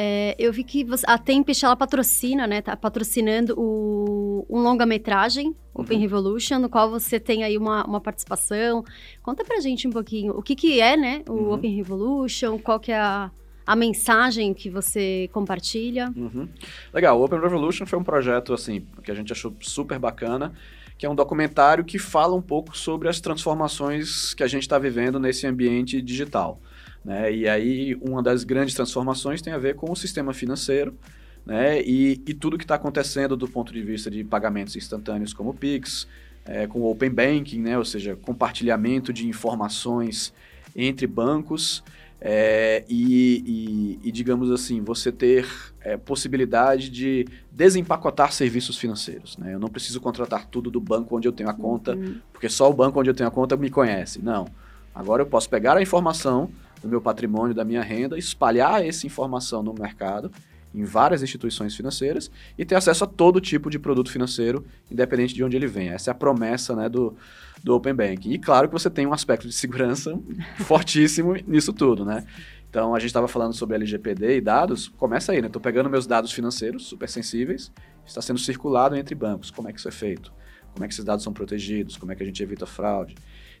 é, 0.00 0.36
eu 0.38 0.52
vi 0.52 0.62
que 0.62 0.84
você, 0.84 1.04
a 1.08 1.18
Tempest, 1.18 1.64
ela 1.64 1.74
patrocina, 1.74 2.46
né? 2.46 2.62
Tá 2.62 2.76
patrocinando 2.76 3.54
o, 3.58 4.46
um 4.48 4.60
longa-metragem, 4.60 5.56
Open 5.74 5.96
uhum. 5.96 6.02
Revolution, 6.02 6.60
no 6.60 6.68
qual 6.68 6.88
você 6.88 7.18
tem 7.18 7.42
aí 7.42 7.58
uma, 7.58 7.84
uma 7.84 8.00
participação. 8.00 8.84
Conta 9.24 9.44
pra 9.44 9.58
gente 9.58 9.88
um 9.88 9.90
pouquinho 9.90 10.34
o 10.38 10.40
que 10.40 10.54
que 10.54 10.80
é, 10.80 10.96
né? 10.96 11.24
O 11.28 11.32
uhum. 11.32 11.52
Open 11.52 11.74
Revolution, 11.74 12.58
qual 12.60 12.78
que 12.78 12.92
é 12.92 12.98
a, 13.00 13.28
a 13.66 13.74
mensagem 13.74 14.54
que 14.54 14.70
você 14.70 15.28
compartilha. 15.32 16.12
Uhum. 16.16 16.48
Legal, 16.94 17.18
o 17.18 17.24
Open 17.24 17.40
Revolution 17.40 17.84
foi 17.84 17.98
um 17.98 18.04
projeto, 18.04 18.54
assim, 18.54 18.86
que 19.02 19.10
a 19.10 19.14
gente 19.14 19.32
achou 19.32 19.52
super 19.60 19.98
bacana 19.98 20.54
que 20.98 21.06
é 21.06 21.08
um 21.08 21.14
documentário 21.14 21.84
que 21.84 21.98
fala 21.98 22.34
um 22.34 22.42
pouco 22.42 22.76
sobre 22.76 23.08
as 23.08 23.20
transformações 23.20 24.34
que 24.34 24.42
a 24.42 24.48
gente 24.48 24.62
está 24.62 24.78
vivendo 24.78 25.20
nesse 25.20 25.46
ambiente 25.46 26.02
digital. 26.02 26.60
Né? 27.04 27.32
E 27.32 27.48
aí, 27.48 27.94
uma 28.02 28.20
das 28.20 28.42
grandes 28.42 28.74
transformações 28.74 29.40
tem 29.40 29.52
a 29.52 29.58
ver 29.58 29.76
com 29.76 29.90
o 29.90 29.96
sistema 29.96 30.34
financeiro 30.34 30.98
né? 31.46 31.80
e, 31.80 32.20
e 32.26 32.34
tudo 32.34 32.58
que 32.58 32.64
está 32.64 32.74
acontecendo 32.74 33.36
do 33.36 33.46
ponto 33.46 33.72
de 33.72 33.80
vista 33.80 34.10
de 34.10 34.24
pagamentos 34.24 34.74
instantâneos 34.74 35.32
como 35.32 35.50
o 35.50 35.54
Pix, 35.54 36.08
é, 36.44 36.66
com 36.66 36.80
o 36.80 36.90
Open 36.90 37.10
Banking, 37.10 37.60
né? 37.60 37.78
ou 37.78 37.84
seja, 37.84 38.16
compartilhamento 38.16 39.12
de 39.12 39.28
informações 39.28 40.34
entre 40.74 41.06
bancos 41.06 41.84
é, 42.20 42.84
e, 42.88 43.98
e, 44.02 44.08
e, 44.08 44.12
digamos 44.12 44.50
assim, 44.50 44.80
você 44.82 45.12
ter 45.12 45.46
é, 45.80 45.96
possibilidade 45.96 46.90
de 46.90 47.26
desempacotar 47.50 48.32
serviços 48.32 48.76
financeiros. 48.76 49.36
Né? 49.38 49.54
Eu 49.54 49.60
não 49.60 49.68
preciso 49.68 50.00
contratar 50.00 50.46
tudo 50.46 50.70
do 50.70 50.80
banco 50.80 51.16
onde 51.16 51.28
eu 51.28 51.32
tenho 51.32 51.48
a 51.48 51.54
conta, 51.54 51.94
uhum. 51.94 52.16
porque 52.32 52.48
só 52.48 52.68
o 52.68 52.72
banco 52.72 52.98
onde 52.98 53.08
eu 53.08 53.14
tenho 53.14 53.28
a 53.28 53.32
conta 53.32 53.56
me 53.56 53.70
conhece. 53.70 54.20
Não. 54.20 54.46
Agora 54.94 55.22
eu 55.22 55.26
posso 55.26 55.48
pegar 55.48 55.76
a 55.76 55.82
informação 55.82 56.50
do 56.82 56.88
meu 56.88 57.00
patrimônio, 57.00 57.54
da 57.54 57.64
minha 57.64 57.82
renda, 57.82 58.18
espalhar 58.18 58.84
essa 58.84 59.06
informação 59.06 59.62
no 59.62 59.72
mercado, 59.72 60.30
em 60.74 60.84
várias 60.84 61.22
instituições 61.22 61.74
financeiras, 61.74 62.30
e 62.56 62.64
ter 62.64 62.74
acesso 62.74 63.04
a 63.04 63.06
todo 63.06 63.40
tipo 63.40 63.70
de 63.70 63.78
produto 63.78 64.10
financeiro, 64.10 64.64
independente 64.90 65.34
de 65.34 65.42
onde 65.42 65.56
ele 65.56 65.66
venha. 65.66 65.94
Essa 65.94 66.10
é 66.10 66.12
a 66.12 66.14
promessa 66.14 66.74
né, 66.74 66.88
do, 66.88 67.16
do 67.62 67.74
Open 67.74 67.94
Bank. 67.94 68.32
E 68.32 68.38
claro 68.38 68.68
que 68.68 68.72
você 68.72 68.88
tem 68.88 69.06
um 69.06 69.12
aspecto 69.12 69.46
de 69.46 69.52
segurança 69.52 70.18
fortíssimo 70.64 71.34
nisso 71.46 71.72
tudo, 71.72 72.04
né? 72.04 72.24
Então, 72.70 72.94
a 72.94 72.98
gente 72.98 73.08
estava 73.08 73.26
falando 73.26 73.54
sobre 73.54 73.76
LGPD 73.76 74.36
e 74.36 74.40
dados, 74.40 74.88
começa 74.88 75.32
aí, 75.32 75.40
né? 75.40 75.46
Estou 75.46 75.60
pegando 75.60 75.88
meus 75.88 76.06
dados 76.06 76.32
financeiros, 76.32 76.86
super 76.86 77.08
sensíveis, 77.08 77.72
está 78.04 78.20
sendo 78.20 78.38
circulado 78.38 78.94
entre 78.94 79.14
bancos. 79.14 79.50
Como 79.50 79.68
é 79.68 79.72
que 79.72 79.78
isso 79.78 79.88
é 79.88 79.92
feito? 79.92 80.32
Como 80.74 80.84
é 80.84 80.88
que 80.88 80.92
esses 80.92 81.04
dados 81.04 81.24
são 81.24 81.32
protegidos? 81.32 81.96
Como 81.96 82.12
é 82.12 82.14
que 82.14 82.22
a 82.22 82.26
gente 82.26 82.42
evita 82.42 82.66
fraude? 82.66 83.14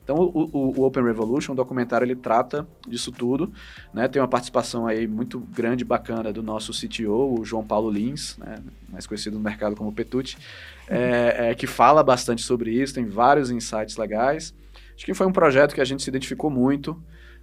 Então, 0.08 0.22
o, 0.22 0.80
o, 0.80 0.84
Open 0.86 1.04
Revolution, 1.04 1.52
o 1.52 1.54
documentário, 1.54 2.02
ele 2.06 2.16
trata 2.16 2.66
disso 2.88 3.12
tudo, 3.12 3.52
né? 3.92 4.08
Tem 4.08 4.22
uma 4.22 4.26
participação 4.26 4.86
aí 4.86 5.06
muito 5.06 5.38
grande, 5.38 5.84
bacana 5.84 6.32
do 6.32 6.42
nosso 6.42 6.72
CTO, 6.72 7.38
o 7.38 7.44
João 7.44 7.62
Paulo 7.62 7.90
Lins, 7.90 8.38
né? 8.38 8.56
mais 8.88 9.06
conhecido 9.06 9.36
no 9.36 9.42
mercado 9.42 9.76
como 9.76 9.92
Petucci, 9.92 10.38
é, 10.88 11.50
é, 11.50 11.54
que 11.54 11.66
fala 11.66 12.02
bastante 12.02 12.40
sobre 12.40 12.70
isso, 12.70 12.94
tem 12.94 13.04
vários 13.04 13.50
insights 13.50 13.98
legais. 13.98 14.54
Acho 14.96 15.04
que 15.04 15.12
foi 15.12 15.26
um 15.26 15.32
projeto 15.32 15.74
que 15.74 15.80
a 15.82 15.84
gente 15.84 16.02
se 16.02 16.08
identificou 16.08 16.48
muito, 16.48 16.98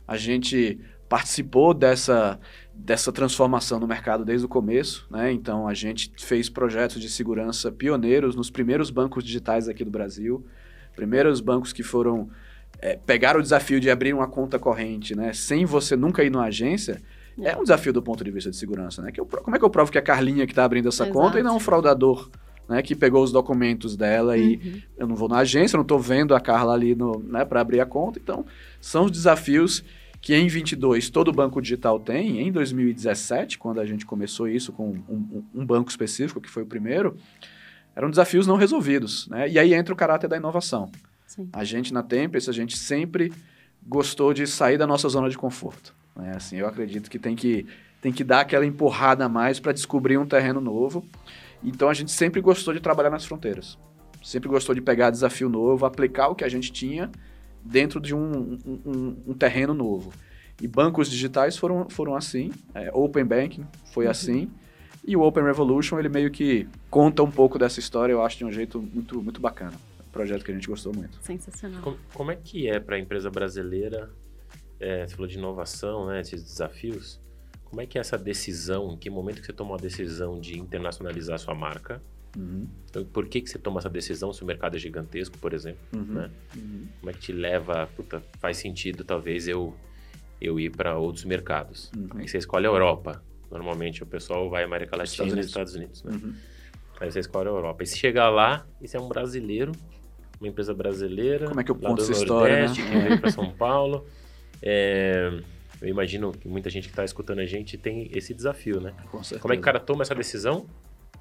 a 0.08 0.18
gente 0.18 0.80
participou 1.08 1.72
dessa, 1.72 2.40
dessa 2.74 3.12
transformação 3.12 3.80
no 3.80 3.86
mercado 3.86 4.26
desde 4.26 4.44
o 4.44 4.50
começo, 4.50 5.06
né? 5.12 5.32
Então 5.32 5.68
a 5.68 5.76
gente 5.76 6.12
fez 6.18 6.50
projetos 6.50 7.00
de 7.00 7.12
segurança 7.12 7.72
pioneiros 7.72 8.36
nos 8.36 8.50
primeiros 8.50 8.90
bancos 8.90 9.24
digitais 9.24 9.70
aqui 9.70 9.86
do 9.86 9.92
Brasil, 9.92 10.44
primeiros 10.96 11.40
bancos 11.40 11.72
que 11.72 11.84
foram 11.84 12.28
é, 12.80 12.96
pegar 12.96 13.38
o 13.38 13.42
desafio 13.42 13.80
de 13.80 13.90
abrir 13.90 14.14
uma 14.14 14.28
conta 14.28 14.60
corrente, 14.60 15.16
né? 15.16 15.34
Sem 15.34 15.66
você 15.66 15.96
nunca 15.96 16.24
ir 16.24 16.30
numa 16.30 16.46
agência, 16.46 17.02
é, 17.42 17.50
é 17.50 17.58
um 17.58 17.64
desafio 17.64 17.94
do 17.94 18.02
ponto 18.02 18.24
de 18.24 18.32
vista 18.32 18.50
de 18.50 18.58
segurança, 18.58 19.02
né? 19.02 19.12
Que 19.12 19.20
eu, 19.20 19.26
como 19.26 19.56
é 19.56 19.60
que 19.60 19.66
eu 19.66 19.70
provo 19.70 19.92
que 19.92 19.98
é 19.98 20.02
a 20.02 20.04
Carlinha 20.04 20.46
que 20.46 20.52
está 20.52 20.64
abrindo 20.64 20.88
essa 20.88 21.04
Exato. 21.04 21.18
conta 21.18 21.40
e 21.40 21.44
não 21.44 21.58
um 21.58 21.60
fraudador? 21.60 22.30
Né, 22.68 22.82
que 22.82 22.96
pegou 22.96 23.24
os 23.24 23.32
documentos 23.32 23.96
dela 23.96 24.34
uhum. 24.34 24.40
e 24.40 24.84
eu 24.98 25.06
não 25.06 25.16
vou 25.16 25.30
na 25.30 25.38
agência, 25.38 25.76
eu 25.76 25.78
não 25.78 25.84
estou 25.84 26.00
vendo 26.00 26.34
a 26.34 26.40
Carla 26.40 26.74
ali 26.74 26.98
né, 27.24 27.46
para 27.46 27.62
abrir 27.62 27.80
a 27.80 27.86
conta. 27.86 28.18
Então, 28.18 28.44
são 28.82 29.06
os 29.06 29.12
desafios 29.12 29.84
que 30.20 30.34
em 30.34 30.48
22 30.48 31.12
todo 31.12 31.32
banco 31.32 31.62
digital 31.62 32.00
tem. 32.00 32.42
Em 32.42 32.52
2017, 32.52 33.60
quando 33.60 33.80
a 33.80 33.86
gente 33.86 34.04
começou 34.04 34.48
isso 34.48 34.74
com 34.74 34.96
um, 35.08 35.44
um 35.54 35.64
banco 35.64 35.92
específico, 35.92 36.42
que 36.42 36.50
foi 36.50 36.64
o 36.64 36.66
primeiro, 36.66 37.16
eram 37.96 38.10
desafios 38.10 38.48
não 38.48 38.56
resolvidos. 38.56 39.28
Né? 39.28 39.48
E 39.48 39.60
aí 39.60 39.76
entra 39.76 39.94
o 39.94 39.96
caráter 39.96 40.28
da 40.28 40.36
inovação. 40.36 40.90
Sim. 41.28 41.50
A 41.52 41.64
gente 41.64 41.94
na 41.94 42.04
Tempest, 42.04 42.50
a 42.50 42.54
gente 42.54 42.78
sempre 42.78 43.32
gostou 43.86 44.34
de 44.34 44.48
sair 44.48 44.78
da 44.78 44.88
nossa 44.88 45.08
zona 45.10 45.30
de 45.30 45.38
conforto. 45.38 45.94
Né? 46.16 46.34
Assim, 46.36 46.58
eu 46.58 46.68
acredito 46.68 47.10
que 47.10 47.20
tem 47.20 47.36
que, 47.36 47.66
tem 48.02 48.12
que 48.12 48.24
dar 48.24 48.42
aquela 48.42 48.66
empurrada 48.66 49.26
a 49.26 49.30
mais 49.30 49.60
para 49.60 49.72
descobrir 49.72 50.18
um 50.18 50.26
terreno 50.26 50.62
novo. 50.62 51.06
Então 51.64 51.90
a 51.90 51.94
gente 51.94 52.12
sempre 52.12 52.42
gostou 52.42 52.74
de 52.74 52.80
trabalhar 52.80 53.10
nas 53.10 53.26
fronteiras. 53.26 53.78
Sempre 54.24 54.50
gostou 54.50 54.74
de 54.74 54.82
pegar 54.82 55.12
desafio 55.12 55.50
novo, 55.50 55.86
aplicar 55.86 56.30
o 56.30 56.36
que 56.36 56.44
a 56.44 56.50
gente 56.50 56.72
tinha 56.72 57.12
dentro 57.64 58.00
de 58.00 58.16
um, 58.16 58.58
um, 58.66 59.18
um 59.28 59.34
terreno 59.34 59.74
novo. 59.74 60.12
E 60.62 60.68
bancos 60.68 61.10
digitais 61.10 61.58
foram, 61.58 61.90
foram 61.90 62.16
assim, 62.16 62.52
é, 62.74 62.90
Open 62.94 63.26
Banking 63.26 63.66
foi 63.92 64.06
uhum. 64.06 64.12
assim, 64.12 64.50
e 65.06 65.16
o 65.16 65.22
Open 65.22 65.44
Revolution 65.44 66.00
ele 66.00 66.10
meio 66.10 66.32
que 66.32 66.68
conta 66.90 67.22
um 67.22 67.30
pouco 67.30 67.60
dessa 67.60 67.80
história, 67.80 68.14
eu 68.14 68.24
acho 68.24 68.38
de 68.38 68.46
um 68.46 68.52
jeito 68.52 68.82
muito, 68.82 69.22
muito 69.22 69.42
bacana. 69.42 69.74
Projeto 70.16 70.46
que 70.46 70.52
a 70.52 70.54
gente 70.54 70.70
gostou 70.70 70.96
muito. 70.96 71.20
Sensacional. 71.22 71.82
Como, 71.82 71.98
como 72.14 72.32
é 72.32 72.38
que 72.38 72.70
é 72.70 72.80
para 72.80 72.96
a 72.96 73.00
empresa 73.00 73.30
brasileira, 73.30 74.10
é, 74.80 75.06
você 75.06 75.14
falou 75.14 75.28
de 75.28 75.38
inovação, 75.38 76.08
né, 76.08 76.22
esses 76.22 76.42
desafios, 76.42 77.20
como 77.66 77.82
é 77.82 77.86
que 77.86 77.98
é 77.98 78.02
essa 78.02 78.18
decisão, 78.18 78.94
em 78.94 78.98
que 78.98 79.10
momento 79.10 79.42
que 79.42 79.46
você 79.46 79.52
tomou 79.52 79.76
a 79.76 79.78
decisão 79.78 80.40
de 80.40 80.58
internacionalizar 80.58 81.36
a 81.36 81.38
sua 81.38 81.54
marca? 81.54 82.02
Uhum. 82.38 82.66
Então, 82.90 83.04
por 83.04 83.28
que, 83.28 83.42
que 83.42 83.50
você 83.50 83.60
toma 83.60 83.80
essa 83.80 83.90
decisão 83.90 84.32
se 84.32 84.42
o 84.42 84.46
mercado 84.46 84.78
é 84.78 84.80
gigantesco, 84.80 85.38
por 85.38 85.54
exemplo? 85.54 85.82
Uhum. 85.94 86.14
Né? 86.14 86.32
Uhum. 86.56 86.88
Como 87.02 87.10
é 87.10 87.14
que 87.14 87.20
te 87.20 87.34
leva, 87.34 87.86
puta, 87.98 88.24
faz 88.40 88.56
sentido 88.56 89.04
talvez 89.04 89.50
eu, 89.50 89.76
eu 90.40 90.58
ir 90.58 90.70
para 90.70 90.98
outros 90.98 91.26
mercados? 91.26 91.92
Uhum. 91.94 92.08
Aí 92.16 92.28
você 92.30 92.38
escolhe 92.38 92.66
a 92.66 92.70
Europa. 92.70 93.22
Normalmente 93.52 94.02
o 94.02 94.06
pessoal 94.06 94.50
vai 94.50 94.64
América 94.64 94.96
Latina 94.96 95.36
e 95.36 95.42
Estados 95.42 95.76
Unidos. 95.76 96.04
Né? 96.04 96.14
Uhum. 96.14 96.34
Aí 97.02 97.12
você 97.12 97.20
escolhe 97.20 97.50
a 97.50 97.52
Europa. 97.52 97.84
E 97.84 97.86
se 97.86 97.98
chegar 97.98 98.30
lá, 98.30 98.66
e 98.82 98.88
você 98.88 98.96
é 98.96 99.00
um 99.02 99.10
brasileiro, 99.10 99.74
uma 100.46 100.52
empresa 100.52 100.74
brasileira, 100.74 101.48
Como 101.48 101.60
é 101.60 101.64
que 101.64 101.72
eu 101.72 101.76
conto 101.76 102.02
essa 102.02 102.12
história, 102.12 102.68
né? 102.68 102.74
que 102.74 102.82
veio 102.82 103.20
para 103.20 103.32
São 103.32 103.52
Paulo. 103.52 104.06
É, 104.68 105.32
eu 105.82 105.90
imagino 105.90 106.32
que 106.32 106.48
muita 106.48 106.70
gente 106.70 106.86
que 106.86 106.94
está 106.94 107.04
escutando 107.04 107.40
a 107.40 107.46
gente 107.46 107.78
tem 107.78 108.10
esse 108.16 108.34
desafio, 108.34 108.80
né? 108.80 108.94
Com 109.12 109.22
certeza. 109.22 109.42
Como 109.42 109.54
é 109.54 109.58
que 109.58 109.62
o 109.62 109.64
cara 109.64 109.80
toma 109.80 110.02
essa 110.02 110.16
decisão 110.16 110.66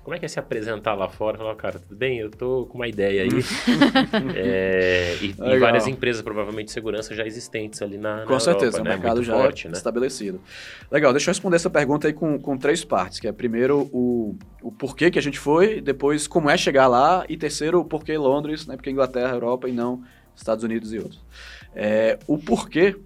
como 0.03 0.15
é 0.15 0.19
que 0.19 0.25
é 0.25 0.29
se 0.29 0.39
apresentar 0.39 0.95
lá 0.95 1.09
fora? 1.09 1.39
Falar, 1.39 1.55
cara, 1.57 1.79
tudo 1.79 1.97
bem, 1.97 2.19
eu 2.19 2.31
tô 2.31 2.67
com 2.67 2.79
uma 2.79 2.89
ideia 2.89 3.23
aí. 3.23 3.29
é, 4.37 5.17
e, 5.21 5.31
e, 5.31 5.59
várias 5.59 5.87
empresas, 5.87 6.23
provavelmente, 6.23 6.67
de 6.67 6.73
segurança 6.73 7.15
já 7.15 7.27
existentes 7.27 7.81
ali 7.81 7.97
na, 7.97 8.19
na 8.19 8.27
Com 8.27 8.39
certeza, 8.39 8.81
o 8.81 8.85
né? 8.85 8.91
mercado 8.91 9.17
Muito 9.17 9.27
já 9.27 9.35
forte, 9.35 9.67
é 9.67 9.71
né? 9.71 9.77
estabelecido. 9.77 10.41
Legal, 10.91 11.13
deixa 11.13 11.31
eu 11.31 11.33
responder 11.33 11.57
essa 11.57 11.71
pergunta 11.71 12.07
aí 12.07 12.13
com, 12.13 12.39
com 12.39 12.57
três 12.57 12.85
partes, 12.85 13.21
que 13.21 13.29
é 13.29 13.33
primeiro 13.33 13.89
o, 13.93 14.37
o 14.63 14.73
porquê 14.73 15.11
que 15.11 15.19
a 15.19 15.23
gente 15.23 15.39
foi, 15.39 15.81
depois 15.81 16.27
como 16.27 16.51
é 16.51 16.57
chegar 16.57 16.87
lá, 16.87 17.25
e 17.29 17.37
terceiro 17.37 17.81
o 17.81 17.85
porquê 17.85 18.17
Londres, 18.19 18.67
né? 18.67 18.77
Porque 18.77 18.91
Inglaterra, 18.91 19.35
Europa 19.35 19.69
e 19.69 19.73
não 19.73 20.03
Estados 20.37 20.65
Unidos 20.65 20.93
e 20.93 20.99
outros. 20.99 21.21
É, 21.75 22.19
o 22.27 22.39
porquê, 22.39 22.97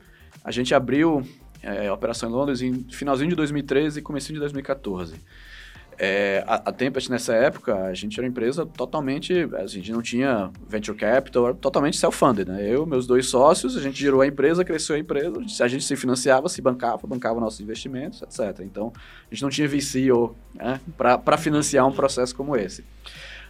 a 0.45 0.51
gente 0.51 0.75
abriu 0.75 1.23
é, 1.63 1.89
a 1.89 1.95
operação 1.95 2.29
em 2.29 2.33
Londres 2.33 2.63
em 2.63 2.85
finalzinho 2.91 3.31
de 3.31 3.37
2013 3.37 3.99
e 3.99 4.03
comecinho 4.03 4.35
de 4.35 4.41
2014. 4.41 5.17
É, 5.99 6.45
a, 6.47 6.55
a 6.55 6.73
Tempest, 6.73 7.11
nessa 7.11 7.35
época, 7.35 7.75
a 7.75 7.93
gente 7.93 8.19
era 8.19 8.25
uma 8.25 8.31
empresa 8.31 8.65
totalmente. 8.65 9.49
A 9.55 9.67
gente 9.67 9.91
não 9.91 10.01
tinha 10.01 10.51
venture 10.69 10.97
capital, 10.97 11.53
totalmente 11.55 11.97
self-funded. 11.97 12.49
Né? 12.49 12.69
Eu, 12.71 12.87
meus 12.87 13.05
dois 13.05 13.27
sócios, 13.27 13.77
a 13.77 13.81
gente 13.81 13.99
girou 13.99 14.21
a 14.21 14.27
empresa, 14.27 14.65
cresceu 14.65 14.95
a 14.95 14.99
empresa, 14.99 15.35
a 15.61 15.69
gente 15.69 15.85
se 15.85 15.97
financiava, 15.97 16.49
se 16.49 16.63
bancava, 16.63 17.05
bancava 17.05 17.41
nossos 17.41 17.61
investimentos, 17.61 18.23
etc. 18.23 18.61
Então, 18.61 18.93
a 19.29 19.35
gente 19.35 19.43
não 19.43 19.51
tinha 19.51 19.67
VC 19.67 20.09
né, 20.55 20.81
para 20.97 21.37
financiar 21.37 21.85
um 21.85 21.93
processo 21.93 22.35
como 22.35 22.57
esse. 22.57 22.85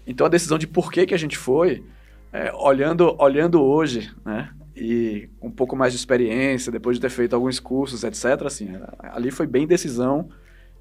Então, 0.06 0.26
a 0.26 0.30
decisão 0.30 0.56
de 0.56 0.66
por 0.66 0.90
que, 0.90 1.04
que 1.04 1.14
a 1.14 1.18
gente 1.18 1.36
foi, 1.36 1.84
é, 2.32 2.50
olhando, 2.54 3.14
olhando 3.18 3.62
hoje, 3.62 4.10
né? 4.24 4.50
E 4.74 5.28
um 5.42 5.50
pouco 5.50 5.74
mais 5.74 5.92
de 5.92 5.98
experiência, 5.98 6.70
depois 6.70 6.96
de 6.96 7.00
ter 7.00 7.10
feito 7.10 7.34
alguns 7.34 7.58
cursos, 7.58 8.04
etc., 8.04 8.46
assim, 8.46 8.70
ali 9.00 9.30
foi 9.30 9.44
bem 9.44 9.66
decisão 9.66 10.30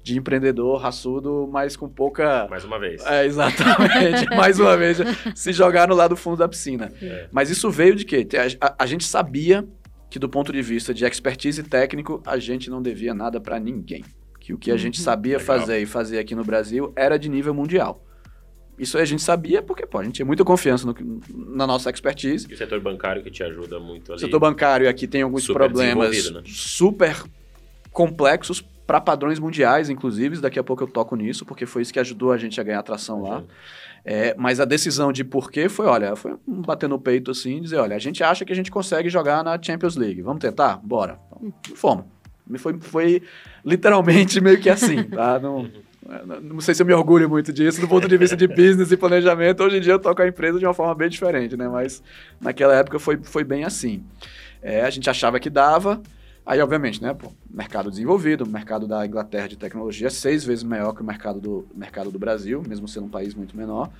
de 0.02 0.16
empreendedor 0.16 0.80
raçudo, 0.80 1.48
mas 1.52 1.76
com 1.76 1.88
pouca. 1.88 2.46
Mais 2.48 2.64
uma 2.64 2.78
vez. 2.78 3.04
É, 3.04 3.26
exatamente. 3.26 4.26
mais 4.34 4.58
uma 4.58 4.76
vez, 4.76 4.98
se 5.34 5.52
jogar 5.52 5.88
no 5.88 5.94
lado 5.94 6.16
fundo 6.16 6.38
da 6.38 6.48
piscina. 6.48 6.92
É. 7.00 7.28
Mas 7.30 7.50
isso 7.50 7.70
veio 7.70 7.94
de 7.94 8.04
quê? 8.04 8.26
A, 8.60 8.66
a, 8.66 8.74
a, 8.80 8.86
gente 8.86 9.04
sabia 9.04 9.66
que, 10.08 10.18
do 10.18 10.28
ponto 10.28 10.52
de 10.52 10.62
vista 10.62 10.94
de 10.94 11.04
expertise 11.04 11.62
técnico, 11.62 12.22
a 12.24 12.38
gente 12.38 12.70
não 12.70 12.80
devia 12.80 13.12
nada 13.12 13.40
para 13.40 13.58
ninguém. 13.58 14.04
Que 14.40 14.54
o 14.54 14.58
que 14.58 14.70
a 14.70 14.74
uhum. 14.74 14.78
gente 14.78 15.00
sabia 15.00 15.36
Legal. 15.36 15.58
fazer 15.58 15.78
e 15.78 15.86
fazer 15.86 16.18
aqui 16.18 16.34
no 16.34 16.44
Brasil 16.44 16.92
era 16.96 17.18
de 17.18 17.28
nível 17.28 17.52
mundial. 17.52 18.04
Isso 18.78 18.96
a 18.96 19.04
gente 19.04 19.22
sabia 19.22 19.60
porque 19.60 19.84
pô, 19.84 19.98
a 19.98 20.04
gente 20.04 20.14
tinha 20.14 20.26
muita 20.26 20.44
confiança 20.44 20.86
no, 20.86 20.94
na 21.34 21.66
nossa 21.66 21.90
expertise. 21.90 22.46
E 22.48 22.54
o 22.54 22.56
setor 22.56 22.80
bancário 22.80 23.22
que 23.22 23.30
te 23.30 23.42
ajuda 23.42 23.80
muito 23.80 24.12
ali. 24.12 24.16
O 24.16 24.24
setor 24.24 24.38
bancário 24.38 24.88
aqui 24.88 25.06
tem 25.06 25.22
alguns 25.22 25.46
problemas 25.46 26.30
né? 26.30 26.42
super 26.46 27.24
complexos 27.90 28.64
para 28.88 29.02
padrões 29.02 29.38
mundiais, 29.38 29.90
inclusive. 29.90 30.40
Daqui 30.40 30.58
a 30.58 30.64
pouco 30.64 30.82
eu 30.82 30.86
toco 30.88 31.14
nisso, 31.14 31.44
porque 31.44 31.66
foi 31.66 31.82
isso 31.82 31.92
que 31.92 32.00
ajudou 32.00 32.32
a 32.32 32.38
gente 32.38 32.58
a 32.58 32.64
ganhar 32.64 32.78
atração 32.78 33.20
uhum. 33.20 33.28
lá. 33.28 33.44
É, 34.02 34.34
mas 34.38 34.60
a 34.60 34.64
decisão 34.64 35.12
de 35.12 35.22
por 35.22 35.50
quê 35.50 35.68
foi, 35.68 35.84
olha, 35.84 36.16
foi 36.16 36.34
bater 36.46 36.88
no 36.88 36.98
peito 36.98 37.30
assim, 37.30 37.60
dizer, 37.60 37.76
olha, 37.76 37.94
a 37.94 37.98
gente 37.98 38.24
acha 38.24 38.46
que 38.46 38.52
a 38.52 38.56
gente 38.56 38.70
consegue 38.70 39.10
jogar 39.10 39.44
na 39.44 39.60
Champions 39.60 39.94
League. 39.94 40.22
Vamos 40.22 40.40
tentar? 40.40 40.80
Bora. 40.82 41.18
Então, 41.26 41.52
fomos. 41.76 42.06
Foi, 42.56 42.80
foi 42.80 43.22
literalmente 43.62 44.40
meio 44.40 44.58
que 44.58 44.70
assim, 44.70 45.02
tá? 45.02 45.38
Não, 45.38 45.70
não 46.40 46.60
sei 46.62 46.74
se 46.74 46.80
eu 46.80 46.86
me 46.86 46.94
orgulho 46.94 47.28
muito 47.28 47.52
disso, 47.52 47.82
do 47.82 47.86
ponto 47.86 48.08
de 48.08 48.16
vista 48.16 48.34
de 48.34 48.46
business 48.46 48.90
e 48.90 48.96
planejamento. 48.96 49.62
Hoje 49.62 49.76
em 49.76 49.80
dia 49.82 49.92
eu 49.92 49.98
toco 49.98 50.22
a 50.22 50.26
empresa 50.26 50.58
de 50.58 50.64
uma 50.64 50.72
forma 50.72 50.94
bem 50.94 51.10
diferente, 51.10 51.54
né? 51.54 51.68
Mas 51.68 52.02
naquela 52.40 52.74
época 52.74 52.98
foi, 52.98 53.18
foi 53.22 53.44
bem 53.44 53.62
assim. 53.62 54.02
É, 54.62 54.80
a 54.80 54.88
gente 54.88 55.10
achava 55.10 55.38
que 55.38 55.50
dava, 55.50 56.00
Aí, 56.48 56.62
obviamente, 56.62 57.02
né, 57.02 57.12
pô, 57.12 57.30
mercado 57.50 57.90
desenvolvido, 57.90 58.44
o 58.44 58.48
mercado 58.48 58.88
da 58.88 59.04
Inglaterra 59.04 59.46
de 59.46 59.54
tecnologia 59.58 60.06
é 60.06 60.10
seis 60.10 60.42
vezes 60.42 60.64
maior 60.64 60.94
que 60.94 61.02
o 61.02 61.04
mercado 61.04 61.38
do, 61.38 61.68
mercado 61.74 62.10
do 62.10 62.18
Brasil, 62.18 62.62
mesmo 62.66 62.88
sendo 62.88 63.04
um 63.04 63.10
país 63.10 63.34
muito 63.34 63.54
menor. 63.54 63.90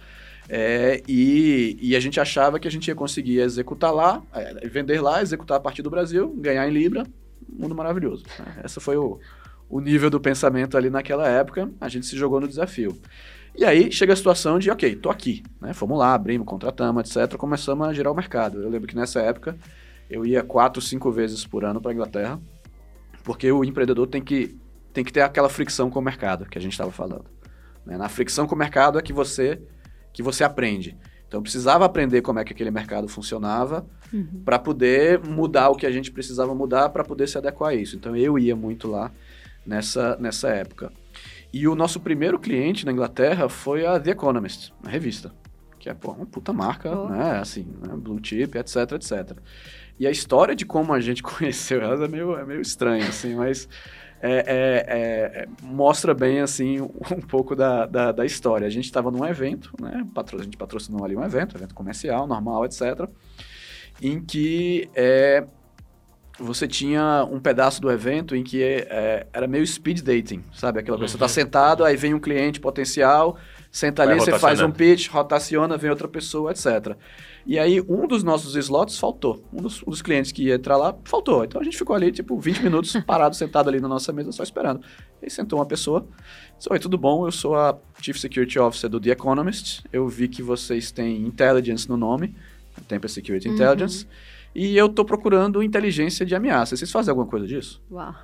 É, 0.48 1.02
e, 1.06 1.76
e, 1.78 1.94
a 1.94 2.00
gente 2.00 2.18
achava 2.18 2.58
que 2.58 2.66
a 2.66 2.70
gente 2.70 2.88
ia 2.88 2.94
conseguir 2.94 3.40
executar 3.40 3.92
lá, 3.92 4.22
é, 4.32 4.66
vender 4.66 4.98
lá, 5.02 5.20
executar 5.20 5.58
a 5.58 5.60
partir 5.60 5.82
do 5.82 5.90
Brasil, 5.90 6.34
ganhar 6.38 6.66
em 6.66 6.72
Libra, 6.72 7.04
mundo 7.46 7.74
maravilhoso. 7.74 8.24
Né? 8.38 8.62
Esse 8.64 8.80
foi 8.80 8.96
o, 8.96 9.20
o 9.68 9.78
nível 9.78 10.08
do 10.08 10.18
pensamento 10.18 10.74
ali 10.74 10.88
naquela 10.88 11.28
época, 11.28 11.70
a 11.78 11.88
gente 11.90 12.06
se 12.06 12.16
jogou 12.16 12.40
no 12.40 12.48
desafio. 12.48 12.98
E 13.54 13.62
aí 13.62 13.92
chega 13.92 14.14
a 14.14 14.16
situação 14.16 14.58
de, 14.58 14.70
ok, 14.70 14.96
tô 14.96 15.10
aqui, 15.10 15.42
né? 15.60 15.74
Fomos 15.74 15.98
lá, 15.98 16.14
abrimos, 16.14 16.46
contratamos, 16.46 17.14
etc. 17.14 17.36
Começamos 17.36 17.86
a 17.86 17.92
girar 17.92 18.10
o 18.10 18.16
mercado. 18.16 18.62
Eu 18.62 18.70
lembro 18.70 18.88
que 18.88 18.96
nessa 18.96 19.20
época 19.20 19.54
eu 20.10 20.24
ia 20.24 20.42
quatro, 20.42 20.80
cinco 20.80 21.10
vezes 21.10 21.46
por 21.46 21.64
ano 21.64 21.80
para 21.80 21.90
a 21.90 21.94
Inglaterra, 21.94 22.40
porque 23.24 23.50
o 23.50 23.64
empreendedor 23.64 24.06
tem 24.06 24.22
que, 24.22 24.58
tem 24.92 25.04
que 25.04 25.12
ter 25.12 25.20
aquela 25.20 25.48
fricção 25.48 25.90
com 25.90 25.98
o 25.98 26.02
mercado 26.02 26.46
que 26.46 26.58
a 26.58 26.60
gente 26.60 26.72
estava 26.72 26.90
falando. 26.90 27.26
Né? 27.84 27.96
Na 27.96 28.08
fricção 28.08 28.46
com 28.46 28.54
o 28.54 28.58
mercado 28.58 28.98
é 28.98 29.02
que 29.02 29.12
você, 29.12 29.60
que 30.12 30.22
você 30.22 30.44
aprende. 30.44 30.96
Então, 31.26 31.38
eu 31.38 31.42
precisava 31.42 31.84
aprender 31.84 32.22
como 32.22 32.38
é 32.38 32.44
que 32.44 32.54
aquele 32.54 32.70
mercado 32.70 33.06
funcionava 33.06 33.86
uhum. 34.12 34.42
para 34.44 34.58
poder 34.58 35.20
mudar 35.20 35.68
o 35.68 35.74
que 35.74 35.84
a 35.84 35.90
gente 35.90 36.10
precisava 36.10 36.54
mudar 36.54 36.88
para 36.88 37.04
poder 37.04 37.28
se 37.28 37.36
adequar 37.36 37.70
a 37.70 37.74
isso. 37.74 37.96
Então, 37.96 38.16
eu 38.16 38.38
ia 38.38 38.56
muito 38.56 38.88
lá 38.88 39.12
nessa, 39.66 40.16
nessa 40.16 40.48
época. 40.48 40.90
E 41.52 41.68
o 41.68 41.74
nosso 41.74 42.00
primeiro 42.00 42.38
cliente 42.38 42.86
na 42.86 42.92
Inglaterra 42.92 43.48
foi 43.48 43.86
a 43.86 44.00
The 44.00 44.12
Economist, 44.12 44.72
a 44.82 44.88
revista, 44.88 45.32
que 45.78 45.90
é 45.90 45.94
pô, 45.94 46.12
uma 46.12 46.24
puta 46.24 46.52
marca, 46.52 46.90
oh. 46.90 47.08
né? 47.08 47.38
Assim, 47.38 47.66
né? 47.86 47.94
blue 47.94 48.18
chip, 48.22 48.56
etc, 48.56 48.92
etc. 48.92 49.36
E 49.98 50.06
a 50.06 50.10
história 50.10 50.54
de 50.54 50.64
como 50.64 50.92
a 50.92 51.00
gente 51.00 51.22
conheceu 51.24 51.80
elas 51.80 52.00
é 52.00 52.08
meio, 52.08 52.36
é 52.36 52.44
meio 52.44 52.60
estranha, 52.60 53.08
assim, 53.08 53.34
mas 53.34 53.68
é, 54.20 54.30
é, 54.30 55.42
é, 55.42 55.48
mostra 55.62 56.12
bem, 56.12 56.40
assim, 56.40 56.80
um 56.82 57.20
pouco 57.20 57.54
da, 57.54 57.86
da, 57.86 58.12
da 58.12 58.26
história. 58.26 58.66
A 58.66 58.70
gente 58.70 58.84
estava 58.84 59.10
num 59.10 59.24
evento, 59.24 59.72
né? 59.80 60.04
A 60.14 60.42
gente 60.42 60.56
patrocinou 60.56 61.04
ali 61.04 61.16
um 61.16 61.24
evento, 61.24 61.56
evento 61.56 61.74
comercial, 61.74 62.26
normal, 62.26 62.64
etc., 62.64 63.08
em 64.00 64.20
que 64.20 64.88
é, 64.94 65.44
você 66.38 66.68
tinha 66.68 67.26
um 67.30 67.40
pedaço 67.40 67.80
do 67.80 67.90
evento 67.90 68.36
em 68.36 68.44
que 68.44 68.62
é, 68.62 69.26
era 69.32 69.46
meio 69.48 69.66
speed 69.66 70.02
dating, 70.02 70.44
sabe? 70.52 70.78
Aquela 70.78 70.96
coisa, 70.96 71.18
tá 71.18 71.24
uhum. 71.24 71.28
você 71.28 71.40
está 71.40 71.42
sentado, 71.42 71.84
aí 71.84 71.96
vem 71.96 72.14
um 72.14 72.20
cliente 72.20 72.60
potencial, 72.60 73.36
senta 73.70 74.02
ali, 74.02 74.18
você 74.18 74.38
faz 74.38 74.60
um 74.60 74.70
pitch, 74.70 75.08
rotaciona, 75.08 75.76
vem 75.76 75.90
outra 75.90 76.06
pessoa, 76.06 76.52
etc. 76.52 76.96
E 77.48 77.58
aí, 77.58 77.80
um 77.80 78.06
dos 78.06 78.22
nossos 78.22 78.54
slots 78.56 78.98
faltou. 78.98 79.42
Um 79.50 79.62
dos, 79.62 79.82
um 79.82 79.90
dos, 79.90 80.02
clientes 80.02 80.30
que 80.30 80.44
ia 80.44 80.56
entrar 80.56 80.76
lá 80.76 80.94
faltou. 81.04 81.42
Então 81.42 81.58
a 81.58 81.64
gente 81.64 81.78
ficou 81.78 81.96
ali, 81.96 82.12
tipo, 82.12 82.38
20 82.38 82.62
minutos 82.62 82.94
parado, 83.06 83.34
sentado 83.34 83.70
ali 83.70 83.80
na 83.80 83.88
nossa 83.88 84.12
mesa, 84.12 84.30
só 84.32 84.42
esperando. 84.42 84.82
E 85.22 85.24
aí 85.24 85.30
sentou 85.30 85.58
uma 85.58 85.64
pessoa. 85.64 86.06
Disse, 86.58 86.70
Oi, 86.70 86.78
tudo 86.78 86.98
bom? 86.98 87.26
Eu 87.26 87.32
sou 87.32 87.56
a 87.56 87.74
Chief 88.02 88.18
Security 88.18 88.58
Officer 88.58 88.90
do 88.90 89.00
The 89.00 89.12
Economist. 89.12 89.82
Eu 89.90 90.06
vi 90.06 90.28
que 90.28 90.42
vocês 90.42 90.92
têm 90.92 91.22
Intelligence 91.22 91.88
no 91.88 91.96
nome, 91.96 92.36
Tempest 92.86 93.14
Security 93.14 93.48
uhum. 93.48 93.54
Intelligence. 93.54 94.06
E 94.54 94.76
eu 94.76 94.86
tô 94.90 95.02
procurando 95.02 95.62
inteligência 95.62 96.26
de 96.26 96.34
ameaça. 96.34 96.76
Vocês 96.76 96.92
fazem 96.92 97.10
alguma 97.10 97.26
coisa 97.26 97.46
disso? 97.46 97.82
Uau. 97.90 98.14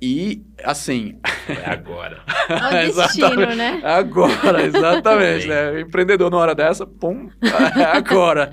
E, 0.00 0.44
assim. 0.62 1.18
É 1.48 1.70
agora. 1.70 2.22
É 2.48 2.88
o 2.88 2.94
destino, 2.94 3.54
né? 3.54 3.80
Agora, 3.82 4.62
exatamente. 4.64 5.46
né? 5.48 5.80
Empreendedor, 5.80 6.30
na 6.30 6.36
hora 6.36 6.54
dessa, 6.54 6.86
pum, 6.86 7.28
é 7.42 7.84
agora. 7.84 8.52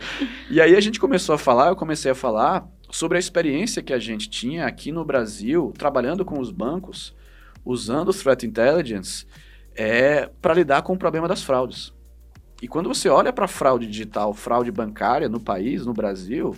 E 0.49 0.59
aí 0.59 0.75
a 0.75 0.79
gente 0.79 0.99
começou 0.99 1.35
a 1.35 1.37
falar, 1.37 1.69
eu 1.69 1.75
comecei 1.75 2.11
a 2.11 2.15
falar 2.15 2.67
sobre 2.89 3.17
a 3.17 3.19
experiência 3.19 3.83
que 3.83 3.93
a 3.93 3.99
gente 3.99 4.29
tinha 4.29 4.65
aqui 4.65 4.91
no 4.91 5.05
Brasil, 5.05 5.71
trabalhando 5.77 6.25
com 6.25 6.39
os 6.39 6.51
bancos, 6.51 7.15
usando 7.63 8.09
o 8.09 8.13
Threat 8.13 8.45
Intelligence, 8.45 9.27
é, 9.75 10.29
para 10.41 10.53
lidar 10.53 10.81
com 10.81 10.93
o 10.93 10.97
problema 10.97 11.27
das 11.27 11.43
fraudes. 11.43 11.93
E 12.61 12.67
quando 12.67 12.89
você 12.89 13.09
olha 13.09 13.33
para 13.33 13.47
fraude 13.47 13.85
digital, 13.85 14.33
fraude 14.33 14.71
bancária 14.71 15.29
no 15.29 15.39
país, 15.39 15.85
no 15.85 15.93
Brasil, 15.93 16.55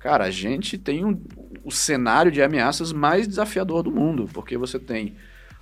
Cara, 0.00 0.24
a 0.24 0.30
gente 0.30 0.78
tem 0.78 1.04
um, 1.04 1.22
o 1.64 1.70
cenário 1.70 2.30
de 2.30 2.42
ameaças 2.42 2.92
mais 2.92 3.26
desafiador 3.26 3.82
do 3.82 3.90
mundo, 3.90 4.28
porque 4.32 4.56
você 4.56 4.78
tem 4.78 5.14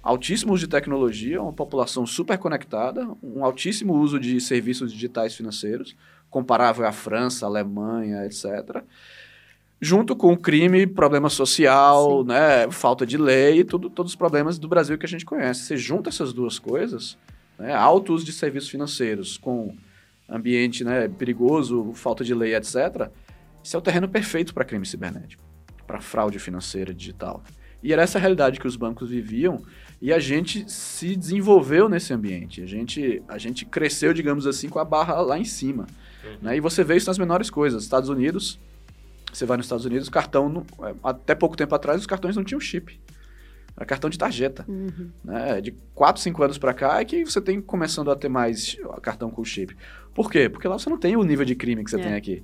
altíssimos 0.03 0.61
de 0.61 0.69
tecnologia, 0.69 1.43
uma 1.43 1.53
população 1.53 2.07
super 2.07 2.39
conectada, 2.39 3.09
um 3.23 3.45
altíssimo 3.45 3.95
uso 3.95 4.19
de 4.19 4.41
serviços 4.41 4.93
digitais 4.93 5.35
financeiros, 5.35 5.97
comparável 6.31 6.87
à 6.87 6.93
França, 6.93 7.47
à 7.47 7.49
Alemanha, 7.49 8.25
etc. 8.25 8.83
Junto 9.81 10.17
com 10.17 10.37
crime, 10.37 10.87
problema 10.87 11.29
social, 11.29 12.25
né, 12.25 12.71
falta 12.71 13.07
de 13.07 13.17
lei, 13.17 13.65
tudo, 13.65 13.89
todos 13.89 14.13
os 14.13 14.17
problemas 14.17 14.59
do 14.59 14.69
Brasil 14.69 14.99
que 14.99 15.07
a 15.07 15.09
gente 15.09 15.25
conhece. 15.25 15.63
Você 15.63 15.77
junta 15.77 16.09
essas 16.09 16.33
duas 16.33 16.59
coisas, 16.59 17.19
né, 17.59 17.75
alto 17.75 18.13
uso 18.13 18.25
de 18.25 18.33
serviços 18.33 18.71
financeiros 18.71 19.37
com 19.37 19.77
ambiente 20.29 20.85
né, 20.85 21.09
perigoso, 21.09 21.93
falta 21.95 22.25
de 22.25 22.35
lei, 22.35 22.55
etc., 22.55 23.11
esse 23.65 23.75
é 23.75 23.79
o 23.79 23.83
terreno 23.83 24.09
perfeito 24.09 24.55
para 24.55 24.65
crime 24.65 24.87
cibernético, 24.87 25.43
para 25.89 26.01
fraude 26.03 26.39
financeira 26.39 26.93
digital. 26.93 27.43
E 27.83 27.93
era 27.93 28.03
essa 28.03 28.19
a 28.19 28.21
realidade 28.21 28.61
que 28.61 28.67
os 28.67 28.77
bancos 28.77 29.09
viviam 29.09 29.63
e 30.01 30.13
a 30.13 30.19
gente 30.19 30.71
se 30.71 31.17
desenvolveu 31.17 31.89
nesse 31.89 32.13
ambiente. 32.13 32.63
A 32.63 32.67
gente, 32.67 33.23
a 33.27 33.39
gente 33.39 33.65
cresceu, 33.65 34.13
digamos 34.13 34.47
assim, 34.47 34.69
com 34.69 34.79
a 34.79 34.85
barra 34.85 35.21
lá 35.21 35.39
em 35.39 35.45
cima. 35.45 35.87
Uhum. 36.23 36.37
Né? 36.43 36.57
E 36.59 36.61
você 36.61 36.85
vê 36.85 36.97
isso 36.97 37.09
nas 37.09 37.19
menores 37.19 37.49
coisas. 37.49 37.83
Estados 37.83 38.11
Unidos, 38.11 38.61
você 39.33 39.47
vai 39.47 39.57
nos 39.57 39.67
Estados 39.67 39.87
Unidos, 39.87 40.09
cartão, 40.09 40.65
é, 40.83 40.95
até 41.03 41.35
pouco 41.35 41.57
tempo 41.57 41.75
atrás, 41.75 42.01
os 42.01 42.07
cartões 42.07 42.37
não 42.37 42.45
tinham 42.45 42.61
chip. 42.61 43.01
Era 43.77 43.87
cartão 43.87 44.11
de 44.11 44.19
tarjeta. 44.19 44.65
Uhum. 44.69 45.11
Né? 45.25 45.61
De 45.61 45.73
4, 45.95 46.21
5 46.21 46.43
anos 46.43 46.59
para 46.59 46.75
cá 46.75 47.01
é 47.01 47.05
que 47.05 47.25
você 47.25 47.41
tem 47.41 47.61
começando 47.61 48.11
a 48.11 48.17
ter 48.17 48.29
mais 48.29 48.77
cartão 49.01 49.31
com 49.31 49.45
chip. 49.45 49.77
Por 50.13 50.31
quê? 50.31 50.49
Porque 50.49 50.67
lá 50.67 50.77
você 50.77 50.91
não 50.91 50.99
tem 50.99 51.17
o 51.17 51.23
nível 51.23 51.45
de 51.45 51.55
crime 51.55 51.85
que 51.85 51.91
você 51.91 52.01
é. 52.01 52.03
tem 52.03 52.15
aqui. 52.15 52.43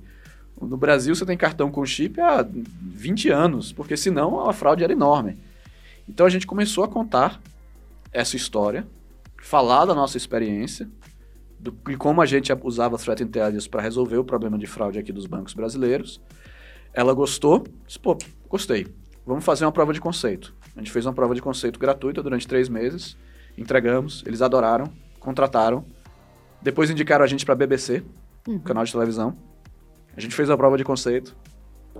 No 0.59 0.77
Brasil, 0.77 1.13
você 1.13 1.25
tem 1.25 1.37
cartão 1.37 1.69
com 1.69 1.85
chip 1.85 2.19
há 2.19 2.45
20 2.49 3.29
anos, 3.29 3.73
porque 3.73 3.97
senão 3.97 4.47
a 4.47 4.53
fraude 4.53 4.83
era 4.83 4.93
enorme. 4.93 5.37
Então 6.07 6.25
a 6.25 6.29
gente 6.29 6.47
começou 6.47 6.83
a 6.83 6.87
contar 6.87 7.41
essa 8.11 8.35
história, 8.35 8.87
falar 9.41 9.85
da 9.85 9.93
nossa 9.93 10.17
experiência, 10.17 10.89
do, 11.59 11.71
de 11.71 11.97
como 11.97 12.21
a 12.21 12.25
gente 12.25 12.51
usava 12.63 12.97
Threat 12.97 13.21
Intelligence 13.23 13.69
para 13.69 13.81
resolver 13.81 14.17
o 14.17 14.23
problema 14.23 14.57
de 14.57 14.67
fraude 14.67 14.99
aqui 14.99 15.11
dos 15.11 15.25
bancos 15.25 15.53
brasileiros. 15.53 16.21
Ela 16.93 17.13
gostou, 17.13 17.65
disse, 17.85 17.99
pô, 17.99 18.17
gostei, 18.47 18.87
vamos 19.25 19.43
fazer 19.43 19.65
uma 19.65 19.71
prova 19.71 19.91
de 19.91 19.99
conceito. 19.99 20.53
A 20.75 20.79
gente 20.79 20.91
fez 20.91 21.05
uma 21.05 21.13
prova 21.13 21.35
de 21.35 21.41
conceito 21.41 21.79
gratuita 21.79 22.23
durante 22.23 22.47
três 22.47 22.69
meses, 22.69 23.17
entregamos, 23.57 24.23
eles 24.25 24.41
adoraram, 24.41 24.91
contrataram, 25.19 25.85
depois 26.61 26.89
indicaram 26.89 27.23
a 27.23 27.27
gente 27.27 27.45
para 27.45 27.55
BBC, 27.55 28.03
uhum. 28.47 28.59
canal 28.59 28.83
de 28.83 28.91
televisão. 28.91 29.35
A 30.15 30.21
gente 30.21 30.35
fez 30.35 30.49
a 30.49 30.57
prova 30.57 30.77
de 30.77 30.83
conceito, 30.83 31.35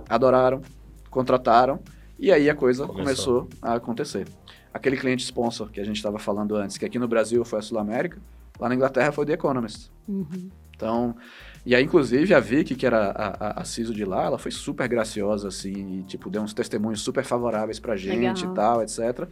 adoraram, 0.08 0.62
contrataram, 1.10 1.80
e 2.18 2.32
aí 2.32 2.48
a 2.48 2.54
coisa 2.54 2.86
começou, 2.86 3.42
começou 3.42 3.48
a 3.60 3.74
acontecer. 3.74 4.26
Aquele 4.72 4.96
cliente 4.96 5.24
sponsor 5.24 5.70
que 5.70 5.80
a 5.80 5.84
gente 5.84 5.96
estava 5.96 6.18
falando 6.18 6.54
antes, 6.56 6.78
que 6.78 6.84
aqui 6.84 6.98
no 6.98 7.08
Brasil 7.08 7.44
foi 7.44 7.58
a 7.58 7.62
Sul 7.62 7.78
América, 7.78 8.18
lá 8.58 8.68
na 8.68 8.74
Inglaterra 8.74 9.12
foi 9.12 9.24
o 9.24 9.26
The 9.26 9.34
Economist. 9.34 9.90
Uhum. 10.08 10.50
Então, 10.74 11.16
e 11.64 11.74
aí, 11.74 11.82
inclusive, 11.82 12.32
a 12.32 12.38
Vicky, 12.38 12.74
que 12.74 12.86
era 12.86 13.10
a, 13.10 13.26
a, 13.26 13.60
a 13.62 13.64
CISO 13.64 13.92
de 13.92 14.04
lá, 14.04 14.24
ela 14.24 14.38
foi 14.38 14.52
super 14.52 14.86
graciosa, 14.86 15.48
assim, 15.48 15.98
e, 15.98 16.02
tipo, 16.04 16.30
deu 16.30 16.42
uns 16.42 16.54
testemunhos 16.54 17.00
super 17.00 17.24
favoráveis 17.24 17.80
pra 17.80 17.96
gente 17.96 18.44
Legal. 18.44 18.52
e 18.52 18.54
tal, 18.54 18.82
etc. 18.82 19.26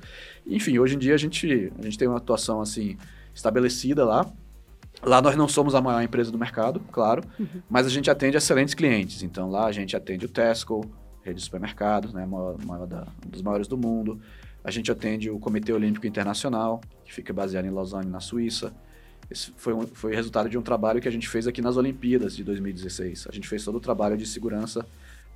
Enfim, 0.47 0.79
hoje 0.79 0.97
em 0.97 0.99
dia 0.99 1.15
a 1.15 1.19
gente, 1.19 1.73
a 1.79 1.83
gente 1.83 1.97
tem 1.97 2.09
uma 2.09 2.17
atuação, 2.17 2.61
assim, 2.61 2.97
estabelecida 3.35 4.05
lá. 4.05 4.27
Lá 5.05 5.21
nós 5.21 5.37
não 5.37 5.47
somos 5.47 5.75
a 5.75 5.81
maior 5.81 6.03
empresa 6.03 6.31
do 6.31 6.39
mercado, 6.39 6.81
claro, 6.91 7.23
uhum. 7.39 7.63
mas 7.69 7.87
a 7.87 7.91
gente 7.91 8.11
atende 8.11 8.37
excelentes 8.37 8.75
clientes. 8.75 9.23
Então, 9.23 9.51
lá 9.51 9.67
a 9.67 9.73
gente 9.73 9.95
atende 9.95 10.25
o 10.25 10.29
Tesco, 10.29 10.85
rede 11.23 11.39
de 11.39 11.45
supermercados, 11.45 12.13
né, 12.13 12.25
maior, 12.27 12.57
maior 12.65 12.87
da, 12.87 13.07
um 13.25 13.31
dos 13.31 13.43
maiores 13.43 13.67
do 13.67 13.77
mundo. 13.77 14.21
A 14.63 14.71
gente 14.71 14.91
atende 14.91 15.31
o 15.31 15.39
Comitê 15.39 15.73
Olímpico 15.73 16.07
Internacional, 16.07 16.81
que 17.05 17.13
fica 17.13 17.33
baseado 17.33 17.67
em 17.67 17.71
Lausanne, 17.71 18.11
na 18.11 18.21
Suíça. 18.21 18.73
Esse 19.31 19.53
foi, 19.57 19.75
um, 19.75 19.87
foi 19.87 20.15
resultado 20.15 20.49
de 20.49 20.57
um 20.57 20.63
trabalho 20.63 21.01
que 21.01 21.09
a 21.09 21.11
gente 21.11 21.29
fez 21.29 21.47
aqui 21.47 21.61
nas 21.61 21.77
Olimpíadas 21.77 22.37
de 22.37 22.45
2016. 22.45 23.27
A 23.29 23.33
gente 23.33 23.49
fez 23.49 23.65
todo 23.65 23.77
o 23.77 23.81
trabalho 23.81 24.17
de 24.17 24.27
segurança 24.27 24.87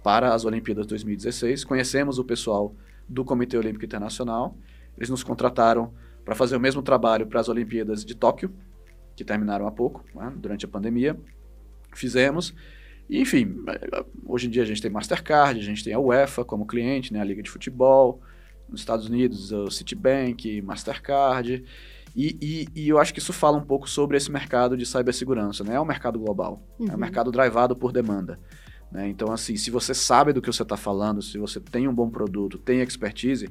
para 0.03 0.35
as 0.35 0.45
Olimpíadas 0.45 0.87
2016. 0.87 1.65
Conhecemos 1.65 2.19
o 2.19 2.25
pessoal 2.25 2.75
do 3.09 3.25
Comitê 3.25 3.57
Olímpico 3.57 3.85
Internacional. 3.85 4.57
Eles 4.97 5.11
nos 5.11 5.23
contrataram 5.23 5.93
para 6.25 6.35
fazer 6.35 6.57
o 6.57 6.61
mesmo 6.61 6.83
trabalho 6.83 7.27
para 7.27 7.41
as 7.41 7.49
Olimpíadas 7.49 8.05
de 8.05 8.15
Tóquio, 8.15 8.53
que 9.19 9.25
terminaram 9.25 9.67
há 9.67 9.73
pouco, 9.73 10.05
né, 10.15 10.33
durante 10.37 10.65
a 10.65 10.69
pandemia. 10.69 11.19
Fizemos. 11.93 12.55
E, 13.11 13.21
enfim, 13.21 13.65
hoje 14.25 14.47
em 14.47 14.51
dia 14.51 14.63
a 14.63 14.67
gente 14.67 14.81
tem 14.81 14.91
Mastercard, 14.91 15.59
a 15.59 15.65
gente 15.65 15.83
tem 15.83 15.93
a 15.93 15.99
UEFA 15.99 16.45
como 16.45 16.65
cliente, 16.65 17.13
né, 17.13 17.21
a 17.21 17.25
Liga 17.25 17.43
de 17.43 17.51
Futebol 17.51 18.21
nos 18.69 18.81
Estados 18.81 19.07
Unidos, 19.07 19.51
o 19.51 19.71
Citibank, 19.71 20.63
Mastercard. 20.63 21.65
E, 22.15 22.37
e, 22.41 22.69
e, 22.81 22.89
eu 22.89 22.99
acho 22.99 23.13
que 23.13 23.19
isso 23.19 23.33
fala 23.33 23.57
um 23.57 23.65
pouco 23.65 23.89
sobre 23.89 24.17
esse 24.17 24.31
mercado 24.31 24.77
de 24.77 24.87
cibersegurança, 24.87 25.65
né? 25.65 25.75
É 25.75 25.81
um 25.81 25.85
mercado 25.85 26.19
global, 26.19 26.63
uhum. 26.79 26.87
é 26.87 26.91
um 26.91 26.93
uhum. 26.95 27.01
mercado 27.01 27.31
drivado 27.33 27.75
por 27.75 27.93
demanda. 27.93 28.39
Né? 28.91 29.09
Então, 29.09 29.33
assim, 29.33 29.57
se 29.57 29.71
você 29.71 29.95
sabe 29.95 30.33
do 30.33 30.41
que 30.41 30.51
você 30.51 30.63
está 30.63 30.77
falando, 30.77 31.23
se 31.23 31.39
você 31.39 31.61
tem 31.61 31.89
um 31.89 31.95
bom 31.95 32.09
produto, 32.09 32.59
tem 32.59 32.81
expertise, 32.81 33.49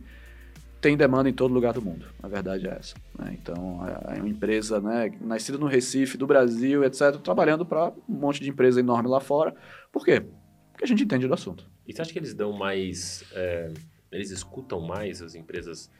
tem 0.88 0.95
demanda 0.95 1.29
em 1.29 1.33
todo 1.33 1.53
lugar 1.53 1.73
do 1.73 1.81
mundo. 1.81 2.05
A 2.23 2.29
verdade 2.29 2.65
é 2.65 2.77
essa. 2.79 2.95
Né? 3.19 3.38
Então, 3.41 3.85
é, 3.85 4.17
é 4.17 4.19
uma 4.19 4.29
empresa 4.29 4.79
né, 4.79 5.11
nascida 5.19 5.57
no 5.57 5.67
Recife, 5.67 6.17
do 6.17 6.25
Brasil, 6.25 6.83
etc., 6.85 7.17
trabalhando 7.21 7.65
para 7.65 7.91
um 8.07 8.13
monte 8.13 8.41
de 8.41 8.49
empresa 8.49 8.79
enorme 8.79 9.09
lá 9.09 9.19
fora. 9.19 9.53
Por 9.91 10.05
quê? 10.05 10.23
Porque 10.71 10.85
a 10.85 10.88
gente 10.88 11.03
entende 11.03 11.27
do 11.27 11.33
assunto. 11.33 11.69
E 11.85 11.93
você 11.93 12.01
acha 12.01 12.13
que 12.13 12.19
eles 12.19 12.33
dão 12.33 12.53
mais... 12.53 13.25
É 13.33 13.71
eles 14.09 14.31
escutam 14.31 14.79
mais 14.79 15.21
as 15.21 15.35
empresas 15.35 15.91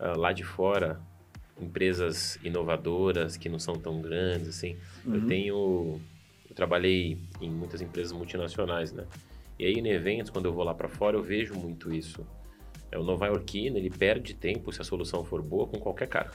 uh, 0.00 0.18
lá 0.18 0.32
de 0.32 0.42
fora, 0.42 1.00
empresas 1.60 2.38
inovadoras 2.42 3.36
que 3.36 3.48
não 3.48 3.60
são 3.60 3.76
tão 3.76 4.02
grandes, 4.02 4.48
assim. 4.48 4.76
Uhum. 5.04 5.14
Eu 5.14 5.26
tenho... 5.26 6.00
Eu 6.50 6.56
trabalhei 6.56 7.16
em 7.40 7.48
muitas 7.48 7.80
empresas 7.80 8.12
multinacionais, 8.12 8.92
né? 8.92 9.06
E 9.58 9.64
aí, 9.64 9.74
em 9.74 9.86
eventos, 9.88 10.30
quando 10.30 10.46
eu 10.46 10.52
vou 10.52 10.64
lá 10.64 10.74
para 10.74 10.88
fora, 10.88 11.16
eu 11.16 11.22
vejo 11.22 11.54
muito 11.54 11.94
isso. 11.94 12.26
É 12.96 12.98
o 12.98 13.04
nova 13.04 13.26
iorquino, 13.26 13.76
ele 13.76 13.90
perde 13.90 14.32
tempo, 14.32 14.72
se 14.72 14.80
a 14.80 14.84
solução 14.84 15.22
for 15.22 15.42
boa, 15.42 15.66
com 15.66 15.78
qualquer 15.78 16.08
cara. 16.08 16.30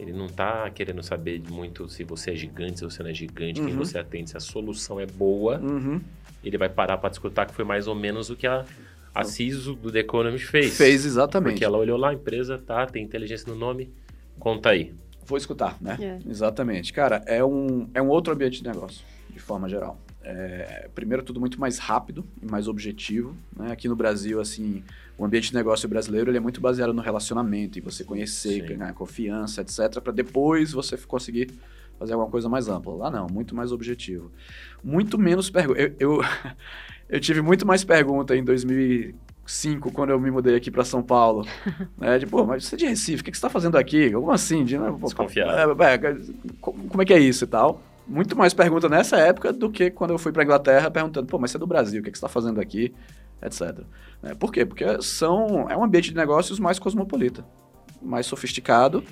Ele 0.00 0.12
não 0.12 0.26
tá 0.26 0.68
querendo 0.70 1.00
saber 1.00 1.40
muito 1.48 1.88
se 1.88 2.02
você 2.02 2.32
é 2.32 2.34
gigante, 2.34 2.80
se 2.80 2.84
você 2.84 3.04
não 3.04 3.10
é 3.10 3.14
gigante, 3.14 3.60
uhum. 3.60 3.66
quem 3.66 3.76
você 3.76 3.96
atende, 3.96 4.30
se 4.30 4.36
a 4.36 4.40
solução 4.40 4.98
é 4.98 5.06
boa. 5.06 5.60
Uhum. 5.60 6.00
Ele 6.42 6.58
vai 6.58 6.68
parar 6.68 6.98
para 6.98 7.10
discutir 7.10 7.46
que 7.46 7.54
foi 7.54 7.64
mais 7.64 7.86
ou 7.86 7.94
menos 7.94 8.30
o 8.30 8.36
que 8.36 8.48
a, 8.48 8.64
a 9.14 9.22
CISO 9.22 9.74
do 9.74 9.92
The 9.92 10.00
Economist 10.00 10.46
fez. 10.46 10.76
Fez, 10.76 11.06
exatamente. 11.06 11.52
Porque 11.52 11.64
ela 11.64 11.78
olhou 11.78 11.96
lá, 11.96 12.10
a 12.10 12.14
empresa 12.14 12.58
tá, 12.58 12.84
tem 12.86 13.04
inteligência 13.04 13.52
no 13.52 13.56
nome, 13.56 13.92
conta 14.40 14.70
aí. 14.70 14.92
Vou 15.24 15.38
escutar, 15.38 15.76
né? 15.80 15.96
É. 16.00 16.28
Exatamente. 16.28 16.92
Cara, 16.92 17.22
é 17.26 17.44
um, 17.44 17.88
é 17.94 18.02
um 18.02 18.08
outro 18.08 18.32
ambiente 18.32 18.60
de 18.60 18.68
negócio, 18.68 19.04
de 19.28 19.38
forma 19.38 19.68
geral. 19.68 20.00
É, 20.22 20.88
primeiro, 20.94 21.22
tudo 21.22 21.40
muito 21.40 21.58
mais 21.58 21.78
rápido 21.78 22.24
e 22.42 22.46
mais 22.46 22.68
objetivo. 22.68 23.34
Né? 23.56 23.72
Aqui 23.72 23.88
no 23.88 23.96
Brasil, 23.96 24.40
assim, 24.40 24.84
o 25.16 25.24
ambiente 25.24 25.48
de 25.48 25.54
negócio 25.54 25.88
brasileiro 25.88 26.30
ele 26.30 26.36
é 26.36 26.40
muito 26.40 26.60
baseado 26.60 26.92
no 26.92 27.00
relacionamento 27.00 27.78
e 27.78 27.80
você 27.80 28.04
conhecer, 28.04 28.60
Sim. 28.60 28.76
ganhar 28.76 28.92
confiança, 28.92 29.62
etc., 29.62 30.00
para 30.00 30.12
depois 30.12 30.72
você 30.72 30.96
conseguir 30.98 31.50
fazer 31.98 32.14
alguma 32.14 32.30
coisa 32.30 32.48
mais 32.48 32.68
ampla. 32.68 32.94
Lá 32.94 33.10
não, 33.10 33.26
muito 33.30 33.54
mais 33.54 33.72
objetivo. 33.72 34.30
Muito 34.82 35.18
menos 35.18 35.50
pergunta. 35.50 35.80
Eu, 35.80 35.94
eu, 35.98 36.20
eu 37.08 37.20
tive 37.20 37.40
muito 37.40 37.66
mais 37.66 37.82
pergunta 37.82 38.36
em 38.36 38.44
2005, 38.44 39.90
quando 39.92 40.10
eu 40.10 40.20
me 40.20 40.30
mudei 40.30 40.54
aqui 40.56 40.70
para 40.70 40.84
São 40.84 41.02
Paulo. 41.02 41.46
né? 41.96 42.18
De, 42.18 42.26
pô, 42.26 42.44
mas 42.44 42.64
você 42.64 42.74
é 42.74 42.78
de 42.78 42.86
Recife, 42.86 43.22
o 43.22 43.24
que, 43.24 43.30
você 43.30 43.36
está 43.36 43.50
fazendo 43.50 43.76
aqui? 43.76 44.10
Como 44.10 44.30
assim? 44.30 44.64
De, 44.64 44.78
né? 44.78 44.90
Desconfiado. 45.02 45.82
É, 45.82 45.94
é, 45.94 45.98
como 46.60 47.02
é 47.02 47.04
que 47.04 47.14
é 47.14 47.18
isso 47.18 47.44
e 47.44 47.48
tal? 47.48 47.82
Muito 48.10 48.36
mais 48.36 48.52
pergunta 48.52 48.88
nessa 48.88 49.16
época 49.18 49.52
do 49.52 49.70
que 49.70 49.88
quando 49.88 50.10
eu 50.10 50.18
fui 50.18 50.32
para 50.32 50.42
Inglaterra 50.42 50.90
perguntando, 50.90 51.28
pô, 51.28 51.38
mas 51.38 51.52
você 51.52 51.56
é 51.56 51.60
do 51.60 51.66
Brasil, 51.66 52.00
o 52.00 52.02
que, 52.02 52.10
você 52.10 52.16
está 52.16 52.28
fazendo 52.28 52.60
aqui? 52.60 52.92
Etc. 53.40 53.84
É, 54.20 54.34
por 54.34 54.52
quê? 54.52 54.66
Porque 54.66 54.84
são, 55.00 55.70
é 55.70 55.76
um 55.76 55.84
ambiente 55.84 56.10
de 56.10 56.16
negócios 56.16 56.58
mais 56.58 56.76
cosmopolita, 56.80 57.46
mais 58.02 58.26
sofisticado 58.26 59.04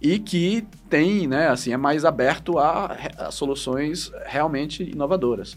e 0.00 0.20
que 0.20 0.64
tem, 0.88 1.26
né, 1.26 1.48
assim, 1.48 1.72
é 1.72 1.76
mais 1.76 2.04
aberto 2.04 2.56
a, 2.56 2.96
a 3.18 3.32
soluções 3.32 4.12
realmente 4.24 4.84
inovadoras. 4.84 5.56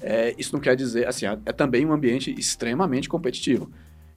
É, 0.00 0.34
isso 0.38 0.54
não 0.54 0.60
quer 0.60 0.74
dizer, 0.74 1.06
assim, 1.06 1.26
é, 1.26 1.38
é 1.44 1.52
também 1.52 1.84
um 1.84 1.92
ambiente 1.92 2.34
extremamente 2.38 3.10
competitivo. 3.10 3.70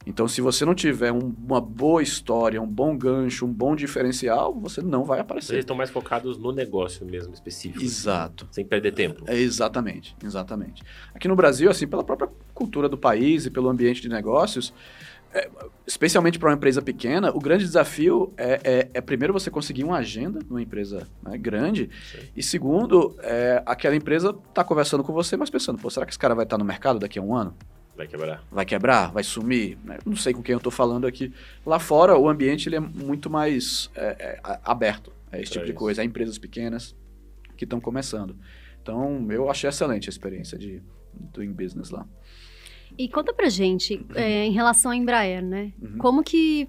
Então, 0.06 0.26
se 0.26 0.40
você 0.40 0.64
não 0.64 0.74
tiver 0.74 1.12
um, 1.12 1.34
uma 1.44 1.60
boa 1.60 2.02
história, 2.02 2.60
um 2.60 2.66
bom 2.66 2.96
gancho, 2.96 3.46
um 3.46 3.52
bom 3.52 3.76
diferencial, 3.76 4.54
você 4.54 4.82
não 4.82 5.04
vai 5.04 5.20
aparecer. 5.20 5.54
Eles 5.54 5.62
estão 5.62 5.76
mais 5.76 5.90
focados 5.90 6.36
no 6.38 6.52
negócio 6.52 7.06
mesmo, 7.06 7.32
específico. 7.32 7.82
Exato. 7.82 8.48
Sem 8.50 8.64
perder 8.64 8.92
tempo. 8.92 9.24
É, 9.26 9.36
exatamente, 9.38 10.16
exatamente. 10.22 10.82
Aqui 11.14 11.28
no 11.28 11.36
Brasil, 11.36 11.70
assim, 11.70 11.86
pela 11.86 12.04
própria 12.04 12.28
cultura 12.54 12.88
do 12.88 12.98
país 12.98 13.46
e 13.46 13.50
pelo 13.50 13.68
ambiente 13.68 14.00
de 14.02 14.08
negócios, 14.08 14.72
é, 15.34 15.48
especialmente 15.86 16.38
para 16.38 16.50
uma 16.50 16.54
empresa 16.54 16.82
pequena, 16.82 17.30
o 17.30 17.38
grande 17.38 17.64
desafio 17.64 18.32
é, 18.36 18.60
é, 18.62 18.90
é, 18.92 19.00
primeiro 19.00 19.32
você 19.32 19.50
conseguir 19.50 19.82
uma 19.82 19.96
agenda 19.96 20.40
numa 20.48 20.60
empresa 20.60 21.08
né, 21.22 21.38
grande 21.38 21.88
Sim. 22.10 22.18
e 22.36 22.42
segundo, 22.42 23.16
é, 23.22 23.62
aquela 23.64 23.96
empresa 23.96 24.36
está 24.48 24.62
conversando 24.62 25.02
com 25.02 25.12
você, 25.12 25.34
mas 25.36 25.48
pensando, 25.48 25.78
pô, 25.78 25.88
será 25.88 26.04
que 26.04 26.12
esse 26.12 26.18
cara 26.18 26.34
vai 26.34 26.44
estar 26.44 26.56
tá 26.56 26.62
no 26.62 26.66
mercado 26.66 26.98
daqui 26.98 27.18
a 27.18 27.22
um 27.22 27.34
ano? 27.34 27.54
Vai 27.96 28.06
quebrar. 28.06 28.44
Vai 28.50 28.64
quebrar? 28.64 29.12
Vai 29.12 29.22
sumir? 29.22 29.78
Né? 29.84 29.98
Não 30.04 30.16
sei 30.16 30.32
com 30.32 30.42
quem 30.42 30.54
eu 30.54 30.58
estou 30.58 30.72
falando 30.72 31.06
aqui. 31.06 31.32
Lá 31.64 31.78
fora, 31.78 32.16
o 32.16 32.28
ambiente 32.28 32.68
ele 32.68 32.76
é 32.76 32.80
muito 32.80 33.28
mais 33.28 33.90
é, 33.94 34.16
é, 34.18 34.40
aberto 34.64 35.12
a 35.30 35.38
esse 35.38 35.52
tipo 35.52 35.66
de 35.66 35.72
coisa. 35.72 36.02
Há 36.02 36.04
empresas 36.04 36.38
pequenas 36.38 36.96
que 37.56 37.64
estão 37.64 37.80
começando. 37.80 38.36
Então, 38.82 39.26
eu 39.30 39.50
achei 39.50 39.68
excelente 39.68 40.08
a 40.08 40.10
experiência 40.10 40.58
de 40.58 40.82
doing 41.12 41.52
business 41.52 41.90
lá. 41.90 42.06
E 42.98 43.08
conta 43.08 43.32
pra 43.32 43.48
gente, 43.48 44.04
é, 44.14 44.44
em 44.44 44.52
relação 44.52 44.90
à 44.90 44.96
Embraer, 44.96 45.42
né? 45.42 45.72
Uhum. 45.80 45.98
Como 45.98 46.22
que 46.22 46.68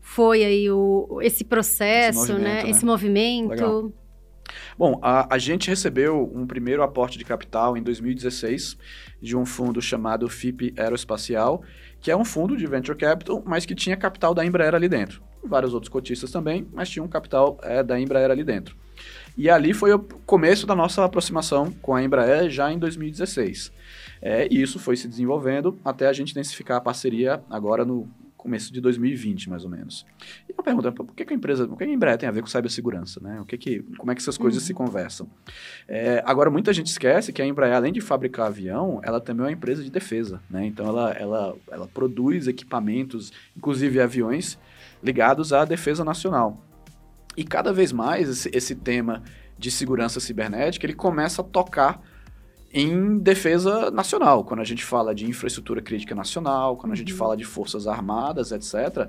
foi 0.00 0.44
aí 0.44 0.70
o, 0.70 1.20
esse 1.22 1.44
processo, 1.44 2.24
esse 2.24 2.32
né? 2.32 2.62
né? 2.62 2.70
Esse 2.70 2.84
movimento. 2.84 3.50
Legal. 3.50 3.92
Bom, 4.76 4.98
a, 5.02 5.34
a, 5.34 5.38
gente 5.38 5.68
recebeu 5.68 6.30
um 6.34 6.46
primeiro 6.46 6.82
aporte 6.82 7.18
de 7.18 7.24
capital 7.24 7.76
em 7.76 7.82
2016 7.82 8.78
de 9.20 9.36
um 9.36 9.44
fundo 9.44 9.80
chamado 9.80 10.28
FIP 10.28 10.74
Aeroespacial, 10.76 11.62
que 12.00 12.10
é 12.10 12.16
um 12.16 12.24
fundo 12.24 12.56
de 12.56 12.66
venture 12.66 12.96
capital, 12.96 13.42
mas 13.44 13.66
que 13.66 13.74
tinha 13.74 13.96
capital 13.96 14.34
da 14.34 14.44
Embraer 14.44 14.74
ali 14.74 14.88
dentro. 14.88 15.22
Vários 15.42 15.74
outros 15.74 15.88
cotistas 15.88 16.30
também, 16.30 16.66
mas 16.72 16.88
tinha 16.88 17.02
um 17.02 17.08
capital 17.08 17.58
é, 17.62 17.82
da 17.82 17.98
Embraer 17.98 18.30
ali 18.30 18.44
dentro. 18.44 18.76
E 19.36 19.48
ali 19.48 19.72
foi 19.72 19.92
o 19.92 20.00
começo 20.00 20.66
da 20.66 20.74
nossa 20.74 21.04
aproximação 21.04 21.70
com 21.80 21.94
a 21.94 22.02
Embraer 22.02 22.50
já 22.50 22.72
em 22.72 22.78
2016. 22.78 23.72
É, 24.20 24.48
e 24.50 24.60
isso 24.60 24.78
foi 24.78 24.96
se 24.96 25.06
desenvolvendo 25.06 25.78
até 25.84 26.08
a 26.08 26.12
gente 26.12 26.32
intensificar 26.32 26.78
a 26.78 26.80
parceria 26.80 27.42
agora 27.48 27.84
no 27.84 28.08
começo 28.36 28.72
de 28.72 28.80
2020, 28.80 29.50
mais 29.50 29.64
ou 29.64 29.70
menos. 29.70 30.06
Eu 30.58 30.64
pergunto, 30.64 30.92
por 30.92 31.14
que, 31.14 31.24
que 31.24 31.32
a 31.32 31.36
empresa, 31.36 31.64
o 31.64 31.76
que 31.76 31.84
a 31.84 31.86
Embraer 31.86 32.18
tem 32.18 32.28
a 32.28 32.32
ver 32.32 32.40
com 32.40 32.48
cibersegurança, 32.48 33.20
né? 33.20 33.40
O 33.40 33.44
que 33.44 33.56
que, 33.56 33.80
como 33.96 34.10
é 34.10 34.14
que 34.14 34.20
essas 34.20 34.36
coisas 34.36 34.60
uhum. 34.60 34.66
se 34.66 34.74
conversam? 34.74 35.30
É, 35.86 36.20
agora, 36.26 36.50
muita 36.50 36.72
gente 36.72 36.88
esquece 36.88 37.32
que 37.32 37.40
a 37.40 37.46
Embraer, 37.46 37.76
além 37.76 37.92
de 37.92 38.00
fabricar 38.00 38.48
avião, 38.48 39.00
ela 39.04 39.20
também 39.20 39.44
é 39.44 39.46
uma 39.46 39.52
empresa 39.52 39.84
de 39.84 39.90
defesa, 39.90 40.42
né? 40.50 40.66
Então, 40.66 40.86
ela, 40.86 41.12
ela, 41.12 41.56
ela 41.70 41.86
produz 41.86 42.48
equipamentos, 42.48 43.32
inclusive 43.56 44.00
aviões, 44.00 44.58
ligados 45.00 45.52
à 45.52 45.64
defesa 45.64 46.04
nacional. 46.04 46.60
E 47.36 47.44
cada 47.44 47.72
vez 47.72 47.92
mais 47.92 48.28
esse, 48.28 48.50
esse 48.52 48.74
tema 48.74 49.22
de 49.56 49.70
segurança 49.70 50.18
cibernética, 50.18 50.84
ele 50.84 50.94
começa 50.94 51.40
a 51.40 51.44
tocar 51.44 52.02
em 52.72 53.18
defesa 53.18 53.90
nacional. 53.90 54.44
Quando 54.44 54.60
a 54.60 54.64
gente 54.64 54.84
fala 54.84 55.14
de 55.14 55.24
infraestrutura 55.24 55.80
crítica 55.80 56.14
nacional, 56.14 56.76
quando 56.76 56.92
a 56.92 56.96
gente 56.96 57.12
uhum. 57.12 57.18
fala 57.18 57.36
de 57.36 57.44
forças 57.44 57.86
armadas, 57.86 58.52
etc., 58.52 59.08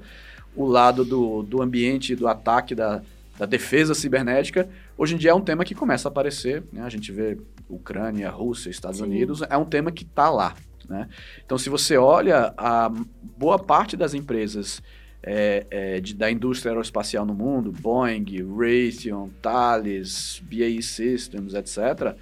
o 0.55 0.65
lado 0.65 1.03
do, 1.05 1.43
do 1.43 1.61
ambiente, 1.61 2.15
do 2.15 2.27
ataque 2.27 2.75
da, 2.75 3.01
da 3.37 3.45
defesa 3.45 3.93
cibernética, 3.93 4.69
hoje 4.97 5.15
em 5.15 5.17
dia 5.17 5.31
é 5.31 5.33
um 5.33 5.41
tema 5.41 5.63
que 5.63 5.73
começa 5.73 6.07
a 6.07 6.11
aparecer. 6.11 6.63
Né? 6.71 6.81
A 6.81 6.89
gente 6.89 7.11
vê 7.11 7.37
Ucrânia, 7.69 8.29
Rússia, 8.29 8.69
Estados 8.69 8.97
Sim. 8.97 9.05
Unidos, 9.05 9.41
é 9.49 9.57
um 9.57 9.65
tema 9.65 9.91
que 9.91 10.03
está 10.03 10.29
lá. 10.29 10.55
Né? 10.87 11.07
Então, 11.45 11.57
se 11.57 11.69
você 11.69 11.97
olha, 11.97 12.53
a 12.57 12.91
boa 13.37 13.59
parte 13.59 13.95
das 13.95 14.13
empresas 14.13 14.81
é, 15.21 15.65
é, 15.69 15.99
de, 15.99 16.13
da 16.15 16.31
indústria 16.31 16.71
aeroespacial 16.71 17.25
no 17.25 17.33
mundo, 17.33 17.71
Boeing, 17.71 18.25
Raytheon, 18.57 19.29
Thales, 19.41 20.41
BAE 20.43 20.81
Systems, 20.81 21.53
etc., 21.53 22.15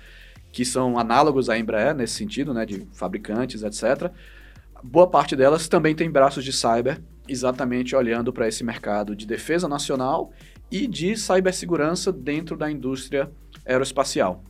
que 0.52 0.66
são 0.66 0.98
análogos 0.98 1.50
à 1.50 1.58
Embraer 1.58 1.96
nesse 1.96 2.16
sentido, 2.16 2.54
né, 2.54 2.66
de 2.66 2.86
fabricantes, 2.94 3.64
etc., 3.64 4.12
boa 4.84 5.08
parte 5.08 5.36
delas 5.36 5.68
também 5.68 5.96
tem 5.96 6.10
braços 6.10 6.44
de 6.44 6.52
cyber, 6.54 7.00
exatamente 7.28 7.96
olhando 7.96 8.32
para 8.32 8.48
esse 8.48 8.64
mercado 8.64 9.16
de 9.16 9.26
defesa 9.26 9.68
nacional 9.68 10.32
e 10.72 10.88
de 10.88 11.16
cibersegurança 11.16 12.12
dentro 12.12 12.58
da 12.58 12.70
indústria 12.70 13.32
aeroespacial. 13.66 14.44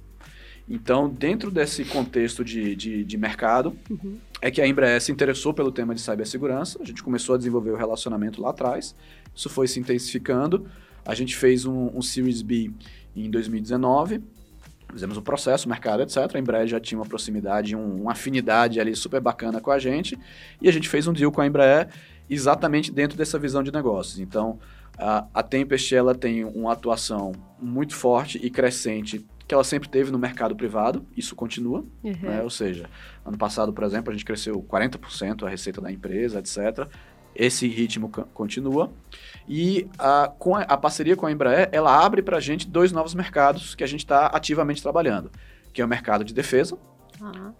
Então, 0.69 1.09
dentro 1.09 1.49
desse 1.49 1.85
contexto 1.85 2.43
de, 2.43 2.75
de, 2.75 3.03
de 3.05 3.17
mercado, 3.17 3.75
uhum. 3.89 4.17
é 4.41 4.51
que 4.51 4.61
a 4.61 4.67
Embraer 4.67 5.01
se 5.01 5.11
interessou 5.11 5.53
pelo 5.53 5.71
tema 5.71 5.95
de 5.95 6.01
cibersegurança. 6.01 6.77
A 6.81 6.85
gente 6.85 7.01
começou 7.01 7.35
a 7.35 7.37
desenvolver 7.37 7.71
o 7.71 7.77
relacionamento 7.77 8.41
lá 8.41 8.49
atrás. 8.49 8.93
Isso 9.33 9.49
foi 9.49 9.67
se 9.67 9.79
intensificando. 9.79 10.67
A 11.05 11.15
gente 11.15 11.37
fez 11.37 11.65
um, 11.65 11.89
um 11.95 12.01
Series 12.01 12.41
B 12.41 12.71
em 13.15 13.29
2019. 13.31 14.21
Fizemos 14.91 15.15
o 15.15 15.21
um 15.21 15.23
processo, 15.23 15.69
mercado, 15.69 16.03
etc. 16.03 16.17
A 16.35 16.39
Embraer 16.39 16.67
já 16.67 16.79
tinha 16.81 16.99
uma 16.99 17.05
proximidade, 17.05 17.73
um, 17.73 18.01
uma 18.01 18.11
afinidade 18.11 18.79
ali 18.79 18.93
super 18.93 19.21
bacana 19.21 19.61
com 19.61 19.71
a 19.71 19.79
gente. 19.79 20.17
E 20.61 20.67
a 20.67 20.71
gente 20.71 20.89
fez 20.89 21.07
um 21.07 21.13
deal 21.13 21.31
com 21.31 21.39
a 21.39 21.47
Embraer 21.47 21.87
exatamente 22.29 22.91
dentro 22.91 23.17
dessa 23.17 23.39
visão 23.39 23.63
de 23.63 23.71
negócios. 23.71 24.19
Então, 24.19 24.59
a, 24.97 25.25
a 25.33 25.43
Tempest 25.43 25.93
ela 25.95 26.15
tem 26.15 26.43
uma 26.43 26.73
atuação 26.73 27.33
muito 27.59 27.95
forte 27.95 28.39
e 28.41 28.49
crescente 28.49 29.25
que 29.47 29.53
ela 29.53 29.63
sempre 29.63 29.87
teve 29.87 30.11
no 30.11 30.19
mercado 30.19 30.55
privado, 30.55 31.05
isso 31.15 31.33
continua, 31.33 31.85
uhum. 32.03 32.17
né? 32.21 32.43
ou 32.43 32.49
seja, 32.49 32.89
ano 33.25 33.37
passado, 33.37 33.71
por 33.71 33.85
exemplo, 33.85 34.11
a 34.11 34.13
gente 34.13 34.25
cresceu 34.25 34.61
40% 34.61 35.45
a 35.45 35.49
receita 35.49 35.79
da 35.79 35.89
empresa, 35.89 36.39
etc. 36.39 36.85
Esse 37.33 37.65
ritmo 37.65 38.09
continua. 38.33 38.91
E 39.47 39.87
a, 39.97 40.29
com 40.37 40.53
a, 40.53 40.63
a 40.63 40.75
parceria 40.75 41.15
com 41.15 41.25
a 41.25 41.31
Embraer, 41.31 41.69
ela 41.71 42.03
abre 42.03 42.21
para 42.21 42.37
a 42.37 42.39
gente 42.41 42.67
dois 42.67 42.91
novos 42.91 43.15
mercados 43.15 43.73
que 43.73 43.85
a 43.85 43.87
gente 43.87 44.01
está 44.01 44.27
ativamente 44.27 44.83
trabalhando, 44.83 45.31
que 45.71 45.81
é 45.81 45.85
o 45.85 45.87
mercado 45.87 46.25
de 46.25 46.33
defesa, 46.33 46.77
uhum. 47.21 47.53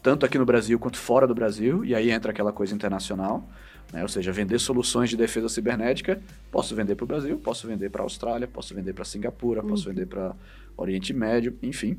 tanto 0.00 0.24
aqui 0.24 0.38
no 0.38 0.46
Brasil 0.46 0.78
quanto 0.78 0.96
fora 0.96 1.26
do 1.26 1.34
Brasil, 1.34 1.84
e 1.84 1.92
aí 1.92 2.12
entra 2.12 2.30
aquela 2.30 2.52
coisa 2.52 2.72
internacional. 2.72 3.48
Né? 3.92 4.02
Ou 4.02 4.08
seja, 4.08 4.32
vender 4.32 4.58
soluções 4.58 5.10
de 5.10 5.16
defesa 5.16 5.48
cibernética, 5.48 6.20
posso 6.50 6.74
vender 6.74 6.94
para 6.96 7.04
o 7.04 7.06
Brasil, 7.06 7.38
posso 7.38 7.66
vender 7.66 7.90
para 7.90 8.02
a 8.02 8.04
Austrália, 8.04 8.48
posso 8.48 8.74
vender 8.74 8.94
para 8.94 9.04
Singapura, 9.04 9.62
uhum. 9.62 9.68
posso 9.68 9.88
vender 9.88 10.06
para 10.06 10.34
Oriente 10.76 11.12
Médio, 11.12 11.56
enfim. 11.62 11.98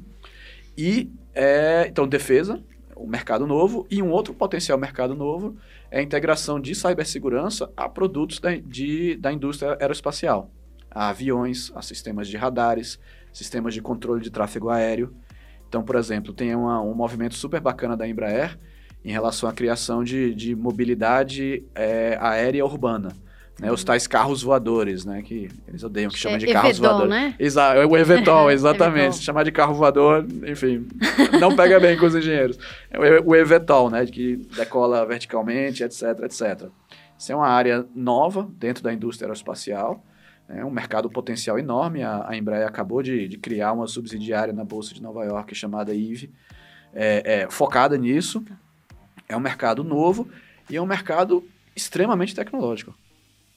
E, 0.76 1.12
é, 1.36 1.86
então, 1.88 2.08
defesa, 2.08 2.62
o 2.96 3.08
mercado 3.08 3.46
novo, 3.46 3.86
e 3.90 4.02
um 4.02 4.10
outro 4.10 4.34
potencial 4.34 4.78
mercado 4.78 5.16
novo 5.16 5.56
é 5.92 6.00
a 6.00 6.02
integração 6.02 6.60
de 6.60 6.74
cibersegurança 6.74 7.72
a 7.78 7.88
produtos 7.88 8.40
da, 8.40 8.56
de, 8.56 9.16
da 9.18 9.32
indústria 9.32 9.78
aeroespacial, 9.80 10.50
a 10.90 11.10
aviões, 11.10 11.72
a 11.76 11.82
sistemas 11.82 12.28
de 12.28 12.38
radares, 12.38 13.00
sistemas 13.32 13.74
de 13.74 13.82
controle 13.82 14.22
de 14.22 14.32
tráfego 14.32 14.70
aéreo. 14.70 15.14
Então, 15.68 15.84
por 15.84 15.96
exemplo, 15.96 16.34
tem 16.34 16.56
uma, 16.56 16.82
um 16.82 16.94
movimento 16.94 17.36
super 17.36 17.60
bacana 17.60 17.98
da 17.98 18.08
Embraer, 18.08 18.58
em 19.04 19.12
relação 19.12 19.50
à 19.50 19.54
criação 19.54 20.04
de, 20.04 20.34
de 20.34 20.56
mobilidade 20.56 21.64
é, 21.76 22.18
aérea 22.22 22.66
urbana. 22.66 23.12
Né, 23.60 23.72
os 23.72 23.84
tais 23.84 24.08
carros 24.08 24.42
voadores, 24.42 25.06
né? 25.06 25.22
Que 25.22 25.48
eles 25.68 25.84
odeiam 25.84 26.10
que 26.10 26.18
chamam 26.18 26.40
de 26.40 26.50
é, 26.50 26.54
carros 26.54 26.80
voadores. 26.80 27.10
Né? 27.10 27.36
Exato, 27.38 27.88
o 27.88 27.96
Evetol, 27.96 28.50
exatamente. 28.52 29.18
chamar 29.18 29.44
de 29.44 29.52
carro 29.52 29.76
voador, 29.76 30.26
enfim, 30.48 30.88
não 31.40 31.56
pega 31.56 31.80
bem 31.80 31.96
com 31.96 32.08
os 32.08 32.16
engenheiros. 32.16 32.58
É 32.90 32.98
o 33.24 33.36
Evetol, 33.36 33.92
né? 33.92 34.06
Que 34.08 34.38
decola 34.58 35.06
verticalmente, 35.06 35.84
etc, 35.84 36.02
etc. 36.24 36.68
Isso 37.18 37.32
é 37.32 37.36
uma 37.36 37.48
área 37.48 37.86
nova 37.96 38.50
dentro 38.58 38.84
da 38.84 38.92
indústria 38.92 39.28
aeroespacial. 39.28 40.04
É 40.50 40.66
um 40.66 40.72
mercado 40.72 41.10
potencial 41.10 41.58
enorme. 41.58 42.04
A, 42.04 42.30
a 42.30 42.36
Embraer 42.36 42.68
acabou 42.68 43.02
de, 43.02 43.28
de, 43.28 43.38
criar 43.38 43.72
uma 43.72 43.88
subsidiária 43.88 44.54
na 44.54 44.66
Bolsa 44.66 44.94
de 44.94 45.02
Nova 45.02 45.24
York 45.24 45.56
chamada 45.56 45.94
IVE, 45.94 46.32
é, 46.94 47.44
é, 47.44 47.50
focada 47.50 47.98
nisso. 47.98 48.44
É 49.28 49.36
um 49.36 49.40
mercado 49.40 49.84
novo 49.84 50.28
e 50.70 50.76
é 50.76 50.82
um 50.82 50.86
mercado 50.86 51.44
extremamente 51.76 52.36
tecnológico. 52.36 52.94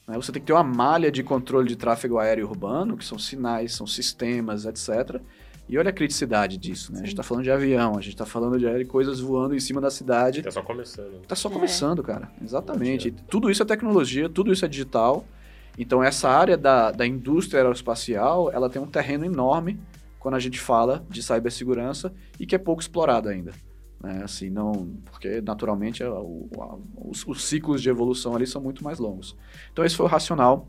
Né? 0.07 0.15
Você 0.15 0.31
tem 0.31 0.41
que 0.41 0.47
ter 0.47 0.53
uma 0.53 0.63
malha 0.63 1.11
de 1.11 1.23
controle 1.23 1.67
de 1.67 1.75
tráfego 1.75 2.17
aéreo 2.17 2.47
urbano, 2.47 2.97
que 2.97 3.05
são 3.05 3.19
sinais, 3.19 3.73
são 3.73 3.85
sistemas, 3.85 4.65
etc. 4.65 5.21
E 5.69 5.77
olha 5.77 5.89
a 5.89 5.93
criticidade 5.93 6.57
disso, 6.57 6.93
né? 6.93 6.99
A 6.99 7.01
gente 7.01 7.11
está 7.11 7.23
falando 7.23 7.43
de 7.43 7.51
avião, 7.51 7.97
a 7.97 8.01
gente 8.01 8.13
está 8.13 8.25
falando 8.25 8.57
de 8.57 8.85
coisas 8.85 9.19
voando 9.19 9.53
em 9.53 9.59
cima 9.59 9.81
da 9.81 9.91
cidade. 9.91 10.39
Está 10.39 10.51
só 10.51 10.61
começando. 10.61 11.21
Está 11.21 11.35
só 11.35 11.49
é. 11.49 11.51
começando, 11.51 12.03
cara. 12.03 12.31
Exatamente. 12.41 13.11
Tudo 13.11 13.51
isso 13.51 13.61
é 13.61 13.65
tecnologia, 13.65 14.29
tudo 14.29 14.53
isso 14.53 14.63
é 14.63 14.67
digital. 14.67 15.25
Então, 15.77 16.01
essa 16.01 16.29
área 16.29 16.57
da, 16.57 16.91
da 16.91 17.05
indústria 17.05 17.59
aeroespacial, 17.59 18.49
ela 18.51 18.69
tem 18.69 18.81
um 18.81 18.87
terreno 18.87 19.25
enorme 19.25 19.77
quando 20.19 20.35
a 20.35 20.39
gente 20.39 20.59
fala 20.59 21.05
de 21.09 21.21
cibersegurança 21.21 22.13
e 22.39 22.45
que 22.45 22.55
é 22.55 22.57
pouco 22.57 22.81
explorado 22.81 23.27
ainda. 23.27 23.51
Né? 24.01 24.21
Assim, 24.23 24.49
não, 24.49 24.95
porque 25.05 25.41
naturalmente 25.41 26.03
a, 26.03 26.07
a, 26.07 26.23
os, 26.95 27.25
os, 27.25 27.43
ciclos 27.43 27.81
de 27.81 27.89
evolução 27.89 28.35
ali 28.35 28.45
são 28.45 28.61
muito 28.61 28.83
mais 28.83 28.99
longos. 28.99 29.35
Então 29.71 29.83
esse 29.83 29.95
foi 29.95 30.05
o 30.05 30.09
racional 30.09 30.67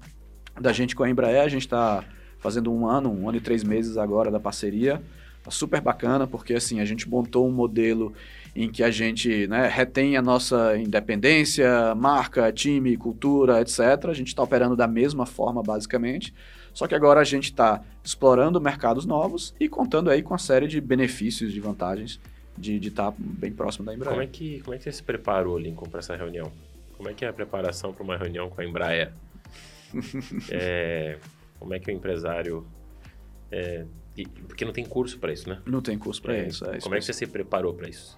da 0.61 0.73
gente 0.73 0.97
com 0.97 1.03
a 1.03 1.11
Embraer. 1.11 1.43
A 1.43 1.49
gente 1.49 1.67
está 1.67 2.05
fazendo 2.39 2.73
um 2.73 2.87
ano, 2.87 3.11
um 3.11 3.29
ano 3.29 3.39
e 3.39 3.41
três 3.41 3.63
meses 3.63 3.97
agora 3.97 4.31
da 4.31 4.41
parceria. 4.41 5.03
Tá 5.43 5.51
super 5.51 5.81
bacana 5.81 6.27
porque 6.27 6.55
assim 6.55 6.81
a 6.81 6.85
gente 6.85 7.09
montou 7.09 7.47
um 7.47 7.53
modelo 7.53 8.13
em 8.57 8.71
que 8.71 8.83
a 8.83 8.91
gente 8.91 9.47
né, 9.47 9.69
retém 9.69 10.17
a 10.17 10.23
nossa 10.23 10.77
independência, 10.77 11.95
marca, 11.95 12.51
time, 12.51 12.97
cultura, 12.97 13.61
etc. 13.61 14.07
A 14.09 14.15
gente 14.15 14.29
está 14.29 14.43
operando 14.43 14.75
da 14.75 14.87
mesma 14.87 15.27
forma 15.27 15.63
basicamente. 15.63 16.35
Só 16.73 16.87
que 16.87 16.95
agora 16.95 17.21
a 17.21 17.25
gente 17.25 17.45
está 17.45 17.83
explorando 18.03 18.61
mercados 18.61 19.05
novos 19.05 19.55
e 19.61 19.69
contando 19.69 20.11
aí 20.11 20.23
com 20.23 20.33
uma 20.33 20.39
série 20.39 20.67
de 20.67 20.81
benefícios, 20.81 21.53
de 21.53 21.61
vantagens 21.61 22.21
de 22.59 22.89
estar 22.89 23.13
tá 23.13 23.17
bem 23.19 23.53
próximo 23.53 23.87
da 23.87 23.95
Embraer. 23.95 24.11
Como 24.11 24.23
é, 24.23 24.27
que, 24.27 24.61
como 24.61 24.75
é 24.75 24.79
que 24.79 24.85
você 24.85 24.93
se 24.93 25.03
preparou, 25.03 25.59
Lincoln, 25.59 25.89
para 25.89 26.01
essa 26.01 26.17
reunião? 26.17 26.51
Como 26.97 27.09
é 27.09 27.15
que 27.15 27.25
é 27.25 27.29
a 27.29 27.33
preparação 27.33 27.93
para 27.93 28.03
uma 28.03 28.17
reunião 28.17 28.51
com 28.51 28.61
a 28.61 28.65
Embraer? 28.65 29.13
é, 30.51 31.19
como 31.59 31.75
é 31.75 31.79
que 31.79 31.91
o 31.91 31.95
empresário... 31.95 32.67
É, 33.51 33.85
porque 34.47 34.65
não 34.65 34.73
tem 34.73 34.85
curso 34.85 35.19
para 35.19 35.33
isso, 35.33 35.49
né? 35.49 35.61
Não 35.65 35.81
tem 35.81 35.99
curso 35.99 36.21
para 36.21 36.37
é, 36.37 36.49
isso. 36.49 36.65
É, 36.65 36.79
como 36.81 36.95
é 36.95 36.99
que 36.99 37.05
você 37.05 37.13
se 37.13 37.27
preparou 37.27 37.75
para 37.75 37.89
isso? 37.89 38.17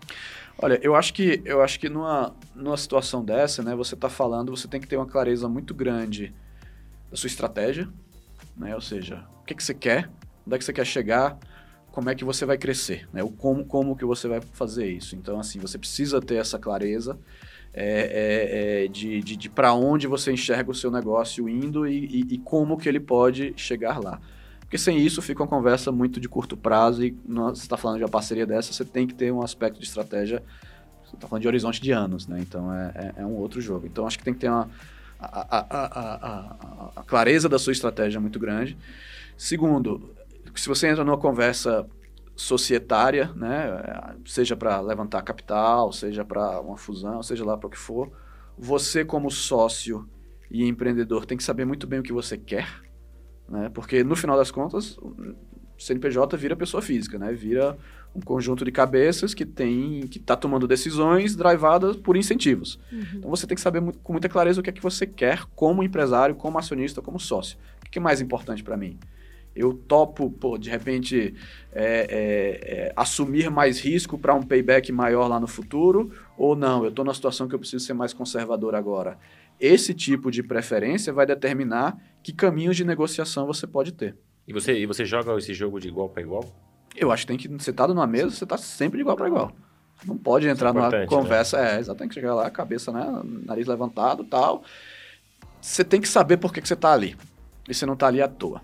Olha, 0.59 0.79
eu 0.83 0.95
acho 0.95 1.13
que 1.13 1.43
eu 1.45 1.63
acho 1.63 1.79
que 1.79 1.89
numa, 1.89 2.35
numa 2.55 2.77
situação 2.77 3.25
dessa, 3.25 3.63
né, 3.63 3.75
você 3.75 3.95
está 3.95 4.09
falando, 4.09 4.55
você 4.55 4.69
tem 4.69 4.81
que 4.81 4.87
ter 4.87 4.97
uma 4.97 5.07
clareza 5.07 5.49
muito 5.49 5.75
grande 5.75 6.35
da 7.11 7.17
sua 7.17 7.29
estratégia, 7.29 7.89
né? 8.57 8.75
Ou 8.75 8.81
seja, 8.81 9.27
o 9.41 9.45
que, 9.45 9.55
que 9.55 9.63
você 9.63 9.75
quer, 9.75 10.11
onde 10.47 10.57
é 10.57 10.59
que 10.59 10.65
você 10.65 10.73
quer 10.73 10.87
chegar, 10.87 11.39
como 11.93 12.09
é 12.09 12.15
que 12.15 12.25
você 12.25 12.45
vai 12.45 12.57
crescer, 12.57 13.09
né? 13.13 13.23
O 13.23 13.31
como, 13.31 13.65
como 13.65 13.97
que 13.97 14.05
você 14.05 14.29
vai 14.29 14.41
fazer 14.41 14.87
isso. 14.87 15.17
Então, 15.17 15.39
assim, 15.41 15.59
você 15.59 15.79
precisa 15.79 16.21
ter 16.21 16.37
essa 16.37 16.59
clareza 16.59 17.19
é, 17.73 18.83
é, 18.83 18.85
é, 18.85 18.89
de, 18.89 19.21
de, 19.23 19.37
de 19.37 19.49
para 19.49 19.73
onde 19.75 20.07
você 20.07 20.33
enxerga 20.33 20.71
o 20.71 20.75
seu 20.75 20.91
negócio 20.91 21.49
indo 21.49 21.87
e, 21.87 22.05
e, 22.07 22.35
e, 22.35 22.39
como 22.39 22.77
que 22.77 22.89
ele 22.89 23.01
pode 23.01 23.53
chegar 23.57 24.03
lá. 24.03 24.21
Porque 24.61 24.79
sem 24.79 24.99
isso 24.99 25.21
fica 25.21 25.43
uma 25.43 25.49
conversa 25.49 25.91
muito 25.91 26.21
de 26.21 26.29
curto 26.29 26.57
prazo 26.57 27.05
e 27.05 27.17
você 27.27 27.63
está 27.63 27.77
falando 27.77 27.99
de 27.99 28.05
uma 28.05 28.11
parceria 28.11 28.47
dessa, 28.47 28.73
você 28.73 28.85
tem 28.85 29.07
que 29.07 29.15
ter 29.15 29.33
um 29.33 29.43
aspecto 29.43 29.81
de 29.81 29.85
estratégia, 29.85 30.43
você 31.05 31.17
está 31.17 31.27
falando 31.27 31.43
de 31.43 31.49
horizonte 31.49 31.81
de 31.81 31.91
anos, 31.91 32.29
né? 32.29 32.39
Então, 32.41 32.73
é, 32.73 32.93
é, 33.17 33.23
é 33.23 33.27
um 33.27 33.35
outro 33.35 33.61
jogo. 33.61 33.87
Então, 33.87 34.07
acho 34.07 34.19
que 34.19 34.25
tem 34.25 34.33
que 34.33 34.41
ter 34.41 34.49
uma, 34.49 34.69
a, 35.19 35.57
a, 35.59 35.87
a, 36.91 36.91
a 36.97 37.03
clareza 37.03 37.49
da 37.49 37.59
sua 37.59 37.73
estratégia 37.73 38.21
muito 38.21 38.39
grande. 38.39 38.77
Segundo, 39.37 40.15
se 40.55 40.69
você 40.69 40.89
entra 40.89 41.05
numa 41.05 41.19
conversa 41.19 41.87
societária, 42.35 43.31
né, 43.37 44.17
seja 44.25 44.57
para 44.57 44.81
levantar 44.81 45.23
capital, 45.23 45.93
seja 45.93 46.25
para 46.25 46.61
uma 46.61 46.77
fusão, 46.77 47.23
seja 47.23 47.45
lá 47.45 47.57
para 47.57 47.67
o 47.67 47.71
que 47.71 47.79
for, 47.79 48.11
você 48.57 49.05
como 49.05 49.31
sócio 49.31 50.09
e 50.51 50.67
empreendedor 50.67 51.27
tem 51.27 51.37
que 51.37 51.45
saber 51.45 51.65
muito 51.65 51.87
bem 51.87 52.01
o 52.01 52.03
que 52.03 52.13
você 52.13 52.39
quer, 52.39 52.69
né, 53.49 53.71
porque 53.75 54.03
no 54.03 54.17
final 54.17 54.37
das 54.37 54.51
contas, 54.51 54.97
o 54.99 55.37
CNPJ 55.79 56.37
vira 56.37 56.57
pessoa 56.57 56.83
física, 56.83 57.19
né, 57.19 57.33
vira 57.33 57.77
um 58.15 58.21
conjunto 58.21 58.65
de 58.65 58.73
cabeças 58.73 59.35
que 59.35 59.45
tem 59.47 60.07
que 60.09 60.19
está 60.19 60.35
tomando 60.35 60.67
decisões 60.67 61.37
drivadas 61.37 61.97
por 61.97 62.17
incentivos. 62.17 62.81
Uhum. 62.91 63.05
Então 63.15 63.31
você 63.31 63.47
tem 63.47 63.55
que 63.55 63.61
saber 63.61 63.81
muito, 63.81 63.99
com 64.01 64.13
muita 64.13 64.29
clareza 64.29 64.61
o 64.61 64.65
que 64.65 64.71
é 64.71 64.73
que 64.73 64.83
você 64.83 65.07
quer 65.07 65.45
como 65.55 65.83
empresário, 65.83 66.35
como 66.35 66.59
acionista, 66.59 67.01
como 67.01 67.21
sócio. 67.21 67.57
O 67.87 67.91
que 67.91 67.99
é 67.99 68.03
mais 68.03 68.21
importante 68.21 68.65
para 68.65 68.77
mim? 68.77 68.99
Eu 69.55 69.75
topo, 69.75 70.31
pô, 70.31 70.57
de 70.57 70.71
repente, 70.71 71.35
é, 71.73 71.85
é, 71.85 72.73
é, 72.73 72.93
assumir 72.97 73.51
mais 73.51 73.81
risco 73.81 74.17
para 74.17 74.35
um 74.35 74.43
payback 74.43 74.93
maior 74.93 75.27
lá 75.29 75.41
no 75.41 75.47
futuro, 75.47 76.13
ou 76.37 76.55
não, 76.55 76.85
eu 76.85 76.91
estou 76.91 77.05
numa 77.05 77.15
situação 77.15 77.49
que 77.49 77.55
eu 77.55 77.59
preciso 77.59 77.85
ser 77.85 77.95
mais 77.95 78.13
conservador 78.13 78.75
agora. 78.75 79.19
esse 79.59 79.93
tipo 79.93 80.31
de 80.31 80.43
preferência 80.43 81.13
vai 81.13 81.27
determinar 81.27 81.99
que 82.23 82.33
caminhos 82.33 82.77
de 82.77 82.85
negociação 82.85 83.47
você 83.47 83.67
pode 83.67 83.93
ter. 83.93 84.17
E 84.49 84.53
você, 84.53 84.79
e 84.79 84.87
você 84.87 85.05
joga 85.05 85.37
esse 85.37 85.53
jogo 85.53 85.79
de 85.79 85.89
igual 85.89 86.09
para 86.09 86.23
igual? 86.23 86.45
Eu 86.97 87.13
acho 87.13 87.23
que 87.23 87.29
tem 87.29 87.37
que. 87.37 87.47
Você 87.47 87.73
tá 87.73 87.87
numa 87.87 88.07
mesa, 88.07 88.31
você 88.31 88.47
tá 88.47 88.57
sempre 88.57 88.99
de 88.99 89.03
igual 89.03 89.17
para 89.17 89.29
igual. 89.29 89.53
Não 90.05 90.17
pode 90.17 90.49
entrar 90.49 90.73
numa 90.73 90.89
importante, 90.89 91.09
conversa. 91.09 91.59
É, 91.59 91.79
exatamente. 91.79 92.15
Chegar 92.15 92.35
lá, 92.35 92.51
cabeça, 92.51 92.91
né? 92.91 93.07
Nariz 93.47 93.67
levantado 93.67 94.25
tal. 94.25 94.65
Você 95.61 95.85
tem 95.85 96.01
que 96.01 96.09
saber 96.09 96.39
por 96.39 96.53
que, 96.53 96.61
que 96.61 96.69
você 96.69 96.77
tá 96.77 96.93
ali. 96.93 97.17
E 97.69 97.75
você 97.75 97.85
não 97.85 97.95
tá 97.95 98.07
ali 98.07 98.21
à 98.21 98.29
toa. 98.29 98.63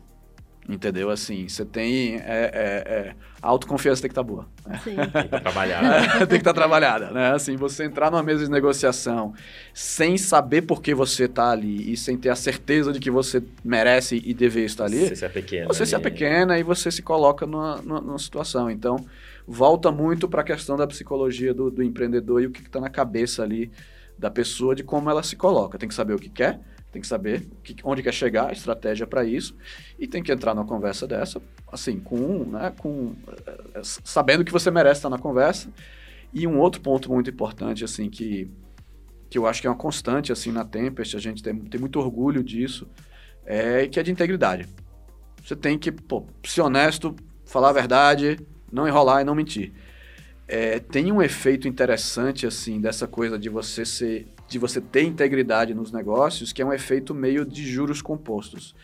Entendeu? 0.68 1.10
Assim, 1.10 1.48
você 1.48 1.64
tem. 1.64 2.16
É, 2.16 2.22
é, 2.24 2.92
é, 2.92 3.14
a 3.40 3.48
autoconfiança 3.48 4.02
tem 4.02 4.08
que 4.08 4.12
estar 4.12 4.24
tá 4.24 4.28
boa. 4.28 4.48
né? 4.66 4.80
Sim. 4.82 4.96
Tem 5.12 5.28
que 5.28 5.40
trabalhar. 5.40 5.82
né? 5.82 6.00
tem 6.18 6.26
que 6.26 6.34
estar 6.38 6.52
trabalhada, 6.54 7.10
né? 7.12 7.30
Assim, 7.32 7.54
você 7.54 7.84
entrar 7.84 8.10
numa 8.10 8.22
mesa 8.22 8.44
de 8.44 8.50
negociação 8.50 9.32
sem 9.72 10.18
saber 10.18 10.62
por 10.62 10.82
que 10.82 10.92
você 10.92 11.28
tá 11.28 11.50
ali 11.50 11.92
e 11.92 11.96
sem 11.96 12.16
ter 12.16 12.30
a 12.30 12.34
certeza 12.34 12.92
de 12.92 12.98
que 12.98 13.10
você 13.12 13.40
merece 13.64 14.20
e 14.24 14.34
deveria 14.34 14.66
estar 14.66 14.86
ali, 14.86 15.06
Você 15.08 15.14
se 15.16 15.24
é 15.24 15.28
pequeno. 15.28 15.68
você 15.68 15.86
se 15.86 15.94
ali. 15.94 16.02
apequena 16.04 16.58
e 16.58 16.64
você 16.64 16.90
se 16.90 17.02
coloca 17.02 17.46
numa, 17.46 17.76
numa, 17.82 18.00
numa 18.00 18.18
situação. 18.18 18.68
Então, 18.68 18.96
volta 19.46 19.92
muito 19.92 20.28
para 20.28 20.40
a 20.40 20.44
questão 20.44 20.76
da 20.76 20.86
psicologia 20.86 21.54
do, 21.54 21.70
do 21.70 21.82
empreendedor 21.84 22.42
e 22.42 22.46
o 22.46 22.50
que 22.50 22.60
está 22.62 22.80
na 22.80 22.90
cabeça 22.90 23.44
ali 23.44 23.70
da 24.18 24.30
pessoa, 24.30 24.74
de 24.74 24.82
como 24.82 25.08
ela 25.10 25.22
se 25.22 25.36
coloca. 25.36 25.78
Tem 25.78 25.88
que 25.88 25.94
saber 25.94 26.14
o 26.14 26.18
que 26.18 26.30
quer, 26.30 26.58
tem 26.96 27.00
que 27.02 27.06
saber 27.06 27.46
que- 27.62 27.76
onde 27.84 28.02
quer 28.02 28.12
chegar, 28.14 28.48
a 28.48 28.52
estratégia 28.52 29.06
para 29.06 29.22
isso, 29.22 29.54
e 29.98 30.06
tem 30.06 30.22
que 30.22 30.32
entrar 30.32 30.54
numa 30.54 30.64
conversa 30.66 31.06
dessa, 31.06 31.42
assim, 31.70 32.00
com, 32.00 32.44
né, 32.44 32.72
com 32.78 33.14
eh, 33.46 33.80
sabendo 33.82 34.42
que 34.42 34.50
você 34.50 34.70
merece 34.70 35.00
estar 35.00 35.10
na 35.10 35.18
conversa. 35.18 35.70
E 36.32 36.46
um 36.46 36.58
outro 36.58 36.80
ponto 36.80 37.12
muito 37.12 37.28
importante, 37.28 37.84
assim, 37.84 38.08
que, 38.08 38.50
que 39.28 39.36
eu 39.36 39.46
acho 39.46 39.60
que 39.60 39.66
é 39.66 39.70
uma 39.70 39.76
constante, 39.76 40.32
assim, 40.32 40.50
na 40.50 40.64
Tempest, 40.64 41.14
a 41.14 41.20
gente 41.20 41.42
tem, 41.42 41.54
tem 41.54 41.78
muito 41.78 42.00
orgulho 42.00 42.42
disso, 42.42 42.88
é 43.44 43.86
que 43.86 44.00
é 44.00 44.02
de 44.02 44.10
integridade. 44.10 44.66
Você 45.44 45.54
tem 45.54 45.78
que 45.78 45.92
pô, 45.92 46.26
ser 46.44 46.62
honesto, 46.62 47.14
falar 47.44 47.68
a 47.68 47.72
verdade, 47.74 48.38
não 48.72 48.88
enrolar 48.88 49.20
e 49.20 49.24
não 49.24 49.34
mentir. 49.34 49.72
É, 50.48 50.78
tem 50.78 51.12
um 51.12 51.20
efeito 51.20 51.68
interessante 51.68 52.46
assim 52.46 52.80
dessa 52.80 53.06
coisa 53.06 53.38
de 53.38 53.48
você 53.48 53.84
ser, 53.84 54.26
de 54.48 54.58
você 54.58 54.80
ter 54.80 55.02
integridade 55.02 55.74
nos 55.74 55.90
negócios, 55.92 56.52
que 56.52 56.62
é 56.62 56.64
um 56.66 56.72
efeito 56.72 57.14
meio 57.14 57.44
de 57.44 57.64
juros 57.64 58.00
compostos. 58.00 58.74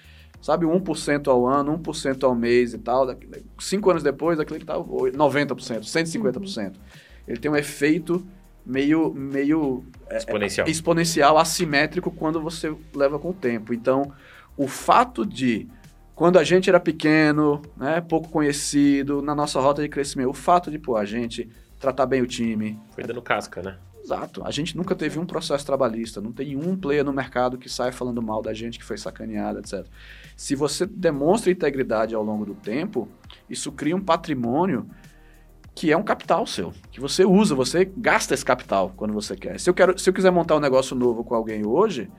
Sabe, 0.40 0.66
1% 0.66 1.28
ao 1.28 1.46
ano, 1.46 1.72
1% 1.78 2.24
ao 2.24 2.34
mês 2.34 2.74
e 2.74 2.78
tal. 2.78 3.06
daqui- 3.06 3.28
Cinco 3.60 3.90
anos 3.90 4.02
depois, 4.02 4.40
aquilo 4.40 4.58
que 4.58 4.64
tá 4.66 4.74
90%, 4.76 5.84
150%. 5.86 6.80
Ele 7.28 7.38
tem 7.38 7.48
um 7.48 7.54
efeito 7.56 8.26
meio, 8.66 9.14
meio 9.14 9.84
Exponencial. 10.10 10.66
exponencial, 10.66 11.38
assimétrico 11.38 12.10
quando 12.10 12.40
você 12.40 12.74
leva 12.92 13.18
com 13.20 13.30
o 13.30 13.34
tempo. 13.34 13.72
Então, 13.72 14.10
o 14.56 14.66
fato 14.66 15.24
de 15.24 15.68
quando 16.14 16.38
a 16.40 16.44
gente 16.44 16.68
era 16.68 16.80
pequeno, 16.80 17.62
né, 17.76 18.00
pouco 18.00 18.28
conhecido, 18.28 19.22
na 19.22 19.34
nossa 19.36 19.60
rota 19.60 19.80
de 19.80 19.88
crescimento, 19.88 20.30
o 20.30 20.34
fato 20.34 20.70
de 20.72 20.78
pô, 20.78 20.96
a 20.96 21.04
gente 21.04 21.48
tratar 21.78 22.06
bem 22.06 22.20
o 22.20 22.26
time, 22.26 22.78
Foi 22.94 23.04
dando 23.04 23.22
casca, 23.22 23.62
né? 23.62 23.76
Exato. 24.02 24.42
A 24.44 24.50
gente 24.50 24.76
nunca 24.76 24.96
teve 24.96 25.18
um 25.18 25.24
processo 25.24 25.64
trabalhista, 25.64 26.20
não 26.20 26.32
tem 26.32 26.56
um 26.56 26.76
player 26.76 27.04
no 27.04 27.12
mercado 27.12 27.56
que 27.56 27.68
sai 27.68 27.92
falando 27.92 28.20
mal 28.20 28.42
da 28.42 28.52
gente 28.52 28.78
que 28.78 28.84
foi 28.84 28.98
sacaneada, 28.98 29.60
etc. 29.60 29.86
Se 30.36 30.56
você 30.56 30.84
demonstra 30.84 31.52
integridade 31.52 32.14
ao 32.14 32.22
longo 32.22 32.44
do 32.44 32.54
tempo, 32.54 33.08
isso 33.48 33.70
cria 33.70 33.94
um 33.94 34.00
patrimônio 34.00 34.88
que 35.74 35.90
é 35.90 35.96
um 35.96 36.02
capital 36.02 36.46
seu, 36.46 36.72
que 36.90 37.00
você 37.00 37.24
usa, 37.24 37.54
você 37.54 37.90
gasta 37.96 38.34
esse 38.34 38.44
capital 38.44 38.92
quando 38.96 39.14
você 39.14 39.36
quer. 39.36 39.58
Se 39.58 39.70
eu, 39.70 39.74
quero, 39.74 39.98
se 39.98 40.10
eu 40.10 40.12
quiser 40.12 40.30
montar 40.30 40.56
um 40.56 40.60
negócio 40.60 40.94
novo 40.94 41.24
com 41.24 41.34
alguém 41.34 41.64
hoje, 41.64 42.10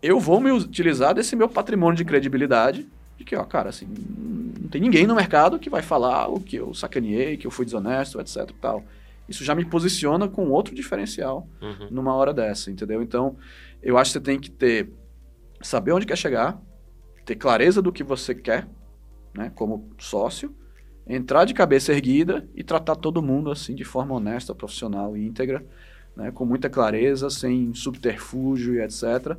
eu 0.00 0.18
vou 0.18 0.40
me 0.40 0.50
utilizar 0.50 1.14
desse 1.14 1.36
meu 1.36 1.48
patrimônio 1.48 1.96
de 1.96 2.04
credibilidade, 2.04 2.86
de 3.18 3.24
que, 3.24 3.36
ó, 3.36 3.44
cara, 3.44 3.68
assim, 3.68 3.86
não 4.60 4.68
tem 4.68 4.80
ninguém 4.80 5.06
no 5.06 5.14
mercado 5.14 5.58
que 5.58 5.68
vai 5.68 5.82
falar 5.82 6.28
o 6.28 6.40
que 6.40 6.56
eu 6.56 6.72
sacaneei, 6.72 7.36
que 7.36 7.46
eu 7.46 7.50
fui 7.50 7.64
desonesto, 7.64 8.20
etc 8.20 8.50
tal. 8.60 8.82
Isso 9.28 9.44
já 9.44 9.54
me 9.54 9.64
posiciona 9.64 10.28
com 10.28 10.50
outro 10.50 10.74
diferencial 10.74 11.48
Uhum. 11.60 11.88
numa 11.90 12.14
hora 12.14 12.32
dessa, 12.34 12.70
entendeu? 12.70 13.02
Então, 13.02 13.36
eu 13.82 13.96
acho 13.96 14.10
que 14.10 14.18
você 14.18 14.24
tem 14.24 14.38
que 14.38 14.50
ter 14.50 14.90
saber 15.62 15.92
onde 15.92 16.04
quer 16.06 16.16
chegar, 16.16 16.60
ter 17.24 17.36
clareza 17.36 17.80
do 17.80 17.90
que 17.92 18.04
você 18.04 18.34
quer, 18.34 18.68
né, 19.34 19.50
como 19.54 19.88
sócio, 19.98 20.54
entrar 21.06 21.44
de 21.44 21.54
cabeça 21.54 21.92
erguida 21.92 22.46
e 22.54 22.62
tratar 22.62 22.96
todo 22.96 23.22
mundo 23.22 23.50
assim 23.50 23.74
de 23.74 23.84
forma 23.84 24.14
honesta, 24.14 24.54
profissional 24.54 25.16
e 25.16 25.26
íntegra, 25.26 25.64
né, 26.14 26.30
com 26.30 26.44
muita 26.44 26.68
clareza, 26.68 27.30
sem 27.30 27.72
subterfúgio 27.74 28.74
e 28.74 28.80
etc. 28.82 29.36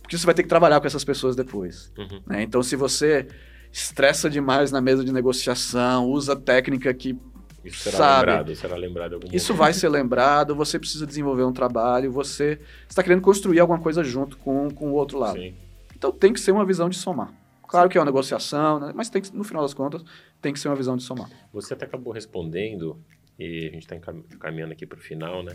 Porque 0.00 0.16
você 0.16 0.24
vai 0.24 0.34
ter 0.34 0.42
que 0.42 0.48
trabalhar 0.48 0.80
com 0.80 0.86
essas 0.86 1.04
pessoas 1.04 1.34
depois. 1.36 1.92
Uhum. 1.98 2.20
né? 2.26 2.42
Então, 2.42 2.62
se 2.62 2.76
você 2.76 3.26
estressa 3.70 4.30
demais 4.30 4.72
na 4.72 4.80
mesa 4.80 5.04
de 5.04 5.12
negociação, 5.12 6.06
usa 6.06 6.34
técnica 6.34 6.94
que 6.94 7.18
Isso 7.64 7.82
será 7.82 7.98
Sabe. 7.98 8.30
lembrado, 8.30 8.56
será 8.56 8.76
lembrado 8.76 9.12
em 9.12 9.14
algum 9.14 9.26
isso 9.34 9.52
momento. 9.52 9.58
vai 9.58 9.72
ser 9.72 9.88
lembrado, 9.88 10.54
você 10.54 10.78
precisa 10.78 11.06
desenvolver 11.06 11.42
um 11.42 11.52
trabalho, 11.52 12.10
você 12.10 12.60
está 12.88 13.02
querendo 13.02 13.20
construir 13.20 13.58
alguma 13.60 13.80
coisa 13.80 14.04
junto 14.04 14.38
com, 14.38 14.70
com 14.70 14.90
o 14.90 14.94
outro 14.94 15.18
lado. 15.18 15.38
Sim. 15.38 15.54
Então 15.96 16.12
tem 16.12 16.32
que 16.32 16.40
ser 16.40 16.52
uma 16.52 16.64
visão 16.64 16.88
de 16.88 16.96
somar. 16.96 17.32
Claro 17.66 17.90
que 17.90 17.98
é 17.98 18.00
uma 18.00 18.06
negociação, 18.06 18.80
né? 18.80 18.92
mas 18.94 19.10
tem 19.10 19.20
que, 19.20 19.34
no 19.36 19.44
final 19.44 19.62
das 19.62 19.74
contas, 19.74 20.02
tem 20.40 20.52
que 20.52 20.60
ser 20.60 20.68
uma 20.68 20.76
visão 20.76 20.96
de 20.96 21.02
somar. 21.02 21.28
Você 21.52 21.74
até 21.74 21.84
acabou 21.84 22.12
respondendo, 22.12 22.98
e 23.38 23.68
a 23.68 23.72
gente 23.72 23.92
está 23.92 24.12
caminhando 24.38 24.72
aqui 24.72 24.86
para 24.86 24.98
o 24.98 25.00
final, 25.00 25.42
né? 25.42 25.54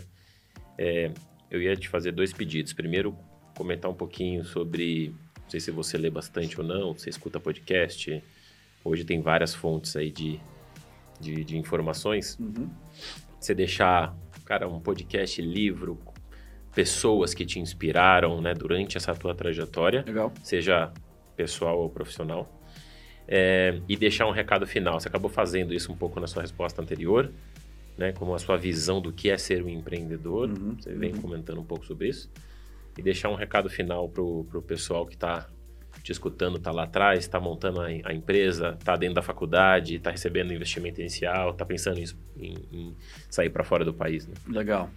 É, 0.78 1.10
eu 1.50 1.60
ia 1.60 1.74
te 1.76 1.88
fazer 1.88 2.12
dois 2.12 2.32
pedidos. 2.32 2.72
Primeiro, 2.72 3.16
comentar 3.56 3.90
um 3.90 3.94
pouquinho 3.94 4.44
sobre, 4.44 5.14
não 5.42 5.50
sei 5.50 5.60
se 5.60 5.70
você 5.70 5.98
lê 5.98 6.08
bastante 6.08 6.60
ou 6.60 6.66
não, 6.66 6.94
você 6.94 7.10
escuta 7.10 7.40
podcast. 7.40 8.22
Hoje 8.84 9.04
tem 9.04 9.20
várias 9.20 9.54
fontes 9.54 9.96
aí 9.96 10.10
de, 10.10 10.40
de, 11.24 11.44
de 11.44 11.58
informações. 11.58 12.38
Você 13.40 13.54
deixar, 13.54 14.14
cara, 14.44 14.68
um 14.68 14.80
podcast, 14.80 15.40
livro, 15.40 15.98
pessoas 16.74 17.32
que 17.32 17.46
te 17.46 17.58
inspiraram, 17.58 18.40
né, 18.40 18.52
durante 18.52 18.96
essa 18.96 19.14
tua 19.14 19.34
trajetória 19.34 20.04
Legal? 20.06 20.32
seja 20.42 20.92
pessoal 21.36 21.78
ou 21.78 21.88
profissional. 21.88 22.50
É, 23.26 23.80
e 23.88 23.96
deixar 23.96 24.26
um 24.26 24.30
recado 24.30 24.66
final. 24.66 25.00
Você 25.00 25.08
acabou 25.08 25.30
fazendo 25.30 25.72
isso 25.72 25.90
um 25.90 25.96
pouco 25.96 26.20
na 26.20 26.26
sua 26.26 26.42
resposta 26.42 26.82
anterior, 26.82 27.32
né? 27.96 28.12
Como 28.12 28.34
a 28.34 28.38
sua 28.38 28.58
visão 28.58 29.00
do 29.00 29.10
que 29.12 29.30
é 29.30 29.38
ser 29.38 29.62
um 29.62 29.68
empreendedor. 29.68 30.50
Uhum, 30.50 30.76
Você 30.78 30.92
vem 30.92 31.14
uhum. 31.14 31.22
comentando 31.22 31.58
um 31.58 31.64
pouco 31.64 31.86
sobre 31.86 32.08
isso. 32.08 32.30
E 32.98 33.02
deixar 33.02 33.30
um 33.30 33.34
recado 33.34 33.70
final 33.70 34.08
pro, 34.10 34.44
pro 34.44 34.60
pessoal 34.60 35.06
que 35.06 35.14
está 35.14 35.48
te 36.02 36.12
escutando, 36.12 36.56
está 36.58 36.70
lá 36.70 36.84
atrás, 36.84 37.20
está 37.20 37.40
montando 37.40 37.80
a, 37.80 37.86
a 37.86 38.12
empresa, 38.12 38.76
está 38.78 38.94
dentro 38.96 39.14
da 39.14 39.22
faculdade, 39.22 39.94
está 39.96 40.10
recebendo 40.10 40.52
investimento 40.52 41.00
inicial, 41.00 41.50
está 41.50 41.64
pensando 41.64 41.98
em, 41.98 42.04
em- 42.36 42.68
em 42.72 42.96
sair 43.30 43.48
para 43.50 43.64
fora 43.64 43.84
do 43.84 43.94
país, 43.94 44.26
né? 44.26 44.34
Legal. 44.48 44.90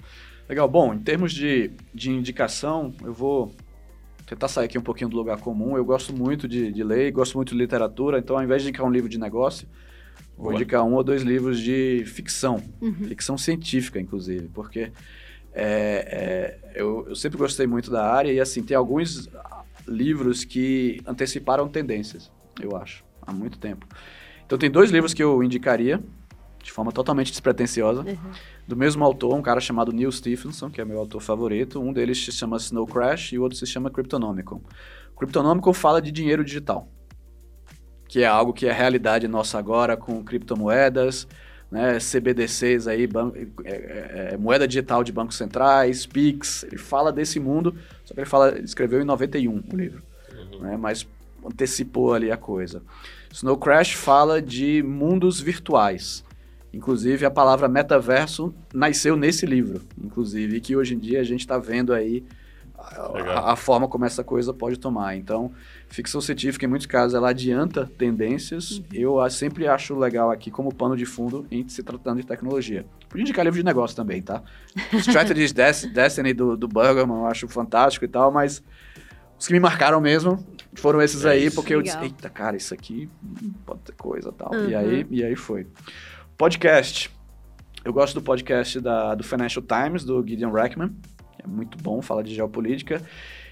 Legal. 0.50 0.68
Bom, 0.68 0.94
em 0.94 1.00
termos 1.00 1.34
de, 1.34 1.72
de 1.94 2.10
indicação, 2.12 2.94
eu 3.04 3.14
vou 3.14 3.54
tentar 4.26 4.48
sair 4.50 4.66
aqui 4.66 4.78
um 4.78 4.82
pouquinho 4.82 5.10
do 5.10 5.16
lugar 5.18 5.38
comum. 5.40 5.78
Eu 5.78 5.86
gosto 5.86 6.14
muito 6.14 6.48
de, 6.48 6.72
de 6.72 6.84
ler, 6.84 7.12
gosto 7.12 7.36
muito 7.38 7.50
de 7.54 7.58
literatura, 7.58 8.20
então 8.20 8.36
ao 8.38 8.44
invés 8.44 8.62
de 8.62 8.70
indicar 8.70 8.86
um 8.86 8.92
livro 8.92 9.10
de 9.10 9.18
negócio, 9.18 9.68
vou 10.38 10.48
Boa. 10.52 10.56
indicar 10.56 10.84
um 10.84 10.94
ou 10.94 11.04
dois 11.04 11.24
livros 11.24 11.60
de 11.60 12.04
ficção, 12.06 12.62
Uhum. 12.82 12.94
ficção 13.08 13.38
científica, 13.38 14.00
inclusive, 14.00 14.50
porque 14.54 14.92
é, 15.54 16.58
é, 16.72 16.72
eu, 16.76 17.06
eu 17.10 17.16
sempre 17.16 17.38
gostei 17.38 17.66
muito 17.66 17.90
da 17.90 18.06
área 18.06 18.32
e 18.32 18.40
assim, 18.40 18.62
tem 18.62 18.76
alguns 18.78 19.28
livros 19.88 20.44
que 20.44 21.00
anteciparam 21.06 21.68
tendências, 21.68 22.32
eu 22.62 22.76
acho, 22.76 23.04
há 23.22 23.32
muito 23.32 23.58
tempo. 23.58 23.86
Então 24.46 24.58
tem 24.58 24.70
dois 24.72 24.92
livros 24.92 25.14
que 25.14 25.24
eu 25.24 25.44
indicaria, 25.44 26.02
de 26.64 26.72
forma 26.72 26.92
totalmente 26.92 27.32
despretensiosa, 27.32 28.02
Uhum. 28.02 28.32
do 28.68 28.76
mesmo 28.76 29.04
autor, 29.06 29.34
um 29.36 29.42
cara 29.42 29.60
chamado 29.62 29.92
Neil 29.94 30.12
Stephenson, 30.12 30.70
que 30.70 30.82
é 30.82 30.86
meu 30.86 31.00
autor 31.00 31.22
favorito. 31.22 31.80
Um 31.82 31.94
deles 31.94 32.24
se 32.24 32.32
chama 32.32 32.58
Snow 32.58 32.86
Crash 32.86 33.32
e 33.34 33.40
o 33.40 33.44
outro 33.44 33.58
se 33.58 33.66
chama 33.66 33.90
Cryptonomicon. 33.90 34.62
Cryptonomicon 35.18 35.74
fala 35.74 36.02
de 36.02 36.12
dinheiro 36.12 36.44
digital, 36.44 36.90
que 38.08 38.22
é 38.24 38.28
algo 38.28 38.54
que 38.54 38.66
é 38.68 38.72
realidade 38.72 39.28
nossa 39.28 39.58
agora 39.58 39.96
com 39.98 40.24
criptomoedas, 40.24 41.28
né, 41.72 42.00
CBDCs 42.00 42.88
aí, 42.88 43.06
ban- 43.08 43.32
é- 43.66 43.72
é- 43.72 44.30
é 44.34 44.38
moeda 44.38 44.68
digital 44.68 45.04
de 45.04 45.12
bancos 45.12 45.36
centrais, 45.36 46.06
PIX. 46.06 46.64
Ele 46.64 46.78
fala 46.78 47.12
desse 47.12 47.40
mundo, 47.40 47.76
só 48.08 48.14
que 48.14 48.22
ele 48.22 48.30
fala, 48.30 48.56
ele 48.56 48.64
escreveu 48.64 49.02
em 49.02 49.04
91 49.04 49.64
o 49.70 49.76
livro, 49.76 50.02
né, 50.62 50.78
mas 50.78 51.06
antecipou 51.46 52.14
ali 52.14 52.32
a 52.32 52.38
coisa. 52.38 52.82
Snow 53.34 53.58
Crash 53.58 53.96
fala 53.96 54.42
de 54.42 54.82
mundos 54.82 55.42
virtuais. 55.42 56.24
Inclusive, 56.74 57.26
a 57.26 57.32
palavra 57.32 57.68
metaverso 57.68 58.56
nasceu 58.74 59.18
nesse 59.18 59.46
livro, 59.46 59.82
inclusive, 60.02 60.62
que 60.62 60.74
hoje 60.74 60.96
em 60.96 61.00
dia 61.00 61.20
a 61.20 61.24
gente 61.24 61.42
está 61.42 61.58
vendo 61.58 61.92
aí 61.92 62.24
a, 62.78 63.54
a, 63.54 63.56
forma 63.56 63.88
como 63.88 64.06
essa 64.06 64.24
coisa 64.24 64.54
pode 64.54 64.78
tomar. 64.78 65.16
Então, 65.16 65.52
ficção 65.90 66.22
científica, 66.22 66.66
em 66.66 66.70
muitos 66.70 66.86
casos, 66.86 67.16
ela 67.16 67.30
adianta 67.30 67.90
tendências. 67.98 68.78
Uhum. 68.78 68.86
Eu 68.94 69.30
sempre 69.30 69.68
acho 69.68 69.98
legal 69.98 70.30
aqui 70.30 70.52
como 70.52 70.74
pano 70.74 70.96
de 70.96 71.06
fundo 71.06 71.48
em 71.50 71.68
se 71.68 71.82
tratando 71.82 72.22
de 72.22 72.28
tecnologia. 72.28 72.86
Podia 73.10 73.24
indicar 73.24 73.44
livro 73.44 73.60
de 73.60 73.66
negócio 73.66 73.96
também, 73.96 74.22
tá? 74.22 74.44
Strategies 74.94 75.54
Destiny 75.54 76.34
do, 76.34 76.56
do 76.56 76.68
Bergman, 76.68 77.18
eu 77.18 77.26
acho 77.26 77.48
fantástico 77.48 78.06
e 78.06 78.08
tal, 78.08 78.32
mas 78.32 78.64
os 79.40 79.48
que 79.48 79.54
me 79.54 79.60
marcaram 79.60 80.00
mesmo 80.00 80.46
foram 80.76 81.02
esses 81.02 81.26
é 81.26 81.32
aí, 81.32 81.52
porque 81.52 81.76
legal. 81.76 81.96
eu 81.96 82.02
disse, 82.02 82.14
eita, 82.14 82.30
cara, 82.30 82.56
isso 82.56 82.74
aqui 82.74 83.10
pode 83.66 83.82
ter 83.82 83.94
coisa 83.94 84.32
tal. 84.32 84.54
Uhum. 84.54 84.70
E, 84.70 84.76
aí, 84.76 85.08
e 85.10 85.24
aí 85.24 85.36
foi. 85.36 85.68
Podcast. 86.38 87.10
Eu 87.84 87.94
gosto 87.94 88.16
do 88.16 88.22
podcast 88.22 88.80
da, 88.82 89.16
do 89.16 89.24
Financial 89.24 89.64
Times, 89.64 90.04
do 90.04 90.26
Gideon 90.28 90.52
Rackman 90.52 90.94
muito 91.48 91.78
bom, 91.78 92.02
fala 92.02 92.24
de 92.24 92.34
geopolítica. 92.36 93.02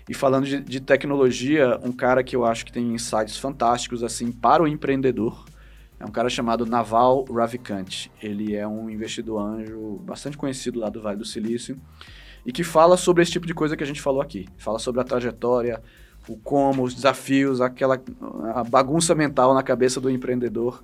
E 0.07 0.13
falando 0.13 0.45
de, 0.45 0.59
de, 0.59 0.79
tecnologia, 0.79 1.79
um 1.83 1.91
cara 1.91 2.23
que 2.23 2.35
eu 2.35 2.45
acho 2.45 2.65
que 2.65 2.71
tem 2.71 2.93
insights 2.93 3.37
fantásticos 3.37 4.03
assim 4.03 4.31
para 4.31 4.61
o 4.61 4.67
empreendedor 4.67 5.45
é 5.99 6.05
um 6.05 6.11
cara 6.11 6.29
chamado 6.29 6.65
Naval 6.65 7.25
Ravikant. 7.25 8.07
Ele 8.21 8.55
é 8.55 8.67
um 8.67 8.89
investidor 8.89 9.41
anjo 9.41 10.01
bastante 10.03 10.37
conhecido 10.37 10.79
lá 10.79 10.89
do 10.89 11.01
Vale 11.01 11.17
do 11.17 11.25
Silício 11.25 11.79
e 12.45 12.51
que 12.51 12.63
fala 12.63 12.97
sobre 12.97 13.23
esse 13.23 13.31
tipo 13.31 13.47
de 13.47 13.53
coisa 13.53 13.77
que 13.77 13.83
a 13.83 13.87
gente 13.87 14.01
falou 14.01 14.21
aqui. 14.21 14.47
Fala 14.57 14.77
sobre 14.77 15.01
a 15.01 15.03
trajetória, 15.03 15.81
o 16.27 16.35
como, 16.37 16.83
os 16.83 16.93
desafios, 16.93 17.61
aquela 17.61 18.01
a 18.53 18.63
bagunça 18.63 19.15
mental 19.15 19.53
na 19.53 19.63
cabeça 19.63 20.01
do 20.01 20.09
empreendedor. 20.09 20.83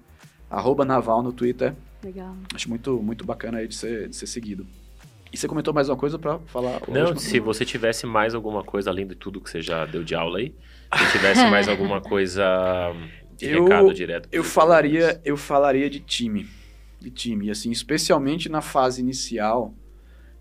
Arroba 0.50 0.84
Naval 0.84 1.22
no 1.22 1.32
Twitter. 1.32 1.74
Legal. 2.04 2.36
Acho 2.54 2.70
muito, 2.70 3.02
muito 3.02 3.26
bacana 3.26 3.60
aí 3.60 3.68
de 3.68 3.76
ser, 3.76 4.10
de 4.10 4.16
ser 4.16 4.28
seguido. 4.28 4.66
E 5.32 5.38
você 5.38 5.48
comentou 5.48 5.74
mais 5.74 5.88
uma 5.88 5.96
coisa 5.96 6.20
para 6.20 6.40
falar? 6.40 6.82
Não, 6.90 7.16
se 7.16 7.40
você 7.40 7.64
tivesse 7.64 8.06
mais 8.06 8.36
alguma 8.36 8.64
coisa 8.64 8.90
além 8.90 9.08
de 9.08 9.16
tudo 9.16 9.40
que 9.40 9.50
você 9.50 9.62
já 9.62 9.86
deu 9.86 10.04
de 10.04 10.14
aula 10.14 10.40
aí, 10.40 10.54
se 10.94 11.12
tivesse 11.14 11.46
mais 11.50 11.70
alguma 11.70 12.02
coisa 12.04 12.94
de 13.38 13.48
eu, 13.48 13.64
recado 13.64 13.94
direto. 13.94 14.28
Eu 14.30 14.44
falaria, 14.44 15.22
eu 15.24 15.38
falaria 15.38 15.90
de 15.90 16.02
time, 16.02 16.50
de 17.00 17.10
time, 17.10 17.50
assim, 17.50 17.72
especialmente 17.72 18.50
na 18.50 18.62
fase 18.62 19.00
inicial 19.00 19.74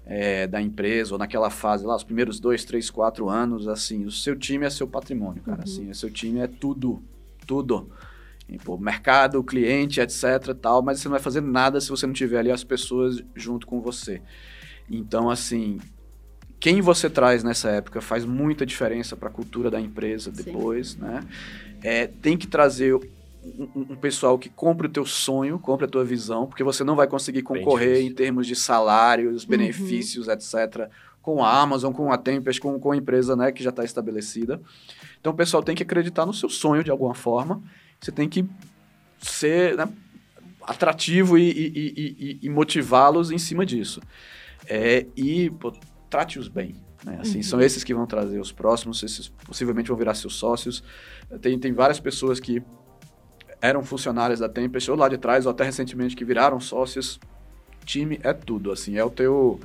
é, 0.05 0.49
da 0.49 0.61
empresa 0.61 1.15
ou 1.15 1.19
naquela 1.19 1.51
fase 1.51 1.87
lá, 1.87 1.95
os 1.95 2.03
primeiros 2.03 2.41
dois, 2.41 2.65
três, 2.65 2.91
quatro 2.91 3.29
anos, 3.29 3.69
assim, 3.69 4.05
o 4.05 4.11
seu 4.11 4.37
time 4.37 4.67
é 4.67 4.71
seu 4.71 4.89
patrimônio, 4.89 5.41
cara, 5.43 5.59
uhum. 5.59 5.65
assim, 5.65 5.89
o 5.89 5.95
seu 5.95 6.11
time 6.11 6.41
é 6.41 6.49
tudo, 6.49 7.01
tudo. 7.47 7.89
E, 8.49 8.59
pô, 8.59 8.77
mercado, 8.77 9.45
cliente, 9.45 10.01
etc, 10.01 10.53
tal, 10.61 10.83
mas 10.83 10.99
você 10.99 11.07
não 11.07 11.13
vai 11.13 11.21
fazer 11.21 11.41
nada 11.41 11.81
se 11.81 11.89
você 11.89 12.09
não 12.09 12.13
tiver 12.13 12.41
ali 12.41 12.51
as 12.51 12.65
pessoas 12.65 13.23
junto 13.37 13.65
com 13.69 13.81
você. 13.81 14.21
Então, 14.91 15.31
assim, 15.31 15.79
quem 16.59 16.81
você 16.81 17.09
traz 17.09 17.45
nessa 17.45 17.71
época 17.71 18.01
faz 18.01 18.25
muita 18.25 18.67
diferença 18.67 19.17
para 19.17 19.29
a 19.29 19.33
cultura 19.33 19.71
da 19.71 19.81
empresa 19.81 20.31
depois, 20.31 20.91
Sim. 20.91 21.01
né? 21.01 21.25
É, 21.83 22.07
tem 22.07 22.37
que 22.37 22.47
trazer 22.47 22.95
um, 22.95 23.71
um, 23.75 23.97
pessoal 23.97 24.39
que 24.39 24.51
compre 24.51 24.87
o 24.87 24.91
teu 24.91 25.07
sonho, 25.07 25.59
compre 25.59 25.87
a 25.87 25.89
tua 25.89 26.05
visão, 26.05 26.47
porque 26.47 26.63
você 26.63 26.85
não 26.85 26.95
vai 26.95 27.07
conseguir 27.07 27.43
concorrer 27.43 28.05
em 28.05 28.13
termos 28.13 28.47
de 28.47 28.55
salários, 28.55 29.45
uhum. 29.45 29.49
benefícios, 29.49 30.27
uhum. 30.27 30.35
etc., 30.35 30.91
com 31.23 31.43
a 31.45 31.61
Amazon, 31.61 31.93
com 31.93 32.13
a 32.13 32.19
Tempest, 32.19 32.61
com, 32.61 32.79
com 32.79 32.93
a 32.93 32.97
empresa 32.97 33.37
né, 33.37 33.53
que 33.53 33.63
já 33.63 33.71
está 33.71 33.85
estabelecida. 33.85 34.61
Então, 35.21 35.33
o 35.33 35.37
pessoal 35.37 35.63
tem 35.63 35.75
que 35.75 35.83
acreditar 35.83 36.27
no 36.27 36.33
seu 36.33 36.49
sonho 36.49 36.83
de 36.83 36.91
alguma 36.91 37.15
forma. 37.15 37.63
Você 38.01 38.11
tem 38.11 38.29
que 38.29 38.45
ser 39.21 39.77
né, 39.77 39.87
atrativo 40.63 41.37
e, 41.37 41.51
e, 41.51 41.73
e, 41.77 42.39
e 42.43 42.49
motivá-los 42.49 43.31
em 43.31 43.39
cima 43.39 43.67
disso. 43.67 44.01
É, 44.67 45.07
e 45.17 45.51
trate-os 46.09 46.49
bem. 46.49 46.75
Né? 47.05 47.19
Assim, 47.21 47.39
uhum. 47.39 47.43
São 47.43 47.61
esses 47.61 47.83
que 47.83 47.95
vão 47.95 48.07
trazer 48.07 48.39
os 48.39 48.53
próximos, 48.53 49.03
esses 49.03 49.29
possivelmente 49.29 49.89
vão 49.89 49.97
virar 49.97 50.15
seus 50.15 50.35
sócios. 50.35 50.83
Tem, 51.41 51.59
tem 51.59 51.73
várias 51.73 52.01
pessoas 52.01 52.39
que 52.39 52.63
eram 53.61 53.83
funcionárias 53.83 54.41
da 54.41 54.49
Tempest, 54.49 54.91
ou 54.91 54.97
lá 54.97 55.09
de 55.09 55.19
trás, 55.19 55.47
ou 55.47 55.53
até 55.53 55.65
recentemente, 55.65 56.17
que 56.17 56.25
viraram 56.25 56.59
sócios. 56.61 57.21
Time 57.85 58.19
é 58.23 58.33
tudo, 58.33 58.73
assim, 58.73 58.97
é 58.97 59.05
o 59.05 59.11
teu, 59.11 59.61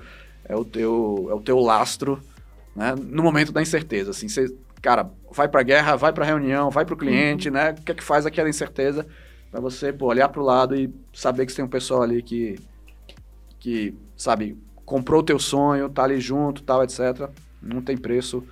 é 0.46 0.56
o 0.56 0.66
teu, 0.66 1.28
é 1.30 1.34
o 1.34 1.42
teu 1.42 1.60
lastro, 1.60 2.22
né? 2.76 2.96
No 2.96 3.24
momento 3.24 3.52
da 3.52 3.62
incerteza, 3.62 4.12
assim, 4.12 4.28
você, 4.28 4.54
cara, 4.82 5.10
vai 5.32 5.48
pra 5.48 5.64
guerra, 5.64 5.96
vai 5.96 6.12
pra 6.12 6.26
reunião, 6.26 6.70
vai 6.70 6.86
pro 6.86 6.98
cliente, 6.98 7.50
uhum. 7.50 7.56
né? 7.56 7.72
O 7.72 7.82
que 7.84 7.92
é 7.92 7.96
que 7.96 8.04
faz 8.04 8.26
aquela 8.26 8.50
incerteza 8.50 9.06
para 9.52 9.60
você, 9.60 9.94
pô, 9.94 10.08
olhar 10.08 10.30
pro 10.30 10.44
lado 10.44 10.76
e 10.76 10.94
saber 11.14 11.46
que 11.46 11.52
você 11.52 11.58
tem 11.58 11.66
um 11.66 11.70
pessoal 11.70 12.02
ali 12.02 12.22
que, 12.22 12.58
que, 13.60 13.96
sabe, 14.18 14.58
comprou 14.86 15.22
o 15.22 15.24
teu 15.24 15.40
sonho, 15.40 15.90
tá 15.90 16.04
ali 16.04 16.20
junto, 16.20 16.62
tal, 16.62 16.84
etc. 16.84 17.30
Não 17.62 17.82
tem 17.82 17.98
preço. 17.98 18.44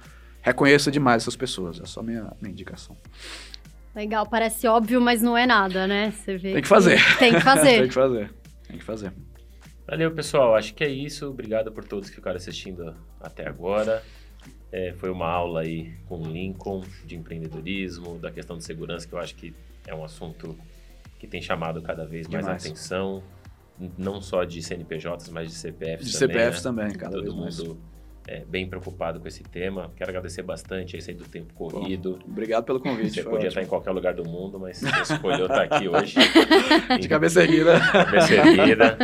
Reconheça 0.42 0.92
demais 0.92 1.24
essas 1.24 1.36
pessoas. 1.36 1.80
É 1.80 1.86
só 1.86 2.02
minha, 2.02 2.34
minha 2.42 2.52
indicação. 2.52 2.98
Legal, 3.96 4.26
parece 4.26 4.68
óbvio, 4.68 5.00
mas 5.00 5.22
não 5.22 5.38
é 5.38 5.46
nada, 5.46 5.86
né? 5.86 6.12
Você 6.12 6.38
vê 6.38 6.54
tem 6.54 6.62
que 6.62 6.68
fazer. 6.68 7.00
Que 7.00 7.20
tem 7.20 7.34
que 7.34 7.42
fazer. 7.42 7.78
tem 7.78 7.88
que 7.88 7.94
fazer. 7.94 8.34
Tem 8.68 8.78
que 8.80 8.84
fazer. 8.84 9.14
Valeu, 9.88 10.12
pessoal. 10.12 10.56
Acho 10.56 10.74
que 10.74 10.84
é 10.84 10.90
isso. 10.90 11.30
Obrigado 11.30 11.72
por 11.72 11.84
todos 11.86 12.10
que 12.10 12.16
ficaram 12.16 12.38
assistindo 12.38 12.96
até 13.22 13.48
agora. 13.48 14.04
É, 14.72 14.94
foi 14.98 15.12
uma 15.12 15.28
aula 15.28 15.62
aí 15.62 15.94
com 16.08 16.20
o 16.20 16.26
Lincoln 16.26 16.84
de 17.06 17.16
empreendedorismo, 17.16 18.18
da 18.18 18.32
questão 18.32 18.58
de 18.58 18.64
segurança, 18.64 19.08
que 19.08 19.14
eu 19.14 19.20
acho 19.20 19.36
que 19.36 19.54
é 19.86 19.94
um 19.94 20.04
assunto 20.04 20.58
que 21.20 21.28
tem 21.28 21.42
chamado 21.42 21.82
cada 21.82 22.06
vez 22.06 22.28
mais 22.28 22.44
Demais. 22.44 22.66
atenção 22.66 23.22
não 23.98 24.22
só 24.22 24.44
de 24.44 24.62
CNPJs, 24.62 25.30
mas 25.30 25.50
de 25.50 25.56
CPFs 25.56 26.12
de 26.12 26.20
também. 26.20 26.28
De 26.28 26.44
CPFs 26.44 26.58
né? 26.58 26.64
também, 26.64 26.92
cada 26.94 27.16
Todo 27.16 27.24
vez 27.24 27.60
mundo 27.60 27.80
é, 28.28 28.44
bem 28.46 28.68
preocupado 28.68 29.20
com 29.20 29.28
esse 29.28 29.44
tema. 29.44 29.92
Quero 29.96 30.10
agradecer 30.10 30.44
bastante 30.44 30.98
aí 30.98 31.14
do 31.14 31.26
tempo 31.26 31.54
corrido. 31.54 32.20
Bom, 32.24 32.32
obrigado 32.32 32.64
pelo 32.64 32.80
convite. 32.80 33.16
Você 33.16 33.24
podia 33.24 33.36
ótimo. 33.38 33.48
estar 33.50 33.62
em 33.64 33.66
qualquer 33.66 33.92
lugar 33.92 34.14
do 34.14 34.28
mundo, 34.28 34.60
mas 34.60 34.80
você 34.80 35.14
escolheu 35.14 35.46
estar 35.46 35.64
aqui 35.64 35.88
hoje. 35.88 36.16
de 37.00 37.08
cabeça 37.08 37.42
erguida. 37.42 37.80
Cabeça 37.92 38.34
erguida. 38.34 38.98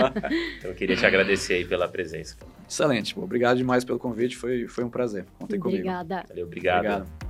Então, 0.57 0.71
eu 0.71 0.75
queria 0.75 0.95
te 0.95 1.05
agradecer 1.05 1.55
aí 1.55 1.65
pela 1.65 1.87
presença. 1.87 2.37
Excelente. 2.67 3.17
Obrigado 3.19 3.57
demais 3.57 3.83
pelo 3.83 3.99
convite. 3.99 4.37
Foi, 4.37 4.67
foi 4.67 4.83
um 4.83 4.89
prazer. 4.89 5.25
Contem 5.37 5.59
comigo. 5.59 5.79
Obrigada. 5.79 6.23
Valeu, 6.27 6.45
obrigado. 6.45 6.85
obrigado. 6.85 7.28